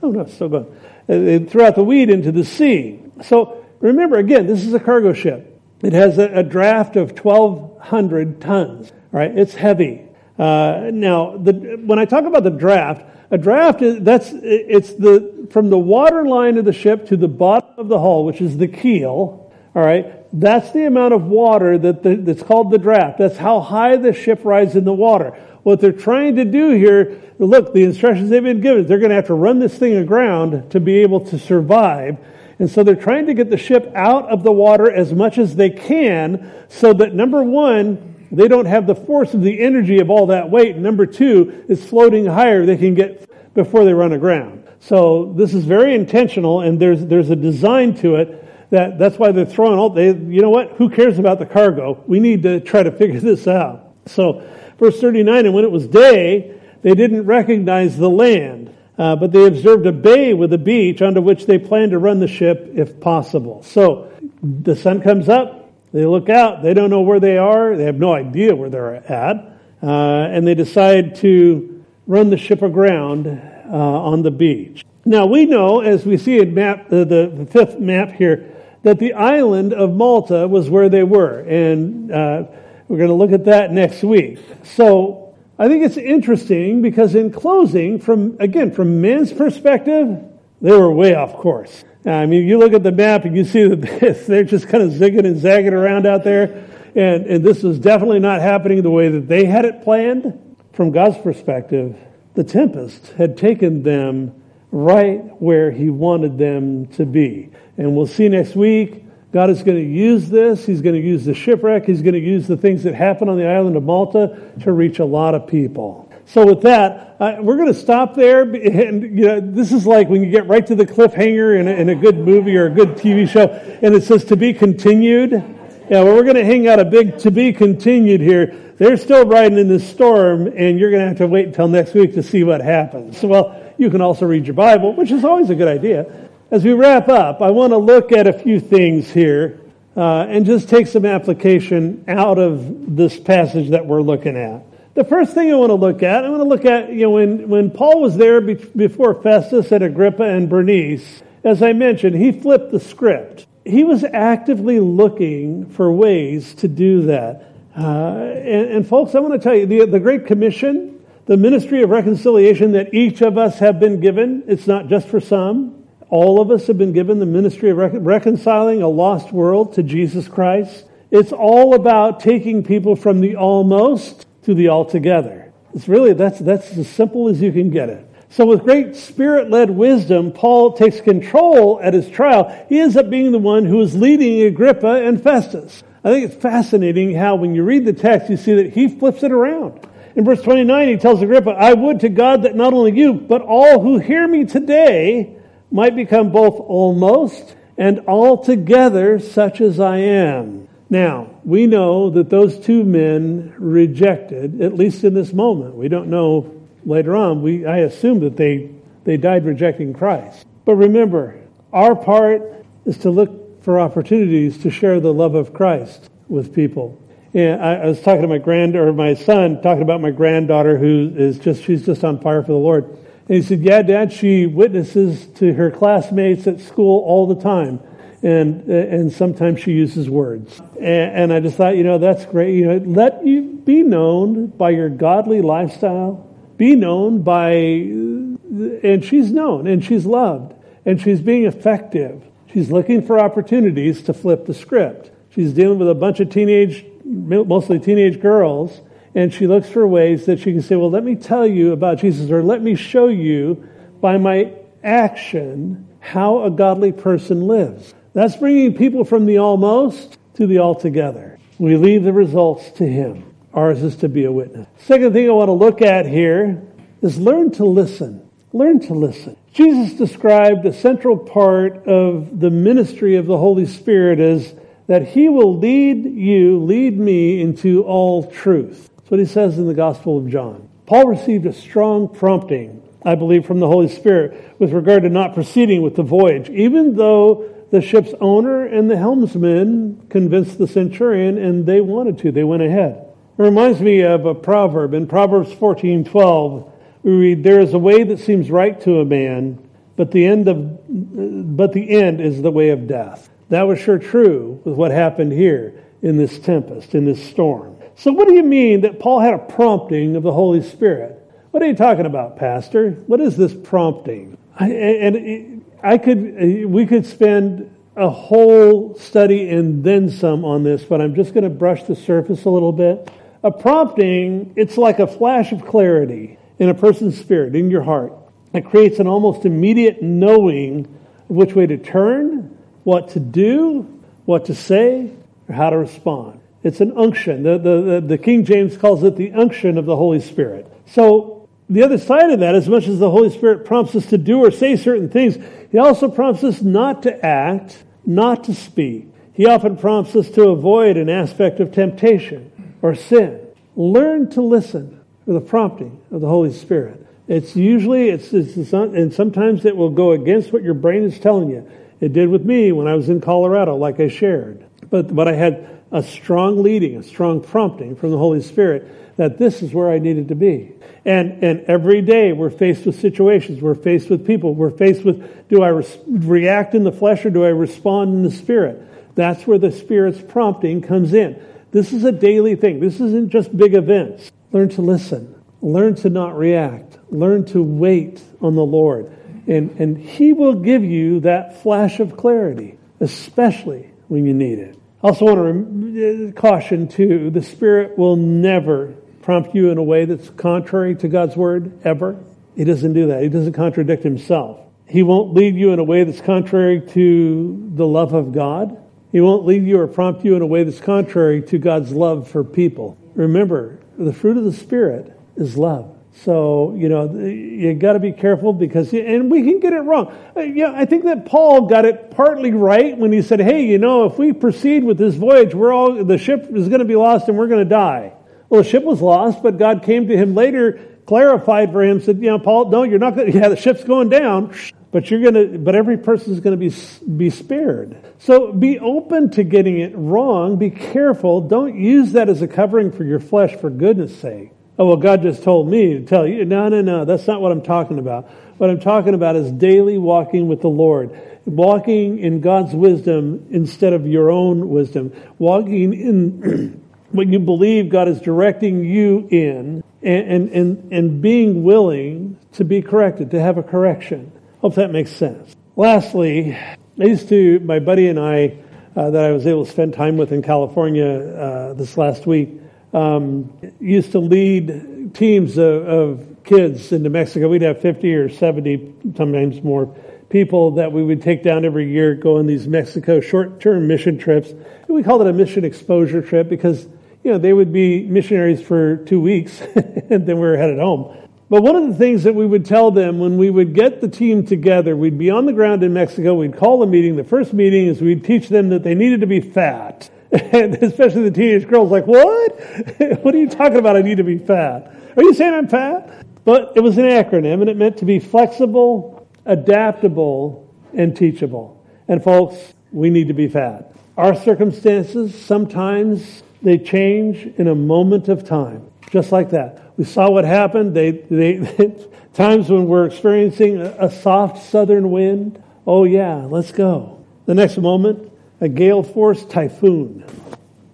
Oh 0.02 0.10
no, 0.10 0.26
still 0.26 0.48
going. 0.48 0.76
They 1.06 1.38
threw 1.38 1.64
out 1.64 1.76
the 1.76 1.84
weed 1.84 2.10
into 2.10 2.32
the 2.32 2.44
sea. 2.44 3.00
So 3.22 3.64
remember 3.80 4.18
again, 4.18 4.46
this 4.46 4.64
is 4.64 4.74
a 4.74 4.80
cargo 4.80 5.12
ship. 5.12 5.60
It 5.82 5.92
has 5.92 6.18
a, 6.18 6.26
a 6.38 6.42
draft 6.42 6.96
of 6.96 7.18
1,200 7.18 8.40
tons. 8.40 8.90
All 8.90 9.20
right, 9.20 9.36
it's 9.36 9.54
heavy. 9.54 10.02
Uh, 10.38 10.90
now, 10.92 11.36
the, 11.36 11.52
when 11.84 11.98
I 11.98 12.04
talk 12.04 12.24
about 12.24 12.42
the 12.42 12.50
draft, 12.50 13.04
a 13.30 13.38
draft 13.38 13.82
is 13.82 14.02
that's 14.02 14.30
it's 14.32 14.92
the 14.92 15.34
from 15.50 15.70
the 15.70 15.78
water 15.78 16.26
line 16.26 16.58
of 16.58 16.64
the 16.64 16.72
ship 16.72 17.08
to 17.08 17.16
the 17.16 17.28
bottom 17.28 17.74
of 17.78 17.88
the 17.88 17.98
hull, 17.98 18.24
which 18.24 18.40
is 18.40 18.56
the 18.56 18.68
keel. 18.68 19.52
All 19.74 19.82
right, 19.82 20.24
that's 20.32 20.72
the 20.72 20.86
amount 20.86 21.12
of 21.12 21.24
water 21.24 21.76
that 21.76 22.02
the, 22.02 22.16
that's 22.16 22.42
called 22.42 22.70
the 22.70 22.78
draft. 22.78 23.18
That's 23.18 23.36
how 23.36 23.60
high 23.60 23.96
the 23.96 24.12
ship 24.12 24.40
rises 24.44 24.76
in 24.76 24.84
the 24.84 24.92
water. 24.92 25.30
What 25.64 25.80
they're 25.80 25.92
trying 25.92 26.36
to 26.36 26.44
do 26.44 26.70
here, 26.70 27.20
look, 27.38 27.74
the 27.74 27.84
instructions 27.84 28.30
they've 28.30 28.42
been 28.42 28.60
given, 28.60 28.86
they're 28.86 28.98
going 28.98 29.10
to 29.10 29.16
have 29.16 29.26
to 29.26 29.34
run 29.34 29.58
this 29.58 29.76
thing 29.76 29.96
aground 29.96 30.70
to 30.70 30.80
be 30.80 30.98
able 30.98 31.20
to 31.26 31.38
survive. 31.38 32.18
And 32.58 32.70
so 32.70 32.82
they're 32.82 32.94
trying 32.94 33.26
to 33.26 33.34
get 33.34 33.50
the 33.50 33.58
ship 33.58 33.92
out 33.94 34.28
of 34.30 34.42
the 34.42 34.52
water 34.52 34.90
as 34.90 35.12
much 35.12 35.36
as 35.38 35.56
they 35.56 35.70
can 35.70 36.52
so 36.68 36.92
that 36.94 37.14
number 37.14 37.42
one, 37.42 38.26
they 38.32 38.48
don't 38.48 38.66
have 38.66 38.86
the 38.86 38.94
force 38.94 39.34
of 39.34 39.42
the 39.42 39.60
energy 39.60 39.98
of 39.98 40.08
all 40.08 40.26
that 40.28 40.50
weight. 40.50 40.76
Number 40.76 41.04
two, 41.04 41.64
it's 41.68 41.84
floating 41.84 42.26
higher 42.26 42.64
they 42.64 42.76
can 42.76 42.94
get 42.94 43.54
before 43.54 43.84
they 43.84 43.92
run 43.92 44.12
aground. 44.12 44.65
So 44.86 45.32
this 45.36 45.52
is 45.52 45.64
very 45.64 45.96
intentional, 45.96 46.60
and 46.60 46.78
there's 46.78 47.04
there's 47.04 47.30
a 47.30 47.34
design 47.34 47.94
to 47.96 48.16
it 48.16 48.70
that 48.70 49.00
that's 49.00 49.18
why 49.18 49.32
they're 49.32 49.44
throwing 49.44 49.80
all. 49.80 49.90
They, 49.90 50.06
you 50.06 50.40
know 50.40 50.50
what? 50.50 50.74
Who 50.74 50.90
cares 50.90 51.18
about 51.18 51.40
the 51.40 51.46
cargo? 51.46 52.04
We 52.06 52.20
need 52.20 52.44
to 52.44 52.60
try 52.60 52.84
to 52.84 52.92
figure 52.92 53.18
this 53.32 53.48
out. 53.48 53.94
So, 54.06 54.48
verse 54.78 55.00
39, 55.00 55.46
and 55.46 55.54
when 55.54 55.64
it 55.64 55.72
was 55.72 55.88
day, 55.88 56.60
they 56.82 56.94
didn't 56.94 57.26
recognize 57.26 57.96
the 57.96 58.08
land, 58.08 58.72
uh, 58.96 59.16
but 59.16 59.32
they 59.32 59.44
observed 59.46 59.86
a 59.86 59.92
bay 59.92 60.34
with 60.34 60.52
a 60.52 60.58
beach 60.58 61.02
onto 61.02 61.20
which 61.20 61.46
they 61.46 61.58
planned 61.58 61.90
to 61.90 61.98
run 61.98 62.20
the 62.20 62.28
ship 62.28 62.70
if 62.74 63.00
possible. 63.00 63.64
So 63.64 64.12
the 64.40 64.76
sun 64.76 65.02
comes 65.02 65.28
up, 65.28 65.68
they 65.92 66.06
look 66.06 66.28
out, 66.28 66.62
they 66.62 66.74
don't 66.74 66.90
know 66.90 67.00
where 67.00 67.18
they 67.18 67.38
are, 67.38 67.76
they 67.76 67.84
have 67.84 67.98
no 67.98 68.14
idea 68.14 68.54
where 68.54 68.70
they're 68.70 68.94
at, 68.94 69.58
uh, 69.82 70.28
and 70.30 70.46
they 70.46 70.54
decide 70.54 71.16
to 71.16 71.84
run 72.06 72.30
the 72.30 72.36
ship 72.36 72.62
aground 72.62 73.26
uh, 73.70 73.76
on 73.76 74.22
the 74.22 74.30
beach. 74.30 74.84
Now, 75.04 75.26
we 75.26 75.46
know, 75.46 75.80
as 75.80 76.04
we 76.04 76.16
see 76.16 76.38
in 76.38 76.54
map, 76.54 76.88
the, 76.88 77.04
the 77.04 77.46
fifth 77.50 77.78
map 77.78 78.12
here, 78.12 78.52
that 78.82 78.98
the 78.98 79.12
island 79.12 79.72
of 79.72 79.92
Malta 79.92 80.48
was 80.48 80.68
where 80.68 80.88
they 80.88 81.02
were, 81.02 81.40
and 81.40 82.10
uh, 82.10 82.44
we're 82.88 82.98
going 82.98 83.08
to 83.08 83.14
look 83.14 83.32
at 83.32 83.44
that 83.44 83.72
next 83.72 84.02
week. 84.02 84.38
So, 84.64 85.26
I 85.58 85.68
think 85.68 85.84
it's 85.84 85.96
interesting 85.96 86.82
because 86.82 87.14
in 87.14 87.32
closing, 87.32 87.98
from 87.98 88.36
again, 88.40 88.72
from 88.72 89.00
men's 89.00 89.32
perspective, 89.32 90.22
they 90.60 90.70
were 90.70 90.90
way 90.92 91.14
off 91.14 91.34
course. 91.34 91.84
I 92.04 92.26
mean, 92.26 92.46
you 92.46 92.58
look 92.58 92.72
at 92.72 92.82
the 92.82 92.92
map 92.92 93.24
and 93.24 93.36
you 93.36 93.44
see 93.44 93.66
that 93.66 94.24
they're 94.28 94.44
just 94.44 94.68
kind 94.68 94.82
of 94.82 94.92
zigging 94.92 95.24
and 95.26 95.38
zagging 95.38 95.72
around 95.72 96.06
out 96.06 96.24
there. 96.24 96.64
And, 96.94 97.26
and 97.26 97.44
this 97.44 97.64
is 97.64 97.78
definitely 97.78 98.20
not 98.20 98.40
happening 98.40 98.82
the 98.82 98.90
way 98.90 99.08
that 99.08 99.28
they 99.28 99.44
had 99.44 99.64
it 99.64 99.82
planned. 99.82 100.42
From 100.72 100.90
God's 100.90 101.16
perspective, 101.18 101.96
the 102.36 102.44
tempest 102.44 103.08
had 103.16 103.36
taken 103.36 103.82
them 103.82 104.42
right 104.70 105.20
where 105.40 105.70
He 105.70 105.90
wanted 105.90 106.38
them 106.38 106.86
to 106.88 107.04
be. 107.04 107.50
And 107.76 107.96
we'll 107.96 108.06
see 108.06 108.28
next 108.28 108.54
week. 108.54 109.02
God 109.32 109.50
is 109.50 109.62
going 109.62 109.76
to 109.76 109.84
use 109.84 110.30
this. 110.30 110.64
He's 110.64 110.80
going 110.80 110.94
to 110.94 111.00
use 111.00 111.24
the 111.24 111.34
shipwreck. 111.34 111.84
He's 111.84 112.00
going 112.00 112.14
to 112.14 112.20
use 112.20 112.46
the 112.46 112.56
things 112.56 112.84
that 112.84 112.94
happen 112.94 113.28
on 113.28 113.36
the 113.36 113.46
island 113.46 113.76
of 113.76 113.82
Malta 113.82 114.52
to 114.60 114.72
reach 114.72 114.98
a 114.98 115.04
lot 115.04 115.34
of 115.34 115.46
people. 115.46 116.10
So 116.26 116.46
with 116.46 116.62
that, 116.62 117.16
uh, 117.20 117.36
we're 117.40 117.56
going 117.56 117.72
to 117.72 117.78
stop 117.78 118.14
there. 118.14 118.42
And 118.42 119.02
you 119.02 119.26
know, 119.26 119.40
this 119.40 119.72
is 119.72 119.86
like 119.86 120.08
when 120.08 120.22
you 120.22 120.30
get 120.30 120.46
right 120.46 120.66
to 120.66 120.74
the 120.74 120.86
cliffhanger 120.86 121.58
in 121.58 121.68
a, 121.68 121.70
in 121.70 121.88
a 121.88 121.94
good 121.94 122.16
movie 122.16 122.56
or 122.56 122.66
a 122.66 122.70
good 122.70 122.90
TV 122.90 123.28
show, 123.28 123.46
and 123.82 123.94
it 123.94 124.04
says 124.04 124.24
to 124.26 124.36
be 124.36 124.52
continued. 124.52 125.32
Yeah, 125.32 126.02
well, 126.02 126.14
we're 126.14 126.24
going 126.24 126.36
to 126.36 126.44
hang 126.44 126.66
out 126.66 126.80
a 126.80 126.84
big 126.84 127.18
to 127.18 127.30
be 127.30 127.52
continued 127.52 128.20
here. 128.20 128.65
They're 128.78 128.98
still 128.98 129.24
riding 129.26 129.58
in 129.58 129.68
this 129.68 129.88
storm, 129.88 130.48
and 130.48 130.78
you're 130.78 130.90
going 130.90 131.02
to 131.02 131.08
have 131.08 131.18
to 131.18 131.26
wait 131.26 131.46
until 131.46 131.66
next 131.66 131.94
week 131.94 132.12
to 132.14 132.22
see 132.22 132.44
what 132.44 132.60
happens. 132.60 133.22
Well, 133.22 133.72
you 133.78 133.88
can 133.88 134.02
also 134.02 134.26
read 134.26 134.46
your 134.46 134.54
Bible, 134.54 134.94
which 134.94 135.10
is 135.10 135.24
always 135.24 135.48
a 135.48 135.54
good 135.54 135.68
idea. 135.68 136.28
As 136.50 136.62
we 136.62 136.72
wrap 136.72 137.08
up, 137.08 137.40
I 137.40 137.50
want 137.50 137.72
to 137.72 137.78
look 137.78 138.12
at 138.12 138.26
a 138.26 138.32
few 138.32 138.60
things 138.60 139.10
here 139.10 139.60
uh, 139.96 140.26
and 140.28 140.44
just 140.44 140.68
take 140.68 140.86
some 140.86 141.06
application 141.06 142.04
out 142.06 142.38
of 142.38 142.96
this 142.96 143.18
passage 143.18 143.70
that 143.70 143.86
we're 143.86 144.02
looking 144.02 144.36
at. 144.36 144.62
The 144.94 145.04
first 145.04 145.32
thing 145.32 145.50
I 145.50 145.56
want 145.56 145.70
to 145.70 145.74
look 145.74 146.02
at, 146.02 146.24
I 146.24 146.28
want 146.28 146.42
to 146.42 146.48
look 146.48 146.64
at, 146.64 146.92
you 146.92 147.02
know, 147.02 147.10
when, 147.10 147.48
when 147.48 147.70
Paul 147.70 148.02
was 148.02 148.16
there 148.16 148.40
be- 148.40 148.54
before 148.54 149.22
Festus 149.22 149.72
and 149.72 149.84
Agrippa 149.84 150.22
and 150.22 150.48
Bernice, 150.50 151.22
as 151.44 151.62
I 151.62 151.72
mentioned, 151.72 152.16
he 152.16 152.32
flipped 152.32 152.72
the 152.72 152.80
script. 152.80 153.46
He 153.64 153.84
was 153.84 154.04
actively 154.04 154.80
looking 154.80 155.70
for 155.70 155.90
ways 155.90 156.54
to 156.56 156.68
do 156.68 157.02
that. 157.06 157.55
Uh, 157.76 158.32
and, 158.36 158.70
and, 158.70 158.88
folks, 158.88 159.14
I 159.14 159.20
want 159.20 159.34
to 159.34 159.38
tell 159.38 159.54
you, 159.54 159.66
the, 159.66 159.84
the 159.84 160.00
Great 160.00 160.26
Commission, 160.26 161.04
the 161.26 161.36
ministry 161.36 161.82
of 161.82 161.90
reconciliation 161.90 162.72
that 162.72 162.94
each 162.94 163.20
of 163.20 163.36
us 163.36 163.58
have 163.58 163.78
been 163.78 164.00
given, 164.00 164.44
it's 164.46 164.66
not 164.66 164.88
just 164.88 165.08
for 165.08 165.20
some. 165.20 165.84
All 166.08 166.40
of 166.40 166.50
us 166.50 166.68
have 166.68 166.78
been 166.78 166.92
given 166.92 167.18
the 167.18 167.26
ministry 167.26 167.70
of 167.70 167.76
rec- 167.76 167.92
reconciling 167.94 168.80
a 168.80 168.88
lost 168.88 169.30
world 169.30 169.74
to 169.74 169.82
Jesus 169.82 170.26
Christ. 170.26 170.86
It's 171.10 171.32
all 171.32 171.74
about 171.74 172.20
taking 172.20 172.64
people 172.64 172.96
from 172.96 173.20
the 173.20 173.36
almost 173.36 174.26
to 174.44 174.54
the 174.54 174.70
altogether. 174.70 175.52
It's 175.74 175.86
really, 175.86 176.14
that's, 176.14 176.38
that's 176.38 176.78
as 176.78 176.88
simple 176.88 177.28
as 177.28 177.42
you 177.42 177.52
can 177.52 177.68
get 177.68 177.90
it. 177.90 178.08
So 178.30 178.46
with 178.46 178.62
great 178.62 178.96
spirit-led 178.96 179.70
wisdom, 179.70 180.32
Paul 180.32 180.72
takes 180.72 181.00
control 181.00 181.80
at 181.82 181.92
his 181.92 182.08
trial. 182.08 182.66
He 182.68 182.80
ends 182.80 182.96
up 182.96 183.10
being 183.10 183.32
the 183.32 183.38
one 183.38 183.66
who 183.66 183.80
is 183.82 183.94
leading 183.94 184.42
Agrippa 184.42 185.04
and 185.04 185.22
Festus. 185.22 185.82
I 186.06 186.10
think 186.10 186.26
it's 186.26 186.40
fascinating 186.40 187.16
how 187.16 187.34
when 187.34 187.56
you 187.56 187.64
read 187.64 187.84
the 187.84 187.92
text, 187.92 188.30
you 188.30 188.36
see 188.36 188.54
that 188.54 188.74
he 188.74 188.86
flips 188.86 189.24
it 189.24 189.32
around. 189.32 189.84
In 190.14 190.24
verse 190.24 190.40
29, 190.40 190.86
he 190.86 190.96
tells 190.98 191.20
Agrippa, 191.20 191.50
I 191.50 191.74
would 191.74 191.98
to 192.00 192.08
God 192.08 192.44
that 192.44 192.54
not 192.54 192.72
only 192.72 192.96
you, 192.96 193.12
but 193.12 193.42
all 193.42 193.80
who 193.80 193.98
hear 193.98 194.28
me 194.28 194.44
today 194.44 195.36
might 195.68 195.96
become 195.96 196.30
both 196.30 196.60
almost 196.60 197.56
and 197.76 198.04
altogether 198.06 199.18
such 199.18 199.60
as 199.60 199.80
I 199.80 199.96
am. 199.96 200.68
Now, 200.88 201.40
we 201.42 201.66
know 201.66 202.10
that 202.10 202.30
those 202.30 202.56
two 202.56 202.84
men 202.84 203.52
rejected, 203.58 204.60
at 204.60 204.76
least 204.76 205.02
in 205.02 205.12
this 205.12 205.32
moment. 205.32 205.74
We 205.74 205.88
don't 205.88 206.06
know 206.06 206.54
later 206.84 207.16
on. 207.16 207.42
We, 207.42 207.66
I 207.66 207.78
assume 207.78 208.20
that 208.20 208.36
they, 208.36 208.70
they 209.02 209.16
died 209.16 209.44
rejecting 209.44 209.92
Christ. 209.92 210.46
But 210.64 210.76
remember, 210.76 211.40
our 211.72 211.96
part 211.96 212.64
is 212.84 212.98
to 212.98 213.10
look 213.10 213.45
for 213.66 213.80
opportunities 213.80 214.58
to 214.58 214.70
share 214.70 215.00
the 215.00 215.12
love 215.12 215.34
of 215.34 215.52
Christ 215.52 216.08
with 216.28 216.54
people. 216.54 217.02
And 217.34 217.60
I, 217.60 217.74
I 217.74 217.86
was 217.86 218.00
talking 218.00 218.22
to 218.22 218.28
my 218.28 218.38
grand 218.38 218.76
or 218.76 218.92
my 218.92 219.14
son, 219.14 219.60
talking 219.60 219.82
about 219.82 220.00
my 220.00 220.12
granddaughter 220.12 220.78
who 220.78 221.12
is 221.16 221.40
just 221.40 221.64
she's 221.64 221.84
just 221.84 222.04
on 222.04 222.20
fire 222.20 222.42
for 222.42 222.52
the 222.52 222.58
Lord. 222.58 222.84
And 222.84 223.36
he 223.36 223.42
said, 223.42 223.62
"Yeah, 223.62 223.82
Dad, 223.82 224.12
she 224.12 224.46
witnesses 224.46 225.26
to 225.38 225.52
her 225.54 225.72
classmates 225.72 226.46
at 226.46 226.60
school 226.60 227.02
all 227.04 227.26
the 227.26 227.42
time." 227.42 227.80
and 228.22 228.68
and 228.68 229.12
sometimes 229.12 229.60
she 229.60 229.72
uses 229.72 230.08
words. 230.08 230.60
And, 230.76 231.32
and, 231.32 231.32
I 231.32 231.40
just 231.40 231.56
thought, 231.56 231.76
you 231.76 231.82
know, 231.82 231.98
that's 231.98 232.24
great. 232.24 232.54
You 232.54 232.66
know, 232.66 232.76
let 232.86 233.26
you 233.26 233.42
be 233.42 233.82
known 233.82 234.46
by 234.46 234.70
your 234.70 234.88
godly 234.88 235.42
lifestyle. 235.42 236.24
Be 236.56 236.76
known 236.76 237.22
by, 237.22 237.50
and 237.50 239.04
she's 239.04 239.32
known, 239.32 239.66
and 239.66 239.84
she's 239.84 240.06
loved, 240.06 240.54
and 240.84 241.00
she's 241.00 241.20
being 241.20 241.44
effective. 241.44 242.22
She's 242.52 242.70
looking 242.70 243.02
for 243.02 243.18
opportunities 243.18 244.02
to 244.04 244.14
flip 244.14 244.46
the 244.46 244.54
script. 244.54 245.10
She's 245.30 245.52
dealing 245.52 245.78
with 245.78 245.90
a 245.90 245.94
bunch 245.94 246.20
of 246.20 246.30
teenage 246.30 246.84
mostly 247.06 247.78
teenage 247.78 248.20
girls, 248.20 248.80
and 249.14 249.32
she 249.32 249.46
looks 249.46 249.68
for 249.68 249.86
ways 249.86 250.26
that 250.26 250.40
she 250.40 250.52
can 250.52 250.62
say, 250.62 250.76
Well, 250.76 250.90
let 250.90 251.04
me 251.04 251.14
tell 251.14 251.46
you 251.46 251.72
about 251.72 251.98
Jesus, 251.98 252.30
or 252.30 252.42
let 252.42 252.62
me 252.62 252.74
show 252.74 253.08
you 253.08 253.68
by 254.00 254.18
my 254.18 254.52
action 254.82 255.88
how 256.00 256.44
a 256.44 256.50
godly 256.50 256.92
person 256.92 257.46
lives. 257.46 257.94
That's 258.12 258.36
bringing 258.36 258.74
people 258.74 259.04
from 259.04 259.26
the 259.26 259.38
almost 259.38 260.18
to 260.34 260.46
the 260.46 260.58
altogether. 260.58 261.38
We 261.58 261.76
leave 261.76 262.04
the 262.04 262.12
results 262.12 262.70
to 262.72 262.86
Him. 262.86 263.34
Ours 263.54 263.82
is 263.82 263.96
to 263.96 264.08
be 264.08 264.24
a 264.24 264.32
witness. 264.32 264.68
Second 264.78 265.12
thing 265.12 265.28
I 265.28 265.32
want 265.32 265.48
to 265.48 265.52
look 265.52 265.80
at 265.80 266.06
here 266.06 266.62
is 267.02 267.18
learn 267.18 267.50
to 267.52 267.64
listen. 267.64 268.28
Learn 268.52 268.80
to 268.80 268.94
listen. 268.94 269.36
Jesus 269.56 269.94
described 269.94 270.66
a 270.66 270.72
central 270.74 271.16
part 271.16 271.86
of 271.86 272.40
the 272.40 272.50
ministry 272.50 273.16
of 273.16 273.24
the 273.24 273.38
Holy 273.38 273.64
Spirit 273.64 274.20
as 274.20 274.54
that 274.86 275.08
he 275.08 275.30
will 275.30 275.56
lead 275.56 276.04
you, 276.04 276.62
lead 276.62 276.98
me 276.98 277.40
into 277.40 277.82
all 277.84 278.30
truth. 278.30 278.90
That's 278.98 279.10
what 279.10 279.18
he 279.18 279.24
says 279.24 279.56
in 279.56 279.66
the 279.66 279.72
Gospel 279.72 280.18
of 280.18 280.28
John. 280.28 280.68
Paul 280.84 281.06
received 281.06 281.46
a 281.46 281.54
strong 281.54 282.06
prompting, 282.06 282.82
I 283.02 283.14
believe, 283.14 283.46
from 283.46 283.60
the 283.60 283.66
Holy 283.66 283.88
Spirit 283.88 284.56
with 284.58 284.74
regard 284.74 285.04
to 285.04 285.08
not 285.08 285.32
proceeding 285.32 285.80
with 285.80 285.96
the 285.96 286.02
voyage, 286.02 286.50
even 286.50 286.94
though 286.94 287.50
the 287.70 287.80
ship's 287.80 288.12
owner 288.20 288.66
and 288.66 288.90
the 288.90 288.98
helmsman 288.98 290.06
convinced 290.10 290.58
the 290.58 290.68
centurion 290.68 291.38
and 291.38 291.64
they 291.64 291.80
wanted 291.80 292.18
to. 292.18 292.30
They 292.30 292.44
went 292.44 292.62
ahead. 292.62 293.06
It 293.38 293.42
reminds 293.42 293.80
me 293.80 294.02
of 294.02 294.26
a 294.26 294.34
proverb. 294.34 294.92
In 294.92 295.06
Proverbs 295.06 295.50
14:12, 295.54 296.72
we 297.06 297.12
read, 297.12 297.44
"There 297.44 297.60
is 297.60 297.72
a 297.72 297.78
way 297.78 298.02
that 298.02 298.18
seems 298.18 298.50
right 298.50 298.80
to 298.80 298.98
a 298.98 299.04
man, 299.04 299.58
but 299.94 300.10
the 300.10 300.26
end 300.26 300.48
of 300.48 301.56
but 301.56 301.72
the 301.72 301.88
end 301.90 302.20
is 302.20 302.42
the 302.42 302.50
way 302.50 302.70
of 302.70 302.88
death." 302.88 303.30
That 303.48 303.62
was 303.68 303.78
sure 303.78 303.98
true 303.98 304.58
with 304.64 304.74
what 304.74 304.90
happened 304.90 305.32
here 305.32 305.74
in 306.02 306.16
this 306.16 306.40
tempest, 306.40 306.96
in 306.96 307.04
this 307.04 307.22
storm. 307.22 307.76
So, 307.94 308.12
what 308.12 308.26
do 308.26 308.34
you 308.34 308.42
mean 308.42 308.80
that 308.80 308.98
Paul 308.98 309.20
had 309.20 309.34
a 309.34 309.38
prompting 309.38 310.16
of 310.16 310.24
the 310.24 310.32
Holy 310.32 310.60
Spirit? 310.60 311.22
What 311.52 311.62
are 311.62 311.66
you 311.66 311.76
talking 311.76 312.06
about, 312.06 312.36
Pastor? 312.36 312.90
What 313.06 313.20
is 313.20 313.36
this 313.36 313.54
prompting? 313.54 314.36
I, 314.58 314.70
and 314.70 315.64
I 315.82 315.98
could, 315.98 316.66
we 316.66 316.86
could 316.86 317.06
spend 317.06 317.74
a 317.94 318.10
whole 318.10 318.96
study 318.96 319.48
and 319.48 319.84
then 319.84 320.10
some 320.10 320.44
on 320.44 320.64
this, 320.64 320.82
but 320.82 321.00
I'm 321.00 321.14
just 321.14 321.34
going 321.34 321.44
to 321.44 321.50
brush 321.50 321.84
the 321.84 321.94
surface 321.94 322.44
a 322.44 322.50
little 322.50 322.72
bit. 322.72 323.08
A 323.44 323.50
prompting, 323.50 324.52
it's 324.56 324.76
like 324.76 324.98
a 324.98 325.06
flash 325.06 325.52
of 325.52 325.64
clarity 325.64 326.36
in 326.58 326.68
a 326.68 326.74
person's 326.74 327.18
spirit, 327.18 327.54
in 327.54 327.70
your 327.70 327.82
heart. 327.82 328.12
It 328.52 328.64
creates 328.64 328.98
an 328.98 329.06
almost 329.06 329.44
immediate 329.44 330.02
knowing 330.02 330.86
of 331.28 331.36
which 331.36 331.54
way 331.54 331.66
to 331.66 331.76
turn, 331.76 332.56
what 332.84 333.10
to 333.10 333.20
do, 333.20 333.82
what 334.24 334.46
to 334.46 334.54
say, 334.54 335.10
or 335.48 335.54
how 335.54 335.70
to 335.70 335.78
respond. 335.78 336.40
It's 336.62 336.80
an 336.80 336.96
unction. 336.96 337.42
The, 337.42 337.58
the, 337.58 338.04
the, 338.04 338.18
King 338.18 338.44
James 338.44 338.76
calls 338.76 339.04
it 339.04 339.16
the 339.16 339.32
unction 339.32 339.78
of 339.78 339.86
the 339.86 339.96
Holy 339.96 340.20
Spirit. 340.20 340.66
So, 340.86 341.48
the 341.68 341.82
other 341.82 341.98
side 341.98 342.30
of 342.30 342.40
that, 342.40 342.54
as 342.54 342.68
much 342.68 342.86
as 342.86 342.98
the 342.98 343.10
Holy 343.10 343.30
Spirit 343.30 343.64
prompts 343.64 343.94
us 343.94 344.06
to 344.06 344.18
do 344.18 344.44
or 344.44 344.50
say 344.50 344.76
certain 344.76 345.08
things, 345.08 345.36
He 345.70 345.78
also 345.78 346.08
prompts 346.08 346.44
us 346.44 346.62
not 346.62 347.02
to 347.02 347.24
act, 347.24 347.82
not 348.04 348.44
to 348.44 348.54
speak. 348.54 349.06
He 349.32 349.46
often 349.46 349.76
prompts 349.76 350.16
us 350.16 350.30
to 350.30 350.48
avoid 350.48 350.96
an 350.96 351.08
aspect 351.08 351.60
of 351.60 351.72
temptation 351.72 352.50
or 352.82 352.94
sin. 352.94 353.40
Learn 353.74 354.30
to 354.30 354.40
listen 354.40 355.00
the 355.34 355.40
prompting 355.40 356.00
of 356.10 356.20
the 356.20 356.28
Holy 356.28 356.52
Spirit. 356.52 357.04
It's 357.28 357.56
usually, 357.56 358.08
it's, 358.08 358.32
it's, 358.32 358.56
it's 358.56 358.72
not, 358.72 358.90
and 358.90 359.12
sometimes 359.12 359.64
it 359.64 359.76
will 359.76 359.90
go 359.90 360.12
against 360.12 360.52
what 360.52 360.62
your 360.62 360.74
brain 360.74 361.02
is 361.02 361.18
telling 361.18 361.50
you. 361.50 361.68
It 362.00 362.12
did 362.12 362.28
with 362.28 362.44
me 362.44 362.72
when 362.72 362.86
I 362.86 362.94
was 362.94 363.08
in 363.08 363.20
Colorado, 363.20 363.76
like 363.76 363.98
I 363.98 364.08
shared. 364.08 364.64
But, 364.90 365.14
but 365.14 365.26
I 365.26 365.32
had 365.32 365.80
a 365.90 366.02
strong 366.02 366.62
leading, 366.62 366.96
a 366.96 367.02
strong 367.02 367.40
prompting 367.40 367.96
from 367.96 368.10
the 368.10 368.18
Holy 368.18 368.42
Spirit 368.42 369.16
that 369.16 369.38
this 369.38 369.62
is 369.62 369.72
where 369.72 369.90
I 369.90 369.98
needed 369.98 370.28
to 370.28 370.34
be. 370.34 370.72
And, 371.04 371.42
and 371.42 371.60
every 371.62 372.02
day 372.02 372.32
we're 372.32 372.50
faced 372.50 372.86
with 372.86 373.00
situations, 373.00 373.60
we're 373.60 373.74
faced 373.74 374.10
with 374.10 374.26
people, 374.26 374.54
we're 374.54 374.70
faced 374.70 375.04
with 375.04 375.48
do 375.48 375.62
I 375.62 375.68
re- 375.68 375.86
react 376.06 376.74
in 376.74 376.84
the 376.84 376.92
flesh 376.92 377.24
or 377.24 377.30
do 377.30 377.44
I 377.44 377.48
respond 377.48 378.14
in 378.14 378.22
the 378.22 378.30
spirit? 378.30 378.82
That's 379.16 379.46
where 379.46 379.58
the 379.58 379.72
Spirit's 379.72 380.20
prompting 380.20 380.82
comes 380.82 381.14
in. 381.14 381.42
This 381.72 381.92
is 381.92 382.04
a 382.04 382.12
daily 382.12 382.54
thing. 382.54 382.80
This 382.80 383.00
isn't 383.00 383.30
just 383.30 383.56
big 383.56 383.74
events. 383.74 384.30
Learn 384.56 384.70
to 384.70 384.80
listen. 384.80 385.34
Learn 385.60 385.96
to 385.96 386.08
not 386.08 386.34
react. 386.34 386.96
Learn 387.10 387.44
to 387.48 387.62
wait 387.62 388.22
on 388.40 388.54
the 388.54 388.64
Lord. 388.64 389.14
And, 389.46 389.70
and 389.78 389.98
He 389.98 390.32
will 390.32 390.54
give 390.54 390.82
you 390.82 391.20
that 391.20 391.60
flash 391.60 392.00
of 392.00 392.16
clarity, 392.16 392.78
especially 392.98 393.90
when 394.08 394.24
you 394.24 394.32
need 394.32 394.58
it. 394.58 394.78
I 395.02 395.08
also 395.08 395.26
want 395.26 395.94
to 395.94 396.28
uh, 396.28 396.32
caution 396.32 396.88
too, 396.88 397.28
the 397.28 397.42
Spirit 397.42 397.98
will 397.98 398.16
never 398.16 398.94
prompt 399.20 399.54
you 399.54 399.68
in 399.68 399.76
a 399.76 399.82
way 399.82 400.06
that's 400.06 400.30
contrary 400.30 400.94
to 400.96 401.08
God's 401.08 401.36
Word, 401.36 401.78
ever. 401.84 402.18
He 402.56 402.64
doesn't 402.64 402.94
do 402.94 403.08
that. 403.08 403.22
He 403.22 403.28
doesn't 403.28 403.52
contradict 403.52 404.04
Himself. 404.04 404.58
He 404.88 405.02
won't 405.02 405.34
lead 405.34 405.54
you 405.54 405.72
in 405.72 405.80
a 405.80 405.84
way 405.84 406.04
that's 406.04 406.22
contrary 406.22 406.80
to 406.80 407.72
the 407.74 407.86
love 407.86 408.14
of 408.14 408.32
God. 408.32 408.82
He 409.12 409.20
won't 409.20 409.44
lead 409.44 409.66
you 409.66 409.78
or 409.80 409.86
prompt 409.86 410.24
you 410.24 410.34
in 410.34 410.40
a 410.40 410.46
way 410.46 410.64
that's 410.64 410.80
contrary 410.80 411.42
to 411.42 411.58
God's 411.58 411.92
love 411.92 412.30
for 412.30 412.42
people. 412.42 412.96
Remember, 413.14 413.80
the 413.98 414.12
fruit 414.12 414.36
of 414.36 414.44
the 414.44 414.52
Spirit 414.52 415.18
is 415.36 415.56
love. 415.56 415.96
So, 416.24 416.74
you 416.74 416.88
know, 416.88 417.12
you 417.14 417.74
got 417.74 417.92
to 417.92 417.98
be 417.98 418.10
careful 418.12 418.52
because, 418.54 418.92
and 418.94 419.30
we 419.30 419.42
can 419.42 419.60
get 419.60 419.74
it 419.74 419.80
wrong. 419.80 420.16
Uh, 420.34 420.40
yeah, 420.40 420.72
I 420.74 420.86
think 420.86 421.04
that 421.04 421.26
Paul 421.26 421.66
got 421.66 421.84
it 421.84 422.10
partly 422.10 422.52
right 422.52 422.96
when 422.96 423.12
he 423.12 423.20
said, 423.20 423.40
hey, 423.40 423.66
you 423.66 423.78
know, 423.78 424.06
if 424.06 424.18
we 424.18 424.32
proceed 424.32 424.82
with 424.82 424.96
this 424.96 425.14
voyage, 425.14 425.54
we're 425.54 425.72
all, 425.72 426.02
the 426.04 426.16
ship 426.16 426.46
is 426.50 426.68
going 426.68 426.78
to 426.78 426.86
be 426.86 426.96
lost 426.96 427.28
and 427.28 427.36
we're 427.36 427.48
going 427.48 427.62
to 427.62 427.68
die. 427.68 428.14
Well, 428.48 428.62
the 428.62 428.68
ship 428.68 428.82
was 428.82 429.02
lost, 429.02 429.42
but 429.42 429.58
God 429.58 429.82
came 429.82 430.08
to 430.08 430.16
him 430.16 430.34
later, 430.34 430.80
clarified 431.04 431.72
for 431.72 431.82
him, 431.82 432.00
said, 432.00 432.16
you 432.16 432.30
know, 432.30 432.38
Paul, 432.38 432.70
no, 432.70 432.82
you're 432.82 432.98
not 432.98 433.14
going 433.14 433.30
to, 433.32 433.38
yeah, 433.38 433.48
the 433.48 433.56
ship's 433.56 433.84
going 433.84 434.08
down, 434.08 434.54
but 434.96 435.10
you're 435.10 435.20
going 435.20 435.34
to, 435.34 435.58
but 435.58 435.74
every 435.74 435.98
person 435.98 436.32
is 436.32 436.40
going 436.40 436.58
to 436.58 436.70
be, 436.70 436.74
be 437.06 437.28
spared. 437.28 438.02
So 438.18 438.50
be 438.50 438.78
open 438.78 439.30
to 439.32 439.44
getting 439.44 439.78
it 439.78 439.92
wrong. 439.94 440.56
Be 440.56 440.70
careful. 440.70 441.42
Don't 441.42 441.78
use 441.78 442.12
that 442.12 442.30
as 442.30 442.40
a 442.40 442.48
covering 442.48 442.92
for 442.92 443.04
your 443.04 443.20
flesh, 443.20 443.54
for 443.56 443.68
goodness 443.68 444.18
sake. 444.18 444.52
Oh, 444.78 444.86
well, 444.86 444.96
God 444.96 445.20
just 445.20 445.42
told 445.42 445.68
me 445.68 445.92
to 445.92 446.00
tell 446.06 446.26
you. 446.26 446.46
No, 446.46 446.70
no, 446.70 446.80
no. 446.80 447.04
That's 447.04 447.26
not 447.26 447.42
what 447.42 447.52
I'm 447.52 447.60
talking 447.60 447.98
about. 447.98 448.30
What 448.56 448.70
I'm 448.70 448.80
talking 448.80 449.12
about 449.12 449.36
is 449.36 449.52
daily 449.52 449.98
walking 449.98 450.48
with 450.48 450.62
the 450.62 450.70
Lord. 450.70 451.10
Walking 451.44 452.18
in 452.18 452.40
God's 452.40 452.74
wisdom 452.74 453.48
instead 453.50 453.92
of 453.92 454.06
your 454.06 454.30
own 454.30 454.70
wisdom. 454.70 455.12
Walking 455.38 455.92
in 455.92 456.82
what 457.10 457.28
you 457.28 457.38
believe 457.38 457.90
God 457.90 458.08
is 458.08 458.18
directing 458.22 458.82
you 458.82 459.28
in 459.30 459.84
and, 460.02 460.32
and, 460.32 460.48
and, 460.52 460.90
and 460.90 461.20
being 461.20 461.64
willing 461.64 462.38
to 462.52 462.64
be 462.64 462.80
corrected, 462.80 463.32
to 463.32 463.38
have 463.42 463.58
a 463.58 463.62
correction. 463.62 464.32
Hope 464.66 464.74
that 464.74 464.90
makes 464.90 465.12
sense. 465.12 465.54
Lastly, 465.76 466.58
used 466.96 467.28
to, 467.28 467.60
my 467.60 467.78
buddy 467.78 468.08
and 468.08 468.18
I, 468.18 468.58
uh, 468.96 469.10
that 469.10 469.24
I 469.24 469.30
was 469.30 469.46
able 469.46 469.64
to 469.64 469.70
spend 469.70 469.94
time 469.94 470.16
with 470.16 470.32
in 470.32 470.42
California 470.42 471.06
uh, 471.06 471.74
this 471.74 471.96
last 471.96 472.26
week 472.26 472.48
um, 472.92 473.56
used 473.78 474.10
to 474.10 474.18
lead 474.18 475.14
teams 475.14 475.56
of, 475.56 475.86
of 475.86 476.36
kids 476.42 476.90
into 476.90 477.08
Mexico. 477.10 477.48
We'd 477.48 477.62
have 477.62 477.80
50 477.80 478.12
or 478.16 478.28
70, 478.28 478.94
sometimes 479.16 479.62
more 479.62 479.86
people 480.30 480.72
that 480.72 480.90
we 480.90 481.04
would 481.04 481.22
take 481.22 481.44
down 481.44 481.64
every 481.64 481.88
year, 481.88 482.16
go 482.16 482.38
on 482.38 482.46
these 482.46 482.66
Mexico 482.66 483.20
short-term 483.20 483.86
mission 483.86 484.18
trips. 484.18 484.50
And 484.50 484.88
we 484.88 485.04
called 485.04 485.20
it 485.20 485.28
a 485.28 485.32
mission 485.32 485.64
exposure 485.64 486.22
trip 486.22 486.48
because, 486.48 486.88
you 487.22 487.30
know, 487.30 487.38
they 487.38 487.52
would 487.52 487.72
be 487.72 488.02
missionaries 488.02 488.60
for 488.60 488.96
two 488.96 489.20
weeks 489.20 489.60
and 489.76 490.26
then 490.26 490.40
we 490.40 490.40
were 490.40 490.56
headed 490.56 490.80
home. 490.80 491.16
But 491.48 491.62
one 491.62 491.76
of 491.76 491.86
the 491.86 491.94
things 491.94 492.24
that 492.24 492.34
we 492.34 492.44
would 492.44 492.64
tell 492.64 492.90
them 492.90 493.20
when 493.20 493.38
we 493.38 493.50
would 493.50 493.72
get 493.72 494.00
the 494.00 494.08
team 494.08 494.44
together, 494.44 494.96
we'd 494.96 495.16
be 495.16 495.30
on 495.30 495.46
the 495.46 495.52
ground 495.52 495.84
in 495.84 495.92
Mexico, 495.92 496.34
we'd 496.34 496.56
call 496.56 496.82
a 496.82 496.86
meeting. 496.86 497.14
The 497.14 497.24
first 497.24 497.52
meeting 497.52 497.86
is 497.86 498.00
we'd 498.00 498.24
teach 498.24 498.48
them 498.48 498.70
that 498.70 498.82
they 498.82 498.94
needed 498.94 499.20
to 499.20 499.26
be 499.26 499.40
fat. 499.40 500.10
And 500.32 500.74
especially 500.74 501.22
the 501.22 501.30
teenage 501.30 501.68
girls 501.68 501.90
like, 501.90 502.04
what? 502.04 502.50
what 503.22 503.32
are 503.32 503.38
you 503.38 503.48
talking 503.48 503.78
about? 503.78 503.96
I 503.96 504.02
need 504.02 504.16
to 504.16 504.24
be 504.24 504.38
fat. 504.38 504.92
Are 505.16 505.22
you 505.22 505.32
saying 505.32 505.54
I'm 505.54 505.68
fat? 505.68 506.26
But 506.44 506.72
it 506.74 506.80
was 506.80 506.98
an 506.98 507.04
acronym 507.04 507.60
and 507.60 507.70
it 507.70 507.76
meant 507.76 507.96
to 507.98 508.04
be 508.04 508.18
flexible, 508.18 509.26
adaptable, 509.44 510.68
and 510.92 511.16
teachable. 511.16 511.80
And 512.08 512.22
folks, 512.22 512.74
we 512.90 513.08
need 513.08 513.28
to 513.28 513.34
be 513.34 513.46
fat. 513.46 513.94
Our 514.16 514.34
circumstances, 514.34 515.32
sometimes 515.34 516.42
they 516.60 516.76
change 516.76 517.46
in 517.56 517.68
a 517.68 517.74
moment 517.74 518.28
of 518.28 518.44
time. 518.44 518.90
Just 519.10 519.32
like 519.32 519.50
that. 519.50 519.92
We 519.96 520.04
saw 520.04 520.30
what 520.30 520.44
happened. 520.44 520.94
They, 520.94 521.10
they, 521.10 521.96
times 522.34 522.68
when 522.68 522.86
we're 522.86 523.06
experiencing 523.06 523.80
a 523.80 524.10
soft 524.10 524.64
southern 524.64 525.10
wind. 525.10 525.62
Oh 525.86 526.04
yeah, 526.04 526.46
let's 526.48 526.72
go. 526.72 527.24
The 527.46 527.54
next 527.54 527.78
moment, 527.78 528.32
a 528.60 528.68
gale 528.68 529.02
force 529.02 529.44
typhoon. 529.44 530.24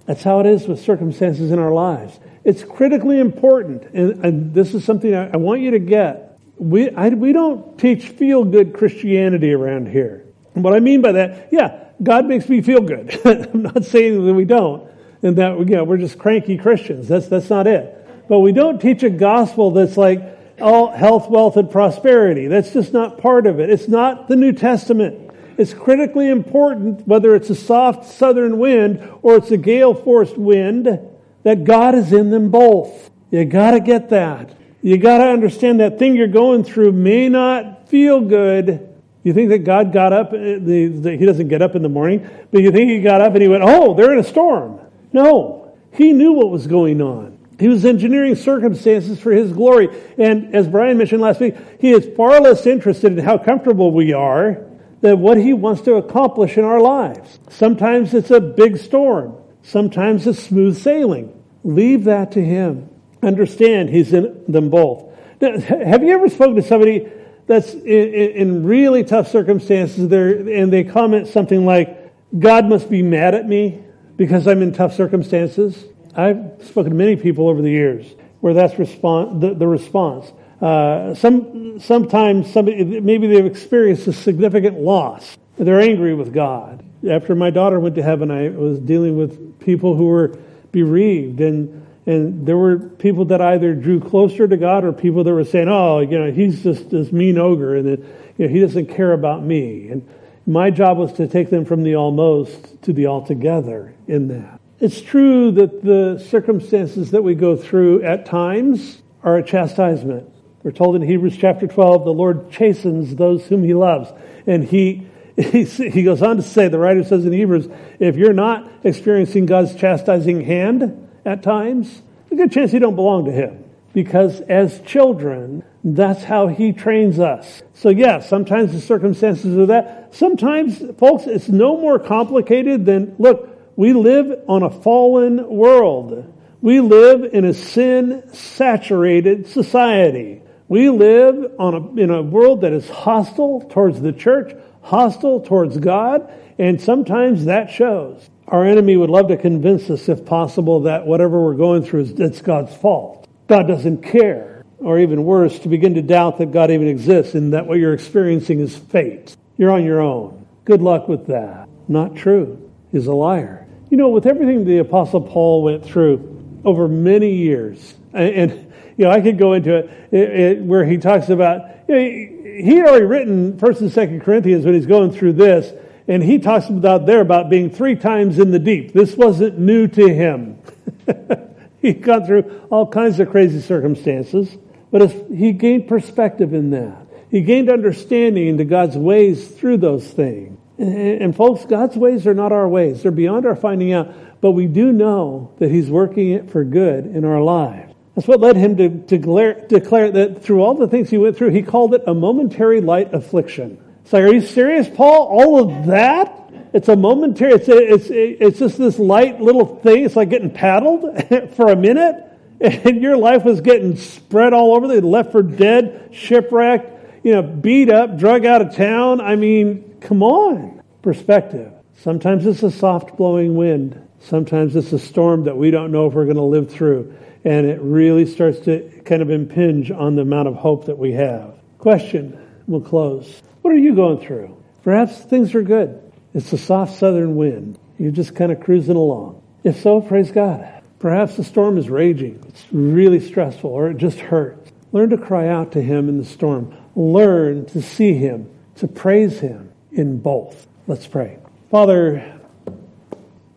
That's 0.07 0.23
how 0.23 0.41
it 0.41 0.47
is 0.47 0.67
with 0.67 0.81
circumstances 0.81 1.51
in 1.51 1.59
our 1.59 1.73
lives. 1.73 2.19
It's 2.45 2.65
critically 2.65 3.21
important, 3.21 3.85
and, 3.95 4.25
and 4.25 4.55
this 4.55 4.75
is 4.75 4.85
something 4.85 5.15
I, 5.15 5.31
I, 5.31 5.37
want 5.37 5.61
you 5.61 5.71
to 5.71 5.79
get. 5.79 6.41
We, 6.57 6.91
I, 6.91 7.11
we 7.11 7.33
don't 7.33 7.79
teach 7.79 8.09
feel 8.09 8.45
good 8.45 8.75
Christianity 8.75 9.53
around 9.53 9.89
here. 9.89 10.27
And 10.55 10.65
what 10.65 10.75
I 10.75 10.81
mean 10.81 11.03
by 11.03 11.13
that, 11.13 11.49
yeah, 11.53 11.85
God 12.03 12.27
makes 12.27 12.49
me 12.49 12.61
feel 12.61 12.81
good. 12.81 13.19
I'm 13.25 13.63
not 13.63 13.85
saying 13.85 14.27
that 14.27 14.35
we 14.35 14.45
don't, 14.45 14.91
and 15.23 15.37
that 15.39 15.69
yeah, 15.69 15.83
we're 15.83 15.99
just 15.99 16.19
cranky 16.19 16.59
Christians. 16.59 17.07
That's, 17.07 17.29
that's 17.29 17.49
not 17.49 17.69
it. 17.69 18.02
But 18.33 18.41
we 18.41 18.53
don't 18.53 18.81
teach 18.81 19.03
a 19.03 19.11
gospel 19.11 19.73
that's 19.73 19.99
like 19.99 20.23
all 20.59 20.91
health, 20.91 21.29
wealth, 21.29 21.59
and 21.59 21.71
prosperity. 21.71 22.47
That's 22.47 22.73
just 22.73 22.91
not 22.95 23.19
part 23.19 23.47
of 23.47 23.61
it. 23.61 23.69
It's 23.69 23.89
not 23.89 24.27
the 24.27 24.37
New 24.37 24.55
Testament. 24.55 25.31
It's 25.59 25.75
critically 25.75 26.31
important, 26.31 27.07
whether 27.07 27.35
it's 27.35 27.51
a 27.51 27.55
soft 27.55 28.11
southern 28.11 28.57
wind 28.57 29.07
or 29.21 29.37
it's 29.37 29.51
a 29.51 29.59
gale 29.59 29.93
forced 29.93 30.39
wind, 30.39 30.99
that 31.43 31.65
God 31.65 31.95
is 31.95 32.11
in 32.15 32.31
them 32.31 32.51
both. 32.51 33.11
You 33.31 33.45
gotta 33.45 33.81
get 33.81 34.09
that. 34.09 34.57
You 34.81 34.97
gotta 34.97 35.25
understand 35.25 35.81
that 35.81 35.99
thing 35.99 36.17
you're 36.17 36.27
going 36.27 36.65
through 36.65 36.93
may 36.93 37.29
not 37.29 37.91
feel 37.91 38.23
good. 38.23 38.95
You 39.25 39.35
think 39.35 39.51
that 39.51 39.59
God 39.59 39.93
got 39.93 40.15
up, 40.15 40.33
eh, 40.33 40.57
the, 40.59 41.19
he 41.19 41.27
doesn't 41.27 41.49
get 41.49 41.61
up 41.61 41.75
in 41.75 41.83
the 41.83 41.91
morning, 41.91 42.27
but 42.51 42.63
you 42.63 42.73
think 42.73 42.91
he 42.93 43.03
got 43.03 43.21
up 43.21 43.35
and 43.35 43.43
he 43.43 43.49
went, 43.49 43.63
oh, 43.63 43.93
they're 43.93 44.15
in 44.15 44.21
a 44.21 44.25
storm. 44.25 44.81
No. 45.13 45.77
He 45.93 46.15
knew 46.15 46.33
what 46.33 46.49
was 46.49 46.67
going 46.67 47.03
on. 47.03 47.42
He 47.59 47.69
was 47.69 47.85
engineering 47.85 48.35
circumstances 48.35 49.21
for 49.21 49.31
his 49.31 49.53
glory. 49.53 49.89
And 50.19 50.55
as 50.55 50.69
Brian 50.69 50.99
mentioned 50.99 51.21
last 51.21 51.41
week, 51.41 51.55
he 51.81 51.91
is 51.91 52.09
far 52.17 52.41
less 52.41 52.67
interested 52.67 53.13
in 53.13 53.25
how 53.25 53.39
comfortable 53.39 53.93
we 53.93 54.13
are 54.13 54.65
than 55.01 55.21
what 55.21 55.37
he 55.37 55.53
wants 55.53 55.83
to 55.83 55.95
accomplish 55.95 56.57
in 56.57 56.65
our 56.65 56.81
lives. 56.81 57.39
Sometimes 57.51 58.15
it's 58.15 58.31
a 58.31 58.41
big 58.41 58.79
storm. 58.79 59.37
Sometimes 59.63 60.27
it's 60.27 60.39
smooth 60.39 60.77
sailing. 60.77 61.41
Leave 61.65 62.05
that 62.05 62.33
to 62.33 62.45
him. 62.45 62.89
Understand 63.23 63.91
he's 63.91 64.13
in 64.13 64.45
them 64.49 64.71
both. 64.71 65.05
Now, 65.41 65.59
have 65.61 66.03
you 66.03 66.15
ever 66.15 66.29
spoken 66.29 66.57
to 66.57 66.63
somebody 66.63 67.09
that's 67.47 67.75
in, 67.75 67.85
in 67.85 68.65
really 68.65 69.05
tough 69.05 69.29
circumstances 69.29 70.09
there 70.09 70.49
and 70.49 70.73
they 70.73 70.85
comment 70.85 71.29
something 71.29 71.67
like, 71.67 71.99
God 72.37 72.67
must 72.67 72.89
be 72.89 73.03
mad 73.03 73.35
at 73.35 73.47
me 73.47 73.85
because 74.17 74.49
I'm 74.49 74.63
in 74.63 74.73
tough 74.73 74.95
circumstances? 74.95 75.85
I've 76.15 76.65
spoken 76.65 76.91
to 76.91 76.97
many 76.97 77.17
people 77.17 77.49
over 77.49 77.63
the 77.63 77.71
years 77.71 78.07
where 78.41 78.55
that's 78.55 78.79
response, 78.79 79.41
the, 79.41 79.55
the 79.55 79.67
response. 79.67 80.31
Uh, 80.61 81.15
some, 81.15 81.81
sometimes 81.81 82.53
somebody, 82.53 83.01
maybe 83.01 83.27
they've 83.27 83.47
experienced 83.47 84.07
a 84.07 84.13
significant 84.13 84.79
loss. 84.79 85.37
They're 85.57 85.81
angry 85.81 86.15
with 86.15 86.33
God. 86.33 86.85
After 87.09 87.35
my 87.35 87.51
daughter 87.51 87.81
went 87.81 87.95
to 87.97 88.03
heaven, 88.03 88.31
I 88.31 88.49
was 88.49 88.79
dealing 88.79 89.17
with 89.17 89.61
people 89.61 89.97
who 89.97 90.07
were 90.07 90.39
bereaved 90.71 91.41
and, 91.41 91.87
and 92.07 92.47
there 92.47 92.57
were 92.57 92.79
people 92.79 93.27
that 93.27 93.41
either 93.41 93.75
drew 93.75 94.01
closer 94.01 94.49
to 94.49 94.57
God 94.57 94.85
or 94.85 94.93
people 94.93 95.25
that 95.25 95.33
were 95.33 95.45
saying, 95.45 95.69
oh, 95.69 96.01
you 96.01 96.19
know, 96.19 96.33
he's 96.33 96.63
just 96.63 96.91
this 96.91 97.13
mean 97.13 97.39
ogre 97.39 97.77
and 97.77 97.87
that, 97.87 98.01
you 98.39 98.47
know, 98.47 98.49
he 98.49 98.61
doesn't 98.61 98.87
care 98.87 99.13
about 99.13 99.43
me. 99.43 99.89
And 99.89 100.09
my 100.47 100.71
job 100.71 100.99
was 100.99 101.13
to 101.15 101.29
take 101.29 101.51
them 101.51 101.65
from 101.65 101.83
the 101.85 101.97
almost 101.97 102.83
to 102.83 102.93
the 102.93 103.07
altogether 103.07 103.95
in 104.09 104.29
that. 104.29 104.62
It's 104.83 105.01
true 105.01 105.53
that 105.53 105.85
the 105.85 106.19
circumstances 106.29 107.13
that 107.13 107.23
we 107.23 107.37
go 107.37 107.55
through 107.55 108.03
at 108.03 108.27
times 108.27 109.01
are 109.23 109.37
a 109.37 109.43
chastisement. 109.45 110.29
We're 110.65 110.73
told 110.73 110.97
in 110.97 111.03
Hebrews 111.03 111.37
chapter 111.37 111.69
12, 111.69 112.05
the 112.05 112.13
Lord 112.13 112.51
chastens 112.51 113.15
those 113.15 113.47
whom 113.47 113.63
he 113.63 113.75
loves. 113.75 114.11
And 114.45 114.65
he, 114.65 115.07
he, 115.37 115.63
he 115.63 116.03
goes 116.03 116.21
on 116.21 116.35
to 116.35 116.43
say, 116.43 116.67
the 116.67 116.81
writer 116.81 117.05
says 117.05 117.25
in 117.25 117.33
Hebrews, 117.33 117.69
if 118.01 118.17
you're 118.17 118.33
not 118.33 118.69
experiencing 118.83 119.47
God's 119.47 119.77
chastising 119.77 120.41
hand 120.41 121.09
at 121.25 121.45
times, 121.45 122.03
a 122.33 122.35
good 122.35 122.51
chance 122.51 122.73
you 122.73 122.81
don't 122.81 122.97
belong 122.97 123.27
to 123.27 123.33
him. 123.33 123.63
Because 123.95 124.41
as 124.41 124.81
children, 124.81 125.63
that's 125.85 126.25
how 126.25 126.49
he 126.49 126.73
trains 126.73 127.21
us. 127.21 127.63
So 127.75 127.89
yes, 127.89 128.29
sometimes 128.29 128.73
the 128.73 128.81
circumstances 128.81 129.57
are 129.57 129.67
that. 129.67 130.13
Sometimes, 130.13 130.83
folks, 130.99 131.29
it's 131.29 131.49
no 131.49 131.77
more 131.77 132.01
complicated 132.01 132.85
than, 132.85 133.15
look, 133.21 133.52
we 133.77 133.93
live 133.93 134.45
on 134.49 134.63
a 134.63 134.71
fallen 134.71 135.49
world. 135.49 136.33
We 136.61 136.81
live 136.81 137.25
in 137.25 137.45
a 137.45 137.55
sin 137.55 138.23
saturated 138.33 139.49
society. 139.49 140.43
We 140.69 140.89
live 140.91 141.53
a, 141.59 141.77
in 141.99 142.11
a 142.11 142.23
world 142.23 142.63
that 142.63 142.73
is 142.73 142.89
hostile 142.89 143.69
towards 143.71 144.01
the 144.01 144.13
church, 144.13 144.55
hostile 144.81 145.41
towards 145.41 145.77
God, 145.77 146.33
and 146.59 146.81
sometimes 146.81 147.47
that 147.47 147.71
shows. 147.71 148.29
Our 148.47 148.65
enemy 148.65 148.97
would 148.97 149.11
love 149.11 149.29
to 149.29 149.37
convince 149.37 149.91
us, 149.91 150.09
if 150.09 150.25
possible, 150.25 150.83
that 150.83 151.07
whatever 151.07 151.43
we're 151.43 151.55
going 151.55 151.85
through 151.85 152.03
is 152.03 152.11
it's 152.13 152.41
God's 152.41 152.75
fault. 152.75 153.27
God 153.49 153.67
doesn't 153.67 154.03
care. 154.03 154.65
Or 154.79 154.99
even 154.99 155.25
worse, 155.25 155.59
to 155.61 155.69
begin 155.69 155.95
to 155.95 156.03
doubt 156.03 156.39
that 156.39 156.51
God 156.51 156.71
even 156.71 156.89
exists 156.89 157.35
and 157.35 157.53
that 157.53 157.67
what 157.67 157.79
you're 157.79 157.95
experiencing 157.95 158.59
is 158.61 158.77
fate. 158.77 159.37
You're 159.57 159.71
on 159.71 159.85
your 159.85 160.01
own. 160.01 160.47
Good 160.65 160.83
luck 160.83 161.07
with 161.07 161.29
that. 161.29 161.69
Not 161.87 162.17
true. 162.17 162.71
He's 162.91 163.07
a 163.07 163.15
liar. 163.15 163.62
You 163.93 163.99
know, 163.99 164.09
with 164.09 164.25
everything 164.25 164.65
the 164.65 164.79
Apostle 164.79 165.21
Paul 165.21 165.65
went 165.65 165.85
through 165.85 166.63
over 166.65 166.89
many 166.89 167.35
years, 167.35 167.95
and, 168.15 168.35
and 168.35 168.73
you 168.97 169.05
know, 169.05 169.11
I 169.11 169.21
could 169.21 169.37
go 169.37 169.53
into 169.53 169.77
it, 169.77 169.91
it, 170.11 170.31
it 170.31 170.63
where 170.63 170.87
he 170.87 170.97
talks 170.97 171.29
about, 171.29 171.69
you 171.87 171.95
know, 171.95 172.01
he, 172.01 172.63
he 172.63 172.77
had 172.77 172.87
already 172.87 173.05
written 173.05 173.59
First 173.59 173.83
and 173.83 173.93
Second 173.93 174.23
Corinthians 174.23 174.65
when 174.65 174.73
he's 174.73 174.87
going 174.87 175.13
through 175.13 175.35
this, 175.35 175.75
and 176.09 176.23
he 176.23 176.39
talks 176.39 176.71
about 176.71 177.05
there 177.05 177.21
about 177.21 177.51
being 177.51 177.69
three 177.69 177.95
times 177.95 178.39
in 178.39 178.51
the 178.51 178.59
deep. 178.59 178.95
This 178.95 179.15
wasn't 179.15 179.59
new 179.59 179.87
to 179.89 180.09
him. 180.09 180.59
He'd 181.83 182.01
gone 182.01 182.25
through 182.25 182.67
all 182.71 182.87
kinds 182.87 183.21
of 183.21 183.29
crazy 183.29 183.61
circumstances, 183.61 184.57
but 184.91 185.11
he 185.31 185.53
gained 185.53 185.87
perspective 185.87 186.55
in 186.55 186.71
that. 186.71 186.97
He 187.31 187.43
gained 187.43 187.69
understanding 187.69 188.49
into 188.49 188.65
God's 188.65 188.97
ways 188.97 189.49
through 189.49 189.77
those 189.77 190.11
things. 190.11 190.62
And 190.79 191.37
folks, 191.37 191.65
God's 191.65 191.97
ways 191.97 192.27
are 192.27 192.35
not 192.35 192.51
our 192.53 192.69
ways. 192.69 193.03
They're 193.03 193.13
beyond 193.13 193.47
our 193.47 193.57
finding 193.57 193.93
out. 193.93 194.41
But 194.41 194.53
we 194.53 194.67
do 194.67 194.93
know 194.93 195.53
that 195.59 195.71
He's 195.71 195.89
working 195.89 196.31
it 196.31 196.51
for 196.51 196.65
good 196.65 197.07
in 197.07 197.25
our 197.25 197.41
lives. 197.41 197.93
That's 198.15 198.29
what 198.29 198.41
led 198.41 198.57
him 198.57 198.77
to, 198.77 198.89
declare, 198.89 199.67
declare 199.67 200.11
that 200.11 200.43
through 200.43 200.63
all 200.63 200.75
the 200.75 200.87
things 200.87 201.09
he 201.09 201.17
went 201.17 201.37
through, 201.37 201.51
he 201.51 201.63
called 201.63 201.95
it 201.95 202.03
a 202.07 202.13
momentary 202.13 202.81
light 202.83 203.15
affliction. 203.15 203.83
It's 204.03 204.13
like, 204.13 204.25
are 204.25 204.35
you 204.35 204.43
serious, 204.43 204.89
Paul? 204.89 205.29
All 205.29 205.61
of 205.61 205.87
that? 205.87 206.39
It's 206.75 206.89
a 206.89 206.97
momentary, 206.97 207.53
it's, 207.53 207.69
a, 207.69 207.77
it's, 207.77 208.07
it's 208.11 208.59
just 208.59 208.79
this 208.79 208.99
light 208.99 209.41
little 209.41 209.77
thing. 209.77 210.05
It's 210.05 210.17
like 210.17 210.29
getting 210.29 210.51
paddled 210.51 211.05
for 211.57 211.71
a 211.71 211.77
minute. 211.77 212.17
And 212.61 213.03
your 213.03 213.17
life 213.17 213.45
was 213.45 213.61
getting 213.61 213.97
spread 213.97 214.53
all 214.53 214.77
over. 214.77 214.87
They 214.87 215.01
left 215.01 215.33
for 215.33 215.43
dead, 215.43 216.11
shipwrecked, 216.13 217.25
you 217.25 217.33
know, 217.33 217.43
beat 217.43 217.91
up, 217.91 218.19
drug 218.19 218.47
out 218.47 218.63
of 218.63 218.77
town. 218.77 219.21
I 219.21 219.37
mean, 219.37 219.92
Come 220.03 220.23
on. 220.23 220.83
Perspective. 221.03 221.73
Sometimes 221.99 222.45
it's 222.45 222.63
a 222.63 222.71
soft 222.71 223.17
blowing 223.17 223.55
wind. 223.55 224.09
Sometimes 224.21 224.75
it's 224.75 224.93
a 224.93 224.99
storm 224.99 225.45
that 225.45 225.57
we 225.57 225.71
don't 225.71 225.93
know 225.93 226.07
if 226.07 226.15
we're 226.15 226.25
going 226.25 226.37
to 226.37 226.43
live 226.43 226.71
through. 226.71 227.17
And 227.45 227.67
it 227.67 227.81
really 227.81 228.27
starts 228.27 228.59
to 228.61 228.89
kind 229.05 229.23
of 229.23 229.31
impinge 229.31 229.91
on 229.91 230.17
the 230.17 230.23
amount 230.23 230.49
of 230.49 230.55
hope 230.55 230.87
that 230.87 230.99
we 230.99 231.13
have. 231.13 231.55
Question. 231.79 232.39
We'll 232.67 232.81
close. 232.81 233.43
What 233.63 233.73
are 233.73 233.79
you 233.79 233.95
going 233.95 234.25
through? 234.25 234.57
Perhaps 234.83 235.19
things 235.19 235.55
are 235.55 235.63
good. 235.63 236.01
It's 236.35 236.53
a 236.53 236.59
soft 236.59 236.99
southern 236.99 237.37
wind. 237.37 237.79
You're 237.99 238.13
just 238.13 238.35
kind 238.35 238.51
of 238.51 238.61
cruising 238.61 238.97
along. 238.97 239.43
If 239.63 239.81
so, 239.83 240.01
praise 240.01 240.31
God. 240.31 240.83
Perhaps 240.99 241.37
the 241.37 241.45
storm 241.45 241.79
is 241.79 241.91
raging. 241.91 242.43
It's 242.49 242.65
really 242.73 243.21
stressful 243.21 243.71
or 243.71 243.91
it 243.91 243.99
just 243.99 244.19
hurts. 244.19 244.71
Learn 244.93 245.11
to 245.11 245.19
cry 245.19 245.49
out 245.49 245.73
to 245.73 245.83
Him 245.83 246.09
in 246.09 246.19
the 246.19 246.25
storm. 246.25 246.77
Learn 246.95 247.67
to 247.67 247.83
see 247.83 248.15
Him, 248.15 248.49
to 248.77 248.89
praise 248.89 249.41
Him 249.41 249.72
in 249.95 250.19
both. 250.19 250.67
Let's 250.87 251.07
pray. 251.07 251.39
Father, 251.71 252.41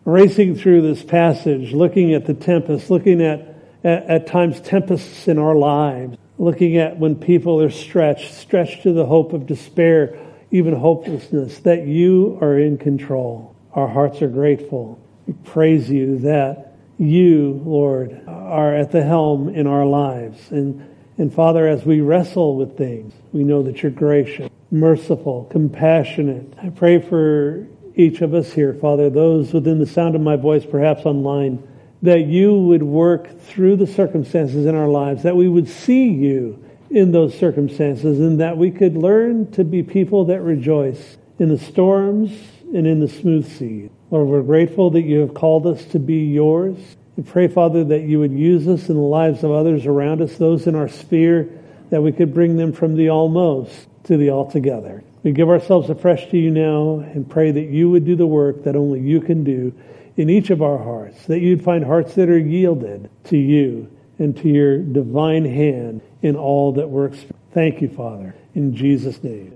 racing 0.04 0.56
through 0.56 0.82
this 0.82 1.02
passage, 1.02 1.72
looking 1.72 2.14
at 2.14 2.26
the 2.26 2.34
tempest, 2.34 2.90
looking 2.90 3.20
at, 3.20 3.40
at, 3.84 4.04
at, 4.04 4.26
times 4.26 4.60
tempests 4.60 5.28
in 5.28 5.38
our 5.38 5.54
lives, 5.54 6.16
looking 6.38 6.76
at 6.76 6.98
when 6.98 7.16
people 7.16 7.60
are 7.60 7.70
stretched, 7.70 8.34
stretched 8.34 8.84
to 8.84 8.92
the 8.92 9.04
hope 9.04 9.32
of 9.32 9.46
despair, 9.46 10.18
even 10.50 10.74
hopelessness, 10.74 11.58
that 11.60 11.86
you 11.86 12.38
are 12.40 12.58
in 12.58 12.78
control. 12.78 13.54
Our 13.72 13.88
hearts 13.88 14.22
are 14.22 14.28
grateful. 14.28 14.98
We 15.26 15.34
praise 15.44 15.90
you 15.90 16.18
that 16.20 16.74
you, 16.98 17.60
Lord, 17.64 18.22
are 18.26 18.74
at 18.74 18.92
the 18.92 19.02
helm 19.02 19.48
in 19.48 19.66
our 19.66 19.84
lives. 19.84 20.50
And, 20.50 20.88
and 21.18 21.34
Father, 21.34 21.66
as 21.66 21.84
we 21.84 22.00
wrestle 22.00 22.56
with 22.56 22.78
things, 22.78 23.12
we 23.32 23.44
know 23.44 23.62
that 23.64 23.82
you're 23.82 23.92
gracious, 23.92 24.50
merciful, 24.70 25.44
compassionate. 25.50 26.54
I 26.62 26.70
pray 26.70 27.00
for 27.00 27.66
each 27.94 28.20
of 28.20 28.34
us 28.34 28.52
here, 28.52 28.74
Father, 28.74 29.08
those 29.10 29.52
within 29.52 29.78
the 29.78 29.86
sound 29.86 30.14
of 30.14 30.20
my 30.20 30.36
voice, 30.36 30.66
perhaps 30.66 31.06
online, 31.06 31.66
that 32.02 32.26
you 32.26 32.54
would 32.54 32.82
work 32.82 33.40
through 33.40 33.76
the 33.76 33.86
circumstances 33.86 34.66
in 34.66 34.74
our 34.74 34.88
lives, 34.88 35.22
that 35.22 35.36
we 35.36 35.48
would 35.48 35.68
see 35.68 36.08
you 36.08 36.62
in 36.90 37.10
those 37.10 37.36
circumstances, 37.36 38.20
and 38.20 38.40
that 38.40 38.58
we 38.58 38.70
could 38.70 38.96
learn 38.96 39.50
to 39.52 39.64
be 39.64 39.82
people 39.82 40.26
that 40.26 40.42
rejoice 40.42 41.16
in 41.38 41.48
the 41.48 41.58
storms 41.58 42.30
and 42.74 42.86
in 42.86 43.00
the 43.00 43.08
smooth 43.08 43.50
seas. 43.56 43.90
Lord, 44.10 44.28
we're 44.28 44.42
grateful 44.42 44.90
that 44.90 45.02
you 45.02 45.20
have 45.20 45.34
called 45.34 45.66
us 45.66 45.84
to 45.86 45.98
be 45.98 46.26
yours. 46.26 46.76
We 47.16 47.22
pray, 47.22 47.48
Father, 47.48 47.82
that 47.84 48.02
you 48.02 48.18
would 48.20 48.32
use 48.32 48.68
us 48.68 48.88
in 48.88 48.94
the 48.94 49.00
lives 49.00 49.42
of 49.42 49.50
others 49.50 49.86
around 49.86 50.20
us, 50.20 50.36
those 50.36 50.66
in 50.66 50.74
our 50.74 50.88
sphere, 50.88 51.48
that 51.90 52.02
we 52.02 52.12
could 52.12 52.34
bring 52.34 52.56
them 52.56 52.72
from 52.72 52.94
the 52.94 53.08
almost 53.08 53.88
to 54.06 54.16
the 54.16 54.30
altogether. 54.30 55.04
We 55.22 55.32
give 55.32 55.48
ourselves 55.48 55.90
afresh 55.90 56.28
to 56.30 56.38
you 56.38 56.50
now 56.50 57.00
and 57.00 57.28
pray 57.28 57.50
that 57.50 57.68
you 57.68 57.90
would 57.90 58.04
do 58.04 58.16
the 58.16 58.26
work 58.26 58.64
that 58.64 58.76
only 58.76 59.00
you 59.00 59.20
can 59.20 59.44
do 59.44 59.72
in 60.16 60.30
each 60.30 60.50
of 60.50 60.62
our 60.62 60.78
hearts, 60.78 61.26
that 61.26 61.40
you'd 61.40 61.62
find 61.62 61.84
hearts 61.84 62.14
that 62.14 62.28
are 62.28 62.38
yielded 62.38 63.10
to 63.24 63.36
you 63.36 63.90
and 64.18 64.36
to 64.38 64.48
your 64.48 64.78
divine 64.78 65.44
hand 65.44 66.00
in 66.22 66.36
all 66.36 66.72
that 66.72 66.88
works. 66.88 67.18
Thank 67.52 67.82
you, 67.82 67.88
Father, 67.88 68.34
in 68.54 68.74
Jesus' 68.74 69.22
name. 69.22 69.55